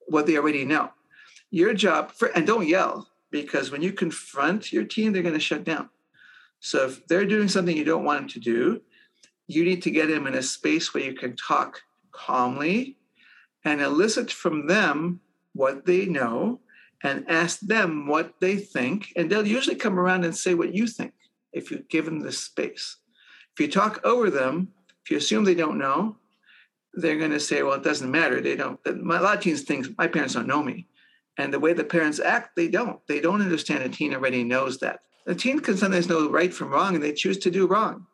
what 0.07 0.27
they 0.27 0.37
already 0.37 0.65
know. 0.65 0.91
Your 1.51 1.75
job, 1.75 2.13
for, 2.13 2.29
and 2.29 2.47
don't 2.47 2.69
yell 2.69 3.09
because 3.31 3.71
when 3.71 3.83
you 3.83 3.93
confront 3.93 4.73
your 4.73 4.85
team, 4.85 5.13
they're 5.13 5.23
going 5.23 5.35
to 5.35 5.41
shut 5.41 5.65
down. 5.65 5.89
So 6.61 6.87
if 6.87 7.07
they're 7.07 7.25
doing 7.25 7.49
something 7.49 7.77
you 7.77 7.85
don't 7.85 8.05
want 8.05 8.21
them 8.21 8.29
to 8.29 8.41
do, 8.41 8.83
you 9.49 9.65
need 9.65 9.83
to 9.83 9.91
get 9.91 10.09
them 10.09 10.27
in 10.27 10.35
a 10.35 10.43
space 10.43 10.95
where 10.95 11.03
you 11.03 11.15
can 11.15 11.37
talk 11.37 11.81
calmly 12.13 12.97
and 13.65 13.81
elicit 13.81 14.31
from 14.31 14.67
them 14.67 15.21
what 15.55 15.85
they 15.85 16.07
know 16.07 16.61
and 17.03 17.29
ask 17.29 17.61
them 17.61 18.07
what 18.07 18.35
they 18.41 18.57
think. 18.57 19.13
And 19.17 19.29
they'll 19.29 19.47
usually 19.47 19.77
come 19.77 19.99
around 19.99 20.25
and 20.25 20.37
say 20.37 20.55
what 20.55 20.75
you 20.75 20.87
think 20.87 21.13
if 21.53 21.71
you 21.71 21.85
give 21.89 22.05
them 22.05 22.21
the 22.21 22.33
space. 22.33 22.97
If 23.55 23.61
you 23.61 23.71
talk 23.71 24.01
over 24.05 24.31
them, 24.31 24.69
if 25.05 25.11
you 25.11 25.17
assume 25.17 25.45
they 25.45 25.55
don't 25.55 25.79
know, 25.79 26.17
they're 26.95 27.19
going 27.19 27.31
to 27.31 27.41
say, 27.41 27.63
well, 27.63 27.75
it 27.75 27.83
doesn't 27.83 28.11
matter. 28.11 28.41
They 28.41 28.57
don't. 28.57 28.79
A 28.87 28.93
lot 28.93 29.37
of 29.37 29.43
teens 29.43 29.63
think 29.63 29.87
my 29.97 30.07
parents 30.07 30.35
don't 30.35 30.47
know 30.47 30.63
me. 30.63 30.87
And 31.39 31.53
the 31.53 31.61
way 31.61 31.73
the 31.73 31.85
parents 31.85 32.21
act, 32.21 32.55
they 32.57 32.69
don't. 32.69 33.01
They 33.07 33.21
don't 33.21 33.41
understand 33.41 33.83
a 33.83 33.89
teen 33.89 34.15
already 34.15 34.45
knows 34.45 34.79
that. 34.79 35.01
A 35.27 35.35
teen 35.35 35.61
can 35.61 35.77
sometimes 35.77 36.09
know 36.09 36.29
right 36.29 36.53
from 36.53 36.71
wrong 36.71 36.95
and 36.95 37.03
they 37.03 37.13
choose 37.13 37.39
to 37.39 37.51
do 37.51 37.67
wrong. 37.67 38.07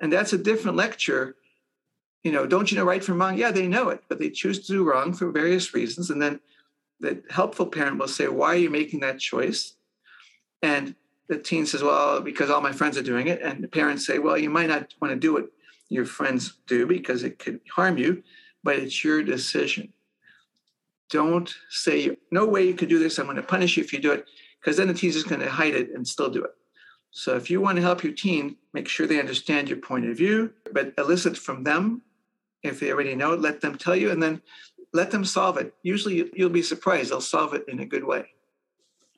And 0.00 0.12
that's 0.12 0.32
a 0.32 0.38
different 0.38 0.76
lecture. 0.76 1.36
You 2.22 2.30
know, 2.30 2.46
don't 2.46 2.70
you 2.70 2.78
know 2.78 2.84
right 2.84 3.02
from 3.02 3.20
wrong? 3.20 3.36
Yeah, 3.36 3.50
they 3.50 3.66
know 3.66 3.88
it, 3.88 4.02
but 4.08 4.20
they 4.20 4.30
choose 4.30 4.60
to 4.66 4.72
do 4.72 4.84
wrong 4.84 5.12
for 5.12 5.30
various 5.30 5.74
reasons. 5.74 6.10
And 6.10 6.22
then 6.22 6.40
the 7.00 7.22
helpful 7.30 7.66
parent 7.66 7.98
will 7.98 8.08
say, 8.08 8.28
Why 8.28 8.48
are 8.48 8.58
you 8.58 8.70
making 8.70 9.00
that 9.00 9.18
choice? 9.18 9.74
And 10.62 10.94
the 11.28 11.38
teen 11.38 11.66
says, 11.66 11.82
Well, 11.82 12.20
because 12.20 12.48
all 12.48 12.60
my 12.60 12.72
friends 12.72 12.96
are 12.96 13.02
doing 13.02 13.26
it. 13.26 13.42
And 13.42 13.64
the 13.64 13.68
parents 13.68 14.06
say, 14.06 14.18
Well, 14.20 14.38
you 14.38 14.50
might 14.50 14.68
not 14.68 14.94
want 15.00 15.12
to 15.12 15.18
do 15.18 15.32
what 15.32 15.46
your 15.92 16.06
friends 16.06 16.58
do 16.66 16.86
because 16.86 17.22
it 17.22 17.38
could 17.38 17.60
harm 17.70 17.98
you, 17.98 18.22
but 18.64 18.76
it's 18.76 19.04
your 19.04 19.22
decision. 19.22 19.92
Don't 21.10 21.52
say, 21.68 22.16
No 22.30 22.46
way 22.46 22.66
you 22.66 22.74
could 22.74 22.88
do 22.88 22.98
this. 22.98 23.18
I'm 23.18 23.26
going 23.26 23.36
to 23.36 23.42
punish 23.42 23.76
you 23.76 23.84
if 23.84 23.92
you 23.92 24.00
do 24.00 24.12
it, 24.12 24.24
because 24.60 24.76
then 24.76 24.88
the 24.88 24.94
just 24.94 25.28
going 25.28 25.40
to 25.40 25.50
hide 25.50 25.74
it 25.74 25.90
and 25.94 26.06
still 26.06 26.30
do 26.30 26.44
it. 26.44 26.52
So 27.10 27.36
if 27.36 27.50
you 27.50 27.60
want 27.60 27.76
to 27.76 27.82
help 27.82 28.02
your 28.02 28.14
teen, 28.14 28.56
make 28.72 28.88
sure 28.88 29.06
they 29.06 29.20
understand 29.20 29.68
your 29.68 29.78
point 29.78 30.06
of 30.06 30.16
view, 30.16 30.52
but 30.72 30.94
elicit 30.96 31.36
from 31.36 31.62
them 31.62 32.02
if 32.62 32.80
they 32.80 32.90
already 32.90 33.14
know 33.14 33.32
it, 33.32 33.40
let 33.40 33.60
them 33.60 33.76
tell 33.76 33.96
you, 33.96 34.10
and 34.10 34.22
then 34.22 34.40
let 34.92 35.10
them 35.10 35.24
solve 35.24 35.56
it. 35.58 35.74
Usually 35.82 36.30
you'll 36.34 36.50
be 36.50 36.62
surprised, 36.62 37.10
they'll 37.10 37.20
solve 37.20 37.54
it 37.54 37.64
in 37.68 37.80
a 37.80 37.86
good 37.86 38.04
way. 38.04 38.26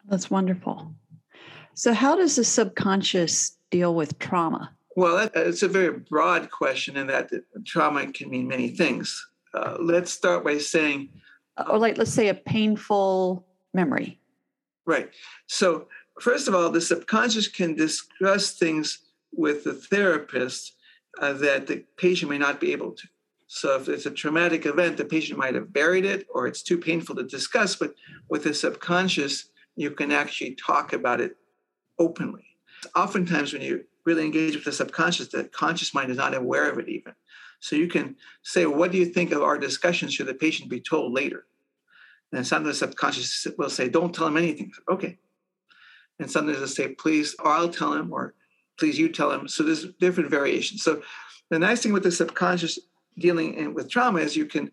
That's 0.08 0.30
wonderful. 0.30 0.92
So, 1.74 1.92
how 1.92 2.16
does 2.16 2.36
the 2.36 2.44
subconscious 2.44 3.58
deal 3.70 3.94
with 3.94 4.18
trauma? 4.18 4.73
Well, 4.96 5.28
it's 5.34 5.62
a 5.62 5.68
very 5.68 5.92
broad 5.92 6.50
question, 6.50 6.96
in 6.96 7.08
that 7.08 7.30
trauma 7.64 8.10
can 8.12 8.30
mean 8.30 8.46
many 8.46 8.68
things. 8.68 9.26
Uh, 9.52 9.76
let's 9.80 10.12
start 10.12 10.44
by 10.44 10.58
saying, 10.58 11.08
uh, 11.56 11.64
or 11.68 11.78
like, 11.78 11.98
let's 11.98 12.12
say 12.12 12.28
a 12.28 12.34
painful 12.34 13.46
memory. 13.72 14.20
Right. 14.86 15.10
So, 15.46 15.88
first 16.20 16.48
of 16.48 16.54
all, 16.54 16.70
the 16.70 16.80
subconscious 16.80 17.48
can 17.48 17.74
discuss 17.74 18.52
things 18.52 19.00
with 19.32 19.64
the 19.64 19.74
therapist 19.74 20.74
uh, 21.20 21.32
that 21.34 21.66
the 21.66 21.84
patient 21.96 22.30
may 22.30 22.38
not 22.38 22.60
be 22.60 22.72
able 22.72 22.92
to. 22.92 23.08
So 23.46 23.76
if 23.76 23.88
it's 23.88 24.06
a 24.06 24.10
traumatic 24.10 24.66
event, 24.66 24.96
the 24.96 25.04
patient 25.04 25.38
might 25.38 25.54
have 25.54 25.72
buried 25.72 26.04
it 26.04 26.26
or 26.34 26.46
it's 26.46 26.62
too 26.62 26.78
painful 26.78 27.14
to 27.16 27.22
discuss. 27.22 27.76
But 27.76 27.94
with 28.28 28.44
the 28.44 28.54
subconscious, 28.54 29.50
you 29.76 29.92
can 29.92 30.10
actually 30.10 30.56
talk 30.56 30.92
about 30.92 31.20
it 31.20 31.36
openly. 31.98 32.46
Oftentimes, 32.96 33.52
when 33.52 33.62
you 33.62 33.84
really 34.04 34.24
engage 34.24 34.54
with 34.54 34.64
the 34.64 34.72
subconscious, 34.72 35.28
the 35.28 35.44
conscious 35.44 35.94
mind 35.94 36.10
is 36.10 36.16
not 36.16 36.34
aware 36.34 36.70
of 36.70 36.78
it 36.78 36.88
even. 36.88 37.14
So 37.60 37.76
you 37.76 37.88
can 37.88 38.16
say, 38.42 38.66
What 38.66 38.92
do 38.92 38.98
you 38.98 39.06
think 39.06 39.32
of 39.32 39.42
our 39.42 39.58
discussion? 39.58 40.08
Should 40.08 40.26
the 40.26 40.34
patient 40.34 40.68
be 40.68 40.80
told 40.80 41.12
later? 41.12 41.46
And 42.32 42.46
sometimes 42.46 42.78
the 42.78 42.86
subconscious 42.86 43.46
will 43.56 43.70
say, 43.70 43.88
Don't 43.88 44.14
tell 44.14 44.26
him 44.26 44.36
anything. 44.36 44.72
Okay. 44.88 45.18
And 46.18 46.30
sometimes 46.30 46.58
they'll 46.58 46.68
say, 46.68 46.88
Please, 46.88 47.34
or 47.38 47.50
I'll 47.50 47.70
tell 47.70 47.94
him, 47.94 48.12
or 48.12 48.34
please 48.78 48.98
you 48.98 49.08
tell 49.08 49.30
him. 49.30 49.48
So 49.48 49.62
there's 49.62 49.86
different 50.00 50.30
variations. 50.30 50.82
So 50.82 51.02
the 51.50 51.58
nice 51.58 51.82
thing 51.82 51.92
with 51.92 52.02
the 52.02 52.12
subconscious 52.12 52.78
dealing 53.18 53.74
with 53.74 53.90
trauma 53.90 54.18
is 54.20 54.36
you 54.36 54.46
can, 54.46 54.70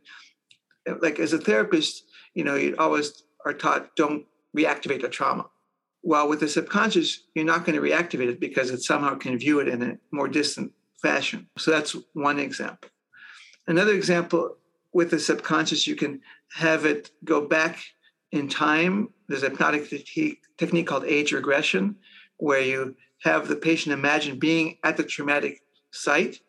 like 1.01 1.19
as 1.19 1.33
a 1.33 1.37
therapist, 1.37 2.05
you 2.33 2.43
know, 2.43 2.55
you 2.55 2.75
always 2.79 3.23
are 3.45 3.53
taught 3.53 3.95
don't 3.95 4.25
reactivate 4.57 5.01
the 5.01 5.09
trauma. 5.09 5.45
While 6.01 6.27
with 6.27 6.39
the 6.39 6.47
subconscious, 6.47 7.23
you're 7.35 7.45
not 7.45 7.65
going 7.65 7.75
to 7.75 7.81
reactivate 7.81 8.29
it 8.29 8.39
because 8.39 8.71
it 8.71 8.81
somehow 8.81 9.15
can 9.15 9.37
view 9.37 9.59
it 9.59 9.67
in 9.67 9.81
a 9.83 9.97
more 10.11 10.27
distant 10.27 10.71
fashion. 11.01 11.47
So 11.57 11.71
that's 11.71 11.95
one 12.13 12.39
example. 12.39 12.89
Another 13.67 13.93
example 13.93 14.57
with 14.93 15.11
the 15.11 15.19
subconscious, 15.19 15.87
you 15.87 15.95
can 15.95 16.21
have 16.53 16.85
it 16.85 17.11
go 17.23 17.47
back 17.47 17.79
in 18.31 18.49
time. 18.49 19.09
There's 19.27 19.43
a 19.43 19.49
hypnotic 19.49 19.89
technique 20.57 20.87
called 20.87 21.05
age 21.05 21.31
regression, 21.31 21.95
where 22.37 22.61
you 22.61 22.95
have 23.23 23.47
the 23.47 23.55
patient 23.55 23.93
imagine 23.93 24.39
being 24.39 24.77
at 24.83 24.97
the 24.97 25.03
traumatic 25.03 25.61
site 25.91 26.39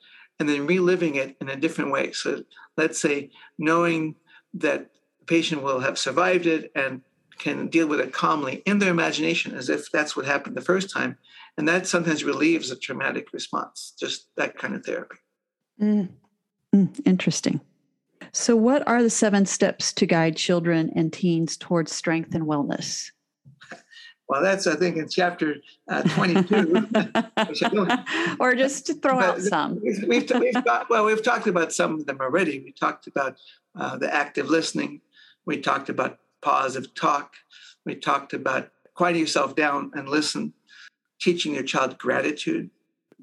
and 0.41 0.49
then 0.49 0.67
reliving 0.67 1.17
it 1.17 1.37
in 1.41 1.51
a 1.51 1.57
different 1.57 1.91
way. 1.91 2.13
So 2.13 2.43
let's 2.77 3.01
say 3.01 3.31
knowing 3.59 4.17
that 4.55 4.91
the 5.21 5.27
patient 5.27 5.63
will 5.63 5.81
have 5.81 5.99
survived 5.99 6.47
it 6.47 6.73
and 6.75 7.03
can 7.43 7.67
deal 7.67 7.89
with 7.89 8.01
it 8.01 8.13
calmly 8.13 8.63
in 8.67 8.79
their 8.79 8.91
imagination 8.91 9.55
as 9.55 9.69
if 9.69 9.91
that's 9.91 10.17
what 10.17 10.25
happened 10.25 10.57
the 10.57 10.63
first 10.63 10.91
time. 10.91 11.19
And 11.59 11.69
that 11.69 11.87
sometimes 11.87 12.25
relieves 12.25 12.71
a 12.71 12.77
traumatic 12.77 13.33
response, 13.33 13.93
just 13.99 14.29
that 14.37 14.57
kind 14.57 14.75
of 14.75 14.87
therapy. 14.87 15.19
Mm. 15.81 16.09
Mm, 16.75 17.01
interesting. 17.05 17.61
So, 18.33 18.57
what 18.57 18.87
are 18.89 19.03
the 19.03 19.11
seven 19.11 19.45
steps 19.45 19.93
to 19.95 20.07
guide 20.07 20.37
children 20.37 20.91
and 20.95 21.13
teens 21.13 21.57
towards 21.57 21.93
strength 21.93 22.35
and 22.35 22.45
wellness? 22.45 23.11
Well, 24.29 24.43
that's 24.43 24.67
I 24.67 24.77
think 24.77 24.97
in 24.97 25.09
chapter 25.11 25.57
uh, 25.89 26.03
22. 26.03 26.87
or 28.41 28.55
just 28.55 28.87
to 28.87 28.95
throw 28.95 29.21
out 29.21 29.43
some. 29.43 29.81
We've, 29.83 30.03
we've, 30.09 30.31
we've 30.41 30.65
got, 30.65 30.89
well, 30.89 31.05
we've 31.05 31.23
talked 31.23 31.49
about 31.49 31.73
some 31.73 31.97
of 31.97 32.07
them 32.07 32.19
already. 32.21 32.61
We 32.61 32.73
talked 32.73 33.09
about 33.09 33.37
uh, 33.79 33.99
the 33.99 34.15
active 34.15 34.49
listening. 34.49 35.03
We 35.45 35.61
talked 35.61 35.91
about 35.91 36.19
positive 36.43 36.95
talk. 36.95 37.35
We 37.85 37.95
talked 37.95 38.33
about 38.35 38.71
quieting 38.95 39.23
yourself 39.23 39.57
down 39.57 39.93
and 39.95 40.09
listen. 40.09 40.53
Teaching 41.21 41.55
your 41.55 41.63
child 41.63 41.99
gratitude. 41.99 42.71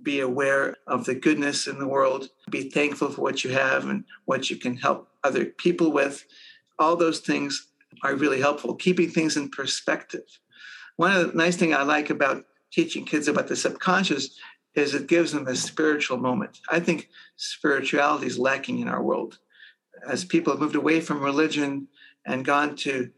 Be 0.02 0.22
aware 0.22 0.78
of 0.88 1.06
the 1.06 1.16
goodness 1.16 1.68
in 1.68 1.78
the 1.78 1.88
world. 1.88 2.30
Be 2.50 2.70
thankful 2.70 3.12
for 3.12 3.22
what 3.22 3.44
you 3.44 3.52
have 3.52 3.86
and 3.88 4.06
what 4.26 4.50
you 4.50 4.56
can 4.56 4.78
help 4.78 5.10
other 5.24 5.46
people 5.46 5.92
with. 5.92 6.26
All 6.80 6.96
those 6.96 7.20
things 7.20 7.68
are 8.04 8.16
really 8.16 8.40
helpful. 8.40 8.76
Keeping 8.76 9.10
things 9.10 9.36
in 9.36 9.50
perspective 9.50 10.40
one 11.00 11.14
of 11.14 11.32
the 11.32 11.38
nice 11.38 11.56
thing 11.56 11.74
I 11.74 11.84
like 11.84 12.10
about 12.10 12.44
teaching 12.74 13.06
kids 13.06 13.30
about 13.30 13.48
the 13.48 13.56
subconscious 13.56 14.38
is 14.76 14.94
it 14.94 15.08
gives 15.08 15.32
them 15.32 15.48
a 15.48 15.56
spiritual 15.56 16.18
moment. 16.18 16.60
I 16.70 16.82
think 16.82 17.08
spirituality 17.38 18.28
is 18.28 18.38
lacking 18.38 18.80
in 18.80 18.90
our 18.90 19.02
world. 19.02 19.40
As 20.06 20.26
people 20.26 20.52
have 20.52 20.60
moved 20.60 20.76
away 20.76 21.00
from 21.00 21.24
religion 21.24 21.88
and 22.26 22.46
gone 22.46 22.76
to 22.78 23.12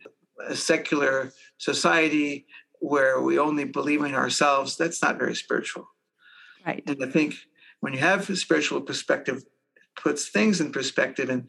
a 0.47 0.55
secular 0.55 1.31
society 1.57 2.45
where 2.79 3.21
we 3.21 3.37
only 3.37 3.63
believe 3.63 4.03
in 4.03 4.15
ourselves, 4.15 4.75
that's 4.75 5.01
not 5.01 5.19
very 5.19 5.35
spiritual. 5.35 5.87
Right. 6.65 6.83
And 6.87 7.03
I 7.03 7.07
think 7.07 7.35
when 7.79 7.93
you 7.93 7.99
have 7.99 8.29
a 8.29 8.35
spiritual 8.35 8.81
perspective, 8.81 9.37
it 9.37 10.01
puts 10.01 10.29
things 10.29 10.61
in 10.61 10.71
perspective 10.71 11.29
and 11.29 11.47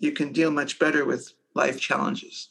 you 0.00 0.12
can 0.12 0.32
deal 0.32 0.50
much 0.50 0.78
better 0.78 1.04
with 1.04 1.32
life 1.54 1.80
challenges. 1.80 2.48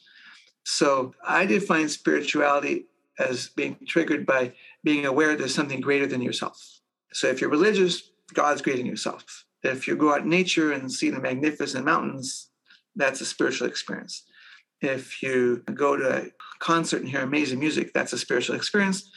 So 0.64 1.14
I 1.26 1.44
define 1.44 1.88
spirituality 1.88 2.86
as 3.18 3.48
being 3.48 3.76
triggered 3.86 4.26
by 4.26 4.54
being 4.82 5.06
aware 5.06 5.36
there's 5.36 5.54
something 5.54 5.80
greater 5.80 6.06
than 6.06 6.22
yourself. 6.22 6.80
So 7.12 7.28
if 7.28 7.40
you're 7.40 7.50
religious, 7.50 8.10
God's 8.32 8.62
greeting 8.62 8.86
yourself. 8.86 9.44
If 9.62 9.86
you 9.86 9.96
go 9.96 10.12
out 10.12 10.22
in 10.22 10.30
nature 10.30 10.72
and 10.72 10.90
see 10.90 11.10
the 11.10 11.20
magnificent 11.20 11.84
mountains, 11.84 12.50
that's 12.96 13.20
a 13.20 13.26
spiritual 13.26 13.68
experience. 13.68 14.24
If 14.80 15.22
you 15.22 15.62
go 15.72 15.96
to 15.96 16.24
a 16.24 16.26
concert 16.58 17.00
and 17.00 17.08
hear 17.08 17.22
amazing 17.22 17.58
music, 17.58 17.92
that's 17.94 18.12
a 18.12 18.18
spiritual 18.18 18.56
experience. 18.56 19.10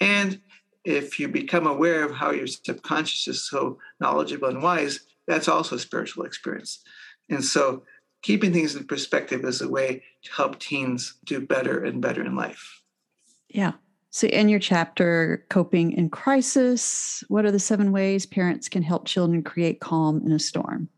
And 0.00 0.40
if 0.84 1.20
you 1.20 1.28
become 1.28 1.66
aware 1.66 2.04
of 2.04 2.12
how 2.12 2.30
your 2.30 2.46
subconscious 2.46 3.28
is 3.28 3.48
so 3.48 3.78
knowledgeable 4.00 4.48
and 4.48 4.62
wise, 4.62 5.00
that's 5.26 5.48
also 5.48 5.76
a 5.76 5.80
spiritual 5.80 6.24
experience. 6.24 6.82
And 7.28 7.44
so 7.44 7.84
keeping 8.22 8.52
things 8.52 8.74
in 8.74 8.86
perspective 8.86 9.44
is 9.44 9.60
a 9.60 9.68
way 9.68 10.02
to 10.22 10.32
help 10.32 10.58
teens 10.58 11.14
do 11.24 11.40
better 11.46 11.84
and 11.84 12.00
better 12.00 12.24
in 12.24 12.36
life. 12.36 12.82
Yeah. 13.48 13.72
So, 14.12 14.26
in 14.26 14.48
your 14.48 14.58
chapter, 14.58 15.46
Coping 15.50 15.92
in 15.92 16.10
Crisis, 16.10 17.22
what 17.28 17.44
are 17.44 17.52
the 17.52 17.60
seven 17.60 17.92
ways 17.92 18.26
parents 18.26 18.68
can 18.68 18.82
help 18.82 19.06
children 19.06 19.42
create 19.42 19.78
calm 19.78 20.20
in 20.26 20.32
a 20.32 20.38
storm? 20.38 20.88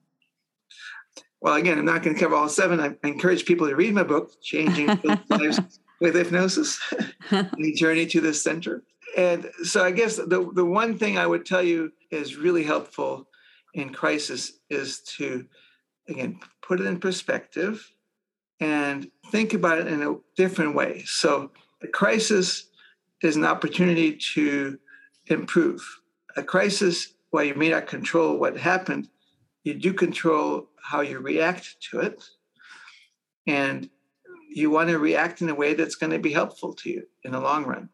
Well, 1.43 1.55
again, 1.55 1.77
I'm 1.77 1.85
not 1.85 2.05
going 2.05 2.15
to 2.15 2.21
cover 2.21 2.37
all 2.37 2.49
seven. 2.49 2.79
I 2.79 2.95
encourage 3.03 3.45
people 3.47 3.69
to 3.69 3.75
read 3.75 3.95
my 3.95 4.05
book, 4.05 4.41
Changing 4.41 4.87
Lives 5.29 5.81
with 6.01 6.15
Hypnosis 6.15 6.81
The 7.31 7.75
Journey 7.77 8.07
to 8.07 8.21
the 8.21 8.33
Center. 8.33 8.85
And 9.17 9.51
so, 9.65 9.85
I 9.85 9.91
guess 9.91 10.17
the, 10.17 10.49
the 10.55 10.65
one 10.65 10.97
thing 10.97 11.19
I 11.19 11.27
would 11.27 11.45
tell 11.45 11.63
you 11.63 11.93
is 12.13 12.37
really 12.37 12.63
helpful 12.63 13.27
in 13.75 13.93
crisis 13.93 14.53
is 14.71 15.01
to, 15.17 15.45
again, 16.09 16.39
put 16.63 16.81
it 16.81 16.87
in 16.87 17.01
perspective 17.01 17.91
and 18.61 19.11
think 19.33 19.53
about 19.53 19.79
it 19.79 19.89
in 19.89 20.01
a 20.01 20.15
different 20.37 20.77
way. 20.77 21.03
So, 21.07 21.51
a 21.83 21.89
crisis 21.89 22.69
is 23.21 23.35
an 23.35 23.45
opportunity 23.45 24.17
to 24.35 24.79
improve. 25.27 25.85
A 26.37 26.43
crisis, 26.45 27.15
while 27.31 27.43
you 27.43 27.57
may 27.57 27.71
not 27.71 27.89
control 27.89 28.39
what 28.39 28.57
happened, 28.57 29.09
you 29.65 29.75
do 29.75 29.93
control 29.93 30.69
how 30.83 31.01
you 31.01 31.19
react 31.19 31.77
to 31.91 32.01
it. 32.01 32.23
And 33.47 33.89
you 34.49 34.71
want 34.71 34.91
to 34.91 34.99
react 34.99 35.41
in 35.41 35.49
a 35.49 35.55
way 35.55 35.75
that's 35.75 35.95
going 35.95 36.13
to 36.13 36.19
be 36.19 36.33
helpful 36.33 36.75
to 36.75 36.91
you 36.91 37.05
in 37.25 37.33
the 37.33 37.41
long 37.41 37.65
run. 37.65 37.89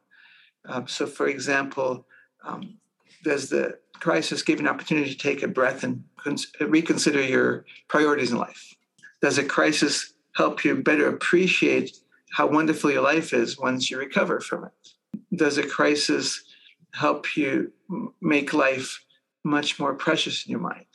Um, 0.67 0.87
so, 0.89 1.07
for 1.07 1.29
example, 1.29 2.07
um, 2.45 2.79
does 3.25 3.49
the 3.49 3.79
crisis 3.95 4.43
give 4.43 4.61
you 4.61 4.67
an 4.67 4.73
opportunity 4.73 5.11
to 5.11 5.19
take 5.19 5.43
a 5.43 5.49
breath 5.49 5.85
and 5.85 6.05
cons- 6.17 6.53
reconsider 6.61 7.23
your 7.23 7.65
priorities 7.89 8.33
in 8.33 8.39
life? 8.39 8.75
Does 9.23 9.39
a 9.39 9.45
crisis 9.45 10.15
help 10.35 10.65
you 10.65 10.83
better 10.83 11.09
appreciate 11.09 11.97
how 12.33 12.47
wonderful 12.47 12.91
your 12.91 13.03
life 13.03 13.33
is 13.33 13.59
once 13.59 13.91
you 13.91 13.99
recover 13.99 14.41
from 14.41 14.65
it? 14.65 15.37
Does 15.37 15.59
a 15.59 15.67
crisis 15.67 16.43
help 16.93 17.37
you 17.37 17.73
make 18.21 18.53
life 18.53 19.05
much 19.45 19.79
more 19.79 19.95
precious 19.95 20.47
in 20.47 20.53
your 20.53 20.61
mind? 20.61 20.88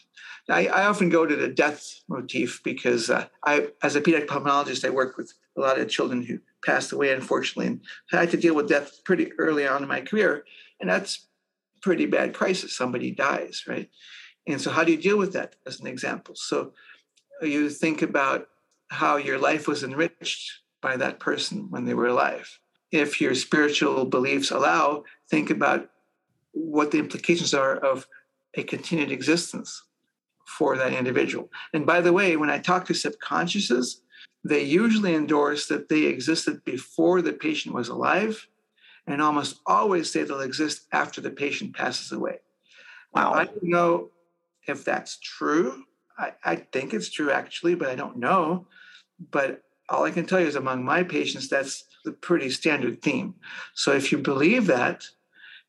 I, 0.50 0.68
I 0.68 0.86
often 0.86 1.10
go 1.10 1.26
to 1.26 1.36
the 1.36 1.48
death 1.48 2.02
motif 2.10 2.62
because 2.64 3.10
uh, 3.10 3.28
I, 3.46 3.70
as 3.82 3.96
a 3.96 4.02
pediatric 4.02 4.28
pulmonologist, 4.28 4.86
I 4.86 4.90
work 4.90 5.18
with 5.18 5.34
a 5.58 5.62
lot 5.62 5.80
of 5.80 5.90
children 5.90 6.24
who 6.24 6.40
passed 6.66 6.92
away, 6.92 7.14
unfortunately, 7.14 7.68
and 7.68 7.82
I 8.12 8.18
had 8.18 8.32
to 8.32 8.38
deal 8.38 8.56
with 8.56 8.68
death 8.68 9.04
pretty 9.06 9.32
early 9.38 9.66
on 9.68 9.84
in 9.84 9.88
my 9.90 10.02
career. 10.02 10.44
And 10.80 10.90
that's 10.90 11.28
pretty 11.82 12.06
bad 12.06 12.34
crisis. 12.34 12.76
Somebody 12.76 13.12
dies, 13.12 13.64
right? 13.68 13.90
And 14.48 14.60
so, 14.60 14.72
how 14.72 14.84
do 14.84 14.92
you 14.92 14.98
deal 14.98 15.18
with 15.18 15.34
that 15.34 15.56
as 15.66 15.80
an 15.80 15.88
example? 15.88 16.36
So, 16.36 16.74
you 17.42 17.70
think 17.70 18.02
about 18.02 18.48
how 18.90 19.16
your 19.16 19.40
life 19.40 19.68
was 19.68 19.84
enriched 19.84 20.62
by 20.82 20.98
that 20.98 21.20
person 21.20 21.68
when 21.70 21.86
they 21.86 21.94
were 21.94 22.08
alive. 22.08 22.60
If 22.92 23.22
your 23.22 23.34
spiritual 23.34 24.06
beliefs 24.06 24.52
allow, 24.52 25.04
think 25.30 25.50
about 25.50 25.90
what 26.52 26.92
the 26.92 27.00
implications 27.00 27.54
are 27.54 27.78
of 27.78 28.08
a 28.56 28.64
continued 28.64 29.12
existence 29.12 29.82
for 30.46 30.78
that 30.78 30.94
individual. 30.94 31.50
And 31.74 31.86
by 31.86 32.02
the 32.02 32.14
way, 32.14 32.38
when 32.38 32.50
I 32.50 32.60
talk 32.60 32.86
to 32.86 32.94
subconsciouses, 32.94 34.02
they 34.44 34.64
usually 34.64 35.16
endorse 35.16 35.68
that 35.68 35.90
they 35.90 36.04
existed 36.04 36.64
before 36.66 37.22
the 37.22 37.34
patient 37.34 37.74
was 37.74 37.90
alive 37.90 38.48
and 39.08 39.22
almost 39.22 39.60
always 39.66 40.12
say 40.12 40.24
they'll 40.24 40.42
exist 40.42 40.88
after 40.92 41.22
the 41.22 41.30
patient 41.30 41.76
passes 41.76 42.12
away. 42.12 42.40
Wow. 43.14 43.34
I 43.34 43.46
don't 43.46 43.64
know 43.64 44.10
if 44.68 44.84
that's 44.84 45.18
true. 45.20 45.84
I, 46.18 46.34
I 46.44 46.56
think 46.56 46.94
it's 46.94 47.10
true 47.10 47.32
actually, 47.32 47.76
but 47.76 47.90
I 47.90 47.96
don't 47.96 48.18
know. 48.18 48.68
But 49.32 49.62
all 49.90 50.06
I 50.06 50.12
can 50.12 50.26
tell 50.26 50.40
you 50.40 50.48
is 50.48 50.56
among 50.56 50.84
my 50.84 51.04
patients, 51.04 51.48
that's 51.48 51.86
the 52.06 52.12
pretty 52.12 52.50
standard 52.50 53.02
theme. 53.02 53.36
So 53.74 53.94
if 53.94 54.12
you 54.12 54.18
believe 54.18 54.68
that, 54.68 55.06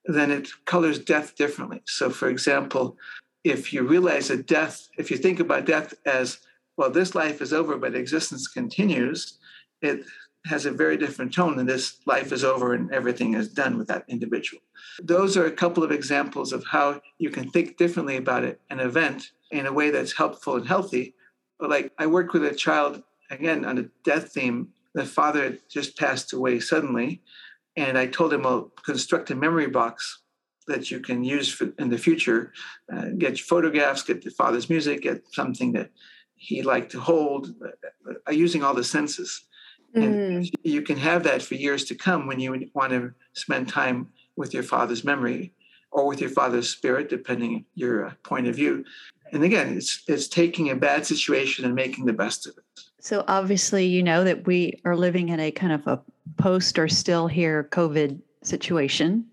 then 0.06 0.30
it 0.30 0.48
colors 0.64 0.98
death 0.98 1.36
differently. 1.36 1.82
So, 1.86 2.10
for 2.10 2.28
example, 2.28 2.96
if 3.44 3.72
you 3.72 3.82
realize 3.82 4.28
that 4.28 4.46
death, 4.46 4.88
if 4.98 5.10
you 5.10 5.18
think 5.18 5.38
about 5.38 5.66
death 5.66 5.94
as, 6.06 6.38
well, 6.76 6.90
this 6.90 7.14
life 7.14 7.40
is 7.40 7.52
over, 7.52 7.76
but 7.76 7.94
existence 7.94 8.48
continues, 8.48 9.38
it 9.82 10.04
has 10.46 10.66
a 10.66 10.70
very 10.70 10.96
different 10.96 11.32
tone 11.32 11.56
than 11.56 11.66
this 11.66 11.98
life 12.06 12.32
is 12.32 12.42
over 12.42 12.74
and 12.74 12.92
everything 12.92 13.34
is 13.34 13.48
done 13.48 13.78
with 13.78 13.86
that 13.88 14.04
individual. 14.08 14.62
Those 15.02 15.36
are 15.36 15.46
a 15.46 15.52
couple 15.52 15.82
of 15.82 15.92
examples 15.92 16.52
of 16.52 16.64
how 16.64 17.00
you 17.18 17.30
can 17.30 17.50
think 17.50 17.76
differently 17.76 18.16
about 18.16 18.44
it, 18.44 18.60
an 18.70 18.80
event 18.80 19.30
in 19.50 19.66
a 19.66 19.72
way 19.72 19.90
that's 19.90 20.16
helpful 20.16 20.56
and 20.56 20.66
healthy. 20.66 21.14
But 21.58 21.70
like 21.70 21.92
I 21.98 22.06
worked 22.06 22.32
with 22.32 22.44
a 22.44 22.54
child 22.54 23.02
again 23.30 23.64
on 23.64 23.78
a 23.78 23.88
death 24.04 24.32
theme. 24.32 24.68
The 24.94 25.04
father 25.04 25.58
just 25.70 25.98
passed 25.98 26.32
away 26.32 26.60
suddenly, 26.60 27.22
and 27.76 27.98
I 27.98 28.06
told 28.06 28.32
him, 28.32 28.42
"Well, 28.42 28.72
construct 28.84 29.30
a 29.30 29.34
memory 29.34 29.66
box 29.66 30.20
that 30.66 30.90
you 30.90 31.00
can 31.00 31.24
use 31.24 31.52
for, 31.52 31.72
in 31.78 31.88
the 31.90 31.98
future. 31.98 32.52
Uh, 32.92 33.08
get 33.18 33.38
photographs, 33.38 34.02
get 34.02 34.22
the 34.22 34.30
father's 34.30 34.68
music, 34.70 35.02
get 35.02 35.22
something 35.32 35.72
that 35.72 35.90
he 36.36 36.62
liked 36.62 36.90
to 36.92 37.00
hold, 37.00 37.54
uh, 37.62 38.12
uh 38.28 38.32
using 38.32 38.62
all 38.62 38.74
the 38.74 38.84
senses." 38.84 39.44
And 39.94 40.44
mm. 40.44 40.50
you 40.64 40.82
can 40.82 40.96
have 40.96 41.22
that 41.22 41.40
for 41.40 41.54
years 41.54 41.84
to 41.84 41.94
come 41.94 42.26
when 42.26 42.40
you 42.40 42.68
want 42.74 42.90
to 42.90 43.12
spend 43.32 43.68
time 43.68 44.08
with 44.36 44.52
your 44.52 44.64
father's 44.64 45.04
memory 45.04 45.52
or 45.92 46.06
with 46.08 46.20
your 46.20 46.30
father's 46.30 46.68
spirit, 46.68 47.08
depending 47.08 47.64
your 47.76 48.06
uh, 48.06 48.12
point 48.24 48.48
of 48.48 48.56
view. 48.56 48.84
And 49.32 49.44
again, 49.44 49.76
it's 49.76 50.02
it's 50.06 50.28
taking 50.28 50.70
a 50.70 50.76
bad 50.76 51.06
situation 51.06 51.64
and 51.64 51.74
making 51.74 52.04
the 52.04 52.12
best 52.12 52.46
of 52.46 52.56
it. 52.58 52.64
So 53.00 53.24
obviously, 53.28 53.86
you 53.86 54.02
know 54.02 54.24
that 54.24 54.46
we 54.46 54.80
are 54.84 54.96
living 54.96 55.28
in 55.28 55.38
a 55.38 55.50
kind 55.50 55.72
of 55.72 55.86
a 55.86 56.00
post 56.36 56.78
or 56.78 56.88
still 56.88 57.26
here 57.28 57.68
COVID 57.70 58.20
situation. 58.42 59.24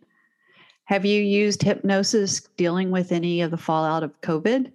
Have 0.91 1.05
you 1.05 1.21
used 1.21 1.63
hypnosis 1.63 2.41
dealing 2.57 2.91
with 2.91 3.13
any 3.13 3.39
of 3.39 3.49
the 3.49 3.57
fallout 3.57 4.03
of 4.03 4.19
COVID? 4.19 4.73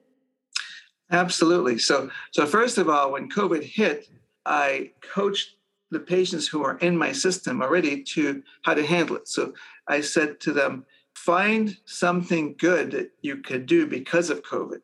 Absolutely. 1.10 1.76
So, 1.76 2.08
so 2.30 2.46
first 2.46 2.78
of 2.78 2.88
all, 2.88 3.12
when 3.12 3.28
COVID 3.28 3.62
hit, 3.62 4.08
I 4.46 4.92
coached 5.02 5.56
the 5.90 6.00
patients 6.00 6.48
who 6.48 6.64
are 6.64 6.78
in 6.78 6.96
my 6.96 7.12
system 7.12 7.60
already 7.60 8.02
to 8.14 8.42
how 8.62 8.72
to 8.72 8.86
handle 8.86 9.16
it. 9.16 9.28
So 9.28 9.52
I 9.88 10.00
said 10.00 10.40
to 10.40 10.54
them, 10.54 10.86
find 11.14 11.76
something 11.84 12.54
good 12.58 12.92
that 12.92 13.10
you 13.20 13.36
could 13.42 13.66
do 13.66 13.86
because 13.86 14.30
of 14.30 14.42
COVID. 14.42 14.80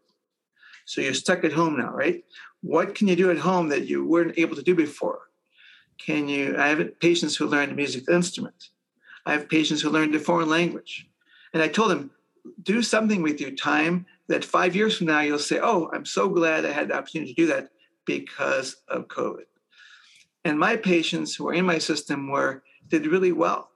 So 0.85 1.01
you're 1.01 1.15
stuck 1.15 1.45
at 1.45 1.55
home 1.55 1.79
now, 1.79 1.95
right? 1.95 2.23
What 2.61 2.95
can 2.95 3.09
you 3.09 3.17
do 3.17 3.31
at 3.31 3.39
home 3.39 3.71
that 3.71 3.87
you 3.87 4.07
weren't 4.07 4.39
able 4.39 4.57
to 4.57 4.63
do 4.63 4.75
before? 4.75 5.21
Can 5.97 6.29
you? 6.29 6.59
I 6.59 6.69
have 6.69 7.01
patients 7.01 7.37
who 7.37 7.47
learned 7.47 7.73
a 7.73 7.75
music 7.75 8.05
instrument. 8.11 8.69
I 9.25 9.33
have 9.33 9.49
patients 9.49 9.81
who 9.81 9.89
learned 9.89 10.15
a 10.15 10.19
foreign 10.19 10.51
language. 10.51 11.09
And 11.53 11.63
I 11.63 11.69
told 11.69 11.91
them, 11.91 12.11
do 12.63 12.83
something 12.83 13.23
with 13.23 13.41
your 13.41 13.53
time 13.53 14.07
that 14.29 14.45
five 14.45 14.75
years 14.75 14.97
from 14.97 15.09
now 15.09 15.21
you'll 15.21 15.39
say, 15.39 15.61
oh, 15.63 15.91
I'm 15.93 16.05
so 16.05 16.29
glad 16.29 16.65
I 16.65 16.73
had 16.73 16.89
the 16.89 16.97
opportunity 16.97 17.35
to 17.35 17.43
do 17.43 17.47
that 17.49 17.71
because 18.05 18.77
of 18.89 19.09
COVID. 19.09 19.45
And 20.45 20.59
my 20.59 20.77
patients 20.77 21.35
who 21.35 21.45
were 21.45 21.55
in 21.55 21.65
my 21.65 21.79
system 21.79 22.31
were 22.31 22.63
did 22.89 23.07
really 23.07 23.33
well 23.33 23.71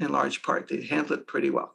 in 0.00 0.10
large 0.10 0.42
part. 0.42 0.68
They 0.68 0.82
handled 0.82 1.20
it 1.20 1.26
pretty 1.26 1.50
well. 1.50 1.74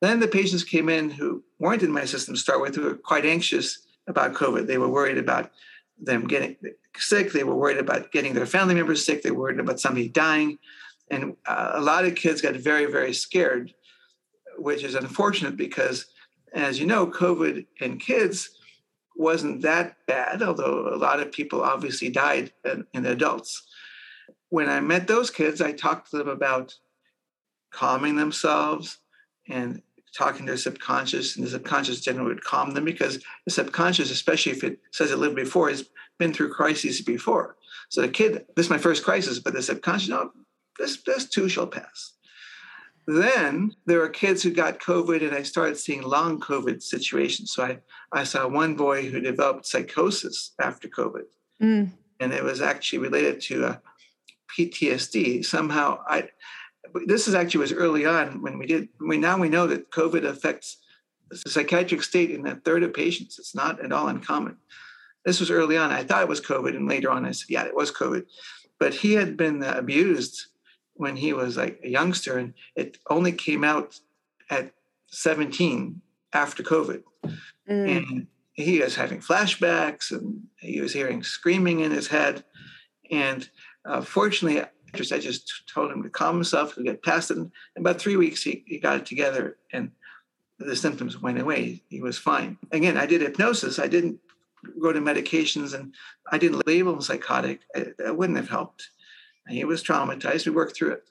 Then 0.00 0.20
the 0.20 0.28
patients 0.28 0.64
came 0.64 0.88
in 0.88 1.10
who 1.10 1.42
weren't 1.58 1.82
in 1.82 1.92
my 1.92 2.04
system 2.04 2.34
to 2.34 2.40
start 2.40 2.60
with, 2.60 2.74
who 2.74 2.82
were 2.82 2.94
quite 2.94 3.24
anxious 3.24 3.86
about 4.06 4.34
COVID. 4.34 4.66
They 4.66 4.78
were 4.78 4.88
worried 4.88 5.18
about 5.18 5.50
them 5.98 6.26
getting 6.26 6.56
sick. 6.96 7.32
They 7.32 7.44
were 7.44 7.54
worried 7.54 7.78
about 7.78 8.12
getting 8.12 8.34
their 8.34 8.46
family 8.46 8.74
members 8.74 9.04
sick. 9.04 9.22
They 9.22 9.30
were 9.30 9.40
worried 9.40 9.60
about 9.60 9.80
somebody 9.80 10.08
dying. 10.08 10.58
And 11.10 11.36
uh, 11.46 11.72
a 11.74 11.80
lot 11.80 12.04
of 12.04 12.14
kids 12.14 12.42
got 12.42 12.54
very, 12.56 12.86
very 12.86 13.14
scared, 13.14 13.72
which 14.58 14.84
is 14.84 14.94
unfortunate 14.94 15.56
because, 15.56 16.06
as 16.52 16.78
you 16.78 16.86
know, 16.86 17.06
COVID 17.06 17.66
in 17.80 17.98
kids 17.98 18.50
wasn't 19.16 19.62
that 19.62 19.96
bad, 20.06 20.42
although 20.42 20.94
a 20.94 20.96
lot 20.96 21.20
of 21.20 21.32
people 21.32 21.62
obviously 21.62 22.10
died 22.10 22.52
in, 22.64 22.86
in 22.92 23.06
adults. 23.06 23.66
When 24.50 24.68
I 24.68 24.80
met 24.80 25.06
those 25.06 25.30
kids, 25.30 25.60
I 25.60 25.72
talked 25.72 26.10
to 26.10 26.18
them 26.18 26.28
about 26.28 26.74
calming 27.72 28.16
themselves 28.16 28.98
and 29.48 29.82
talking 30.16 30.46
to 30.46 30.52
their 30.52 30.56
subconscious, 30.56 31.36
and 31.36 31.44
the 31.44 31.50
subconscious 31.50 32.00
generally 32.00 32.28
would 32.28 32.44
calm 32.44 32.72
them 32.72 32.84
because 32.84 33.22
the 33.44 33.50
subconscious, 33.50 34.10
especially 34.10 34.52
if 34.52 34.64
it 34.64 34.78
says 34.90 35.10
it 35.10 35.18
lived 35.18 35.36
before, 35.36 35.68
has 35.68 35.88
been 36.18 36.32
through 36.32 36.52
crises 36.52 37.02
before. 37.02 37.56
So 37.88 38.00
the 38.00 38.08
kid, 38.08 38.46
this 38.56 38.66
is 38.66 38.70
my 38.70 38.78
first 38.78 39.04
crisis, 39.04 39.38
but 39.38 39.52
the 39.52 39.62
subconscious, 39.62 40.08
no, 40.08 40.32
this, 40.78 41.02
this 41.02 41.26
too 41.28 41.48
shall 41.48 41.66
pass. 41.66 42.12
Then 43.06 43.72
there 43.86 44.00
were 44.00 44.08
kids 44.08 44.42
who 44.42 44.50
got 44.50 44.80
COVID, 44.80 45.22
and 45.24 45.34
I 45.34 45.42
started 45.42 45.76
seeing 45.76 46.02
long 46.02 46.40
COVID 46.40 46.82
situations. 46.82 47.52
So 47.52 47.64
I, 47.64 47.78
I 48.12 48.24
saw 48.24 48.48
one 48.48 48.74
boy 48.74 49.08
who 49.08 49.20
developed 49.20 49.66
psychosis 49.66 50.52
after 50.60 50.88
COVID, 50.88 51.24
mm. 51.62 51.90
and 52.18 52.32
it 52.32 52.42
was 52.42 52.60
actually 52.60 52.98
related 52.98 53.40
to 53.42 53.66
uh, 53.66 53.76
PTSD. 54.58 55.44
Somehow, 55.44 56.00
I 56.08 56.28
this 57.06 57.28
is 57.28 57.34
actually 57.34 57.60
was 57.60 57.72
early 57.72 58.06
on 58.06 58.42
when 58.42 58.58
we 58.58 58.66
did. 58.66 58.88
We 59.00 59.18
now 59.18 59.38
we 59.38 59.48
know 59.48 59.66
that 59.68 59.90
COVID 59.92 60.24
affects 60.24 60.78
the 61.30 61.50
psychiatric 61.50 62.02
state 62.02 62.30
in 62.30 62.46
a 62.46 62.56
third 62.56 62.82
of 62.82 62.94
patients. 62.94 63.38
It's 63.38 63.54
not 63.54 63.84
at 63.84 63.92
all 63.92 64.08
uncommon. 64.08 64.56
This 65.24 65.40
was 65.40 65.50
early 65.50 65.76
on. 65.76 65.90
I 65.90 66.04
thought 66.04 66.22
it 66.22 66.28
was 66.28 66.40
COVID, 66.40 66.76
and 66.76 66.88
later 66.88 67.10
on 67.10 67.24
I 67.24 67.32
said, 67.32 67.50
yeah, 67.50 67.64
it 67.64 67.74
was 67.74 67.92
COVID. 67.92 68.24
But 68.78 68.94
he 68.94 69.14
had 69.14 69.36
been 69.36 69.62
abused 69.62 70.46
when 70.96 71.16
he 71.16 71.32
was 71.32 71.56
like 71.56 71.80
a 71.82 71.88
youngster, 71.88 72.38
and 72.38 72.54
it 72.74 72.98
only 73.08 73.32
came 73.32 73.64
out 73.64 73.98
at 74.50 74.72
17 75.08 76.00
after 76.32 76.62
COVID. 76.62 77.02
Mm. 77.68 77.96
And 77.96 78.26
he 78.52 78.80
was 78.80 78.96
having 78.96 79.20
flashbacks 79.20 80.10
and 80.10 80.42
he 80.58 80.80
was 80.80 80.92
hearing 80.92 81.22
screaming 81.22 81.80
in 81.80 81.90
his 81.90 82.06
head. 82.06 82.44
And 83.10 83.48
uh, 83.84 84.00
fortunately, 84.00 84.62
I 84.62 85.18
just 85.18 85.64
told 85.72 85.92
him 85.92 86.02
to 86.02 86.08
calm 86.08 86.36
himself, 86.36 86.74
to 86.74 86.82
get 86.82 87.02
past 87.02 87.30
it. 87.30 87.36
In 87.36 87.52
about 87.76 88.00
three 88.00 88.16
weeks, 88.16 88.42
he, 88.42 88.64
he 88.66 88.78
got 88.78 88.96
it 88.96 89.06
together 89.06 89.58
and 89.72 89.90
the 90.58 90.74
symptoms 90.74 91.20
went 91.20 91.40
away. 91.40 91.82
He 91.88 92.00
was 92.00 92.16
fine. 92.16 92.56
Again, 92.72 92.96
I 92.96 93.04
did 93.04 93.20
hypnosis. 93.20 93.78
I 93.78 93.88
didn't 93.88 94.18
go 94.80 94.92
to 94.92 95.00
medications 95.00 95.74
and 95.74 95.94
I 96.32 96.38
didn't 96.38 96.66
label 96.66 96.94
him 96.94 97.02
psychotic. 97.02 97.60
That 97.74 98.16
wouldn't 98.16 98.38
have 98.38 98.48
helped. 98.48 98.88
He 99.48 99.64
was 99.64 99.82
traumatized. 99.82 100.46
We 100.46 100.52
worked 100.52 100.76
through 100.76 100.92
it. 100.92 101.04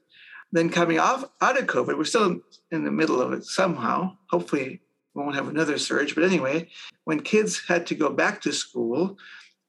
Then 0.51 0.69
coming 0.69 0.99
off 0.99 1.25
out 1.41 1.59
of 1.59 1.67
COVID, 1.67 1.97
we're 1.97 2.05
still 2.05 2.39
in 2.71 2.83
the 2.83 2.91
middle 2.91 3.21
of 3.21 3.33
it 3.33 3.45
somehow. 3.45 4.17
Hopefully, 4.29 4.81
we 5.13 5.23
won't 5.23 5.35
have 5.35 5.47
another 5.47 5.77
surge. 5.77 6.15
But 6.15 6.23
anyway, 6.23 6.69
when 7.05 7.21
kids 7.21 7.61
had 7.67 7.85
to 7.87 7.95
go 7.95 8.09
back 8.09 8.41
to 8.41 8.53
school, 8.53 9.17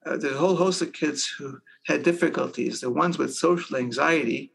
uh, 0.05 0.17
there's 0.17 0.35
a 0.35 0.39
whole 0.39 0.57
host 0.57 0.83
of 0.83 0.93
kids 0.93 1.27
who 1.27 1.59
had 1.87 2.03
difficulties. 2.03 2.81
The 2.81 2.91
ones 2.91 3.19
with 3.19 3.35
social 3.35 3.77
anxiety 3.77 4.53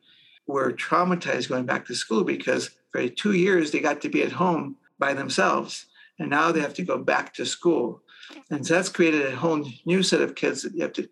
were 0.48 0.72
traumatized 0.72 1.50
going 1.50 1.66
back 1.66 1.86
to 1.88 1.96
school 1.96 2.24
because 2.24 2.72
for 2.92 3.08
two 3.08 3.34
years 3.34 3.72
they 3.72 3.80
got 3.80 4.02
to 4.02 4.10
be 4.10 4.24
at 4.24 4.32
home 4.32 4.76
by 5.00 5.14
themselves. 5.14 5.86
And 6.20 6.30
now 6.30 6.52
they 6.52 6.60
have 6.60 6.74
to 6.76 6.84
go 6.84 6.98
back 6.98 7.34
to 7.36 7.46
school. 7.46 8.02
And 8.50 8.66
so 8.66 8.76
that's 8.76 8.90
created 8.90 9.26
a 9.26 9.36
whole 9.36 9.66
new 9.86 10.04
set 10.04 10.22
of 10.22 10.36
kids 10.36 10.62
that 10.62 10.76
you 10.76 10.82
have 10.84 10.94
to 10.94 11.10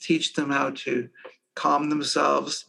teach 0.00 0.34
them 0.34 0.50
how 0.50 0.70
to 0.70 1.08
calm 1.58 1.90
themselves, 1.90 2.64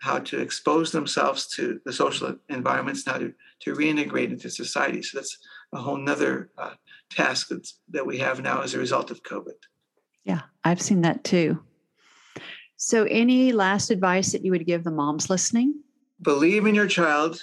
how 0.00 0.20
to 0.20 0.40
expose 0.40 0.92
themselves 0.92 1.48
to 1.56 1.80
the 1.84 1.92
social 1.92 2.36
environments, 2.48 3.04
how 3.04 3.18
to, 3.18 3.32
to 3.60 3.74
reintegrate 3.74 4.30
into 4.30 4.48
society. 4.48 5.02
So 5.02 5.18
that's 5.18 5.36
a 5.72 5.78
whole 5.78 5.96
nother 5.96 6.50
uh, 6.56 6.74
task 7.10 7.48
that's, 7.48 7.80
that 7.90 8.06
we 8.06 8.18
have 8.18 8.40
now 8.40 8.62
as 8.62 8.74
a 8.74 8.78
result 8.78 9.10
of 9.10 9.22
COVID. 9.24 9.58
Yeah, 10.24 10.42
I've 10.64 10.80
seen 10.80 11.00
that 11.02 11.24
too. 11.24 11.60
So, 12.76 13.04
any 13.10 13.50
last 13.50 13.90
advice 13.90 14.30
that 14.30 14.44
you 14.44 14.52
would 14.52 14.66
give 14.66 14.84
the 14.84 14.92
moms 14.92 15.28
listening? 15.28 15.82
Believe 16.22 16.64
in 16.64 16.76
your 16.76 16.86
child, 16.86 17.40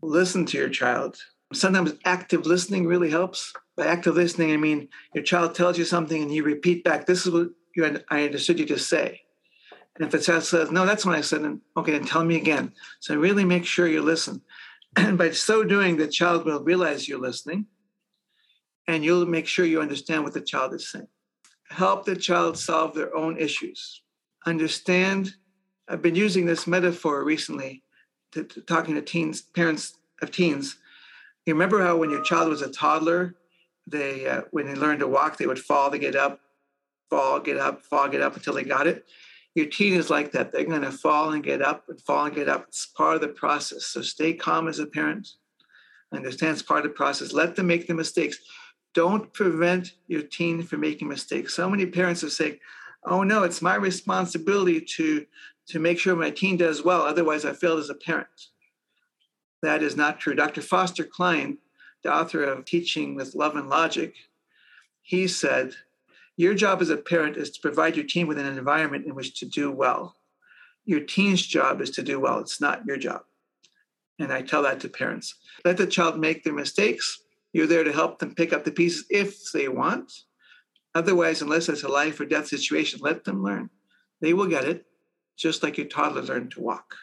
listen 0.00 0.46
to 0.46 0.56
your 0.56 0.70
child. 0.70 1.18
Sometimes 1.52 1.92
active 2.06 2.46
listening 2.46 2.86
really 2.86 3.10
helps. 3.10 3.52
By 3.76 3.86
active 3.86 4.14
listening, 4.14 4.52
I 4.52 4.56
mean 4.56 4.88
your 5.14 5.24
child 5.24 5.54
tells 5.54 5.76
you 5.76 5.84
something 5.84 6.22
and 6.22 6.32
you 6.34 6.42
repeat 6.42 6.84
back, 6.84 7.04
This 7.04 7.26
is 7.26 7.32
what 7.32 7.48
you, 7.76 8.00
I 8.08 8.24
understood 8.24 8.58
you 8.58 8.66
to 8.66 8.78
say. 8.78 9.20
And 9.98 10.06
if 10.06 10.12
the 10.12 10.20
child 10.20 10.44
says, 10.44 10.70
no, 10.70 10.86
that's 10.86 11.04
what 11.04 11.16
I 11.16 11.22
said, 11.22 11.42
then 11.42 11.60
okay, 11.76 11.92
then 11.92 12.04
tell 12.04 12.24
me 12.24 12.36
again. 12.36 12.72
So 13.00 13.16
really 13.16 13.44
make 13.44 13.66
sure 13.66 13.88
you 13.88 14.00
listen. 14.00 14.42
And 14.96 15.18
by 15.18 15.32
so 15.32 15.64
doing, 15.64 15.96
the 15.96 16.06
child 16.06 16.44
will 16.44 16.62
realize 16.62 17.08
you're 17.08 17.20
listening 17.20 17.66
and 18.86 19.04
you'll 19.04 19.26
make 19.26 19.48
sure 19.48 19.64
you 19.64 19.80
understand 19.80 20.22
what 20.22 20.34
the 20.34 20.40
child 20.40 20.72
is 20.74 20.88
saying. 20.88 21.08
Help 21.70 22.04
the 22.04 22.14
child 22.14 22.56
solve 22.56 22.94
their 22.94 23.14
own 23.14 23.38
issues. 23.38 24.02
Understand, 24.46 25.34
I've 25.88 26.00
been 26.00 26.14
using 26.14 26.46
this 26.46 26.66
metaphor 26.66 27.24
recently 27.24 27.82
to, 28.32 28.44
to 28.44 28.60
talking 28.62 28.94
to 28.94 29.02
teens, 29.02 29.42
parents 29.42 29.98
of 30.22 30.30
teens. 30.30 30.76
You 31.44 31.54
remember 31.54 31.82
how 31.82 31.96
when 31.96 32.10
your 32.10 32.22
child 32.22 32.48
was 32.48 32.62
a 32.62 32.70
toddler, 32.70 33.34
they 33.86 34.28
uh, 34.28 34.42
when 34.52 34.66
they 34.66 34.74
learned 34.74 35.00
to 35.00 35.08
walk, 35.08 35.38
they 35.38 35.46
would 35.46 35.58
fall 35.58 35.90
to 35.90 35.98
get 35.98 36.14
up, 36.14 36.40
fall, 37.10 37.40
get 37.40 37.56
up, 37.56 37.82
fall, 37.82 38.08
get 38.08 38.20
up 38.20 38.36
until 38.36 38.54
they 38.54 38.64
got 38.64 38.86
it 38.86 39.04
your 39.58 39.66
teen 39.66 39.94
is 39.94 40.08
like 40.08 40.30
that. 40.32 40.52
They're 40.52 40.64
going 40.64 40.82
to 40.82 40.92
fall 40.92 41.32
and 41.32 41.42
get 41.42 41.60
up 41.60 41.88
and 41.88 42.00
fall 42.00 42.26
and 42.26 42.34
get 42.34 42.48
up. 42.48 42.66
It's 42.68 42.86
part 42.86 43.16
of 43.16 43.20
the 43.20 43.28
process. 43.28 43.86
So 43.86 44.02
stay 44.02 44.32
calm 44.32 44.68
as 44.68 44.78
a 44.78 44.86
parent. 44.86 45.28
Understand 46.14 46.52
it's 46.52 46.62
part 46.62 46.86
of 46.86 46.92
the 46.92 46.96
process. 46.96 47.32
Let 47.32 47.56
them 47.56 47.66
make 47.66 47.88
the 47.88 47.94
mistakes. 47.94 48.38
Don't 48.94 49.32
prevent 49.34 49.94
your 50.06 50.22
teen 50.22 50.62
from 50.62 50.80
making 50.80 51.08
mistakes. 51.08 51.54
So 51.54 51.68
many 51.68 51.86
parents 51.86 52.22
are 52.22 52.30
saying, 52.30 52.58
oh 53.04 53.24
no, 53.24 53.42
it's 53.42 53.60
my 53.60 53.74
responsibility 53.74 54.80
to, 54.96 55.26
to 55.70 55.80
make 55.80 55.98
sure 55.98 56.14
my 56.14 56.30
teen 56.30 56.56
does 56.56 56.84
well. 56.84 57.02
Otherwise, 57.02 57.44
I 57.44 57.52
failed 57.52 57.80
as 57.80 57.90
a 57.90 57.94
parent. 57.94 58.28
That 59.62 59.82
is 59.82 59.96
not 59.96 60.20
true. 60.20 60.36
Dr. 60.36 60.62
Foster 60.62 61.04
Cline, 61.04 61.58
the 62.04 62.14
author 62.14 62.44
of 62.44 62.64
Teaching 62.64 63.16
with 63.16 63.34
Love 63.34 63.56
and 63.56 63.68
Logic, 63.68 64.14
he 65.02 65.26
said, 65.26 65.72
your 66.38 66.54
job 66.54 66.80
as 66.80 66.88
a 66.88 66.96
parent 66.96 67.36
is 67.36 67.50
to 67.50 67.60
provide 67.60 67.96
your 67.96 68.06
teen 68.06 68.28
with 68.28 68.38
an 68.38 68.46
environment 68.46 69.04
in 69.06 69.16
which 69.16 69.40
to 69.40 69.44
do 69.44 69.72
well. 69.72 70.14
Your 70.84 71.00
teen's 71.00 71.44
job 71.44 71.80
is 71.80 71.90
to 71.90 72.02
do 72.02 72.20
well. 72.20 72.38
It's 72.38 72.60
not 72.60 72.86
your 72.86 72.96
job. 72.96 73.22
And 74.20 74.32
I 74.32 74.42
tell 74.42 74.62
that 74.62 74.78
to 74.80 74.88
parents. 74.88 75.34
Let 75.64 75.78
the 75.78 75.86
child 75.86 76.16
make 76.16 76.44
their 76.44 76.54
mistakes. 76.54 77.20
You're 77.52 77.66
there 77.66 77.82
to 77.82 77.92
help 77.92 78.20
them 78.20 78.36
pick 78.36 78.52
up 78.52 78.64
the 78.64 78.70
pieces 78.70 79.04
if 79.10 79.50
they 79.50 79.66
want. 79.66 80.12
Otherwise, 80.94 81.42
unless 81.42 81.68
it's 81.68 81.82
a 81.82 81.88
life 81.88 82.20
or 82.20 82.24
death 82.24 82.46
situation, 82.46 83.00
let 83.02 83.24
them 83.24 83.42
learn. 83.42 83.68
They 84.20 84.32
will 84.32 84.46
get 84.46 84.64
it, 84.64 84.86
just 85.36 85.64
like 85.64 85.76
your 85.76 85.88
toddler 85.88 86.22
learned 86.22 86.52
to 86.52 86.60
walk. 86.60 86.94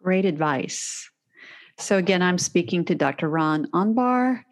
Great 0.00 0.24
advice. 0.24 1.10
So, 1.78 1.96
again, 1.96 2.22
I'm 2.22 2.38
speaking 2.38 2.84
to 2.84 2.94
Dr. 2.94 3.28
Ran 3.28 3.66
Anbar 3.72 4.44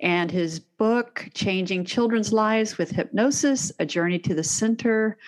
and 0.00 0.30
his 0.30 0.58
book, 0.60 1.28
Changing 1.34 1.84
Children's 1.84 2.32
Lives 2.32 2.78
with 2.78 2.90
Hypnosis 2.90 3.70
A 3.78 3.86
Journey 3.86 4.18
to 4.20 4.34
the 4.34 4.44
Center. 4.44 5.18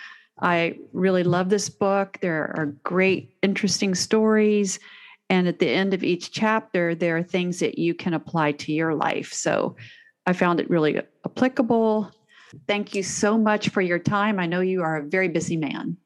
I 0.41 0.79
really 0.93 1.23
love 1.23 1.49
this 1.49 1.69
book. 1.69 2.17
There 2.21 2.53
are 2.57 2.75
great, 2.83 3.35
interesting 3.41 3.93
stories. 3.95 4.79
And 5.29 5.47
at 5.47 5.59
the 5.59 5.69
end 5.69 5.93
of 5.93 6.03
each 6.03 6.31
chapter, 6.31 6.95
there 6.95 7.17
are 7.17 7.23
things 7.23 7.59
that 7.59 7.77
you 7.77 7.93
can 7.93 8.13
apply 8.13 8.53
to 8.53 8.73
your 8.73 8.93
life. 8.93 9.31
So 9.31 9.75
I 10.25 10.33
found 10.33 10.59
it 10.59 10.69
really 10.69 10.99
applicable. 11.25 12.11
Thank 12.67 12.93
you 12.93 13.03
so 13.03 13.37
much 13.37 13.69
for 13.69 13.81
your 13.81 13.99
time. 13.99 14.39
I 14.39 14.45
know 14.45 14.61
you 14.61 14.81
are 14.81 14.97
a 14.97 15.03
very 15.03 15.27
busy 15.27 15.57
man. 15.57 15.97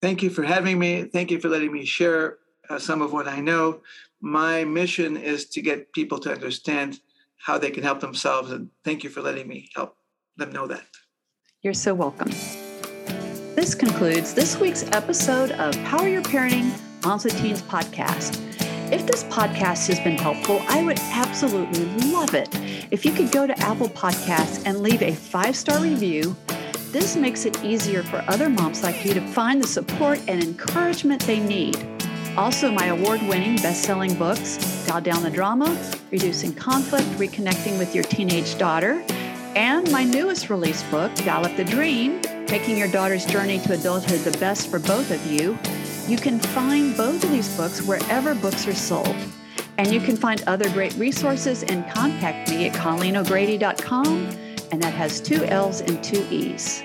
Thank 0.00 0.22
you 0.22 0.30
for 0.30 0.42
having 0.42 0.78
me. 0.78 1.04
Thank 1.04 1.30
you 1.30 1.40
for 1.40 1.48
letting 1.48 1.72
me 1.72 1.84
share 1.84 2.38
uh, 2.70 2.78
some 2.78 3.02
of 3.02 3.12
what 3.12 3.26
I 3.26 3.40
know. 3.40 3.82
My 4.20 4.64
mission 4.64 5.16
is 5.16 5.46
to 5.50 5.62
get 5.62 5.92
people 5.92 6.18
to 6.20 6.32
understand 6.32 7.00
how 7.38 7.58
they 7.58 7.70
can 7.70 7.82
help 7.82 8.00
themselves. 8.00 8.50
And 8.50 8.70
thank 8.84 9.04
you 9.04 9.10
for 9.10 9.20
letting 9.20 9.48
me 9.48 9.70
help 9.74 9.96
them 10.36 10.52
know 10.52 10.66
that. 10.66 10.84
You're 11.62 11.74
so 11.74 11.94
welcome. 11.94 12.30
This 13.56 13.74
concludes 13.74 14.34
this 14.34 14.58
week's 14.60 14.84
episode 14.92 15.50
of 15.52 15.74
Power 15.84 16.08
Your 16.08 16.22
Parenting 16.22 16.70
with 17.24 17.40
Teens 17.40 17.62
podcast. 17.62 18.40
If 18.92 19.06
this 19.06 19.24
podcast 19.24 19.88
has 19.88 19.98
been 20.00 20.16
helpful, 20.16 20.62
I 20.68 20.82
would 20.82 20.98
absolutely 20.98 21.84
love 22.10 22.34
it 22.34 22.48
if 22.90 23.04
you 23.04 23.12
could 23.12 23.32
go 23.32 23.46
to 23.46 23.58
Apple 23.60 23.88
Podcasts 23.88 24.62
and 24.64 24.80
leave 24.80 25.02
a 25.02 25.12
five 25.12 25.56
star 25.56 25.80
review. 25.80 26.36
This 26.90 27.16
makes 27.16 27.44
it 27.44 27.64
easier 27.64 28.02
for 28.02 28.24
other 28.28 28.48
moms 28.48 28.82
like 28.82 29.04
you 29.04 29.14
to 29.14 29.20
find 29.28 29.62
the 29.62 29.66
support 29.66 30.20
and 30.28 30.42
encouragement 30.42 31.22
they 31.22 31.40
need. 31.40 31.76
Also, 32.38 32.70
my 32.70 32.86
award 32.86 33.20
winning 33.22 33.56
best 33.56 33.82
selling 33.82 34.14
books, 34.14 34.84
Dial 34.86 35.00
Down 35.00 35.24
the 35.24 35.30
Drama, 35.30 35.76
Reducing 36.12 36.54
Conflict, 36.54 37.04
Reconnecting 37.18 37.80
with 37.80 37.96
Your 37.96 38.04
Teenage 38.04 38.56
Daughter, 38.56 39.04
and 39.56 39.90
my 39.90 40.04
newest 40.04 40.48
release 40.48 40.84
book, 40.84 41.12
Dial 41.16 41.44
Up 41.44 41.56
the 41.56 41.64
Dream, 41.64 42.22
Taking 42.46 42.78
Your 42.78 42.86
Daughter's 42.86 43.26
Journey 43.26 43.58
to 43.58 43.72
Adulthood 43.74 44.20
the 44.20 44.38
Best 44.38 44.70
for 44.70 44.78
Both 44.78 45.10
of 45.10 45.26
You. 45.26 45.58
You 46.06 46.16
can 46.16 46.38
find 46.38 46.96
both 46.96 47.24
of 47.24 47.30
these 47.32 47.56
books 47.56 47.82
wherever 47.82 48.36
books 48.36 48.68
are 48.68 48.72
sold. 48.72 49.16
And 49.76 49.92
you 49.92 49.98
can 49.98 50.16
find 50.16 50.40
other 50.46 50.70
great 50.70 50.94
resources 50.94 51.64
and 51.64 51.90
contact 51.90 52.50
me 52.50 52.68
at 52.68 52.76
ColleenO'Grady.com, 52.76 54.28
and 54.70 54.80
that 54.80 54.94
has 54.94 55.20
two 55.20 55.44
L's 55.46 55.80
and 55.80 56.02
two 56.04 56.24
E's. 56.30 56.84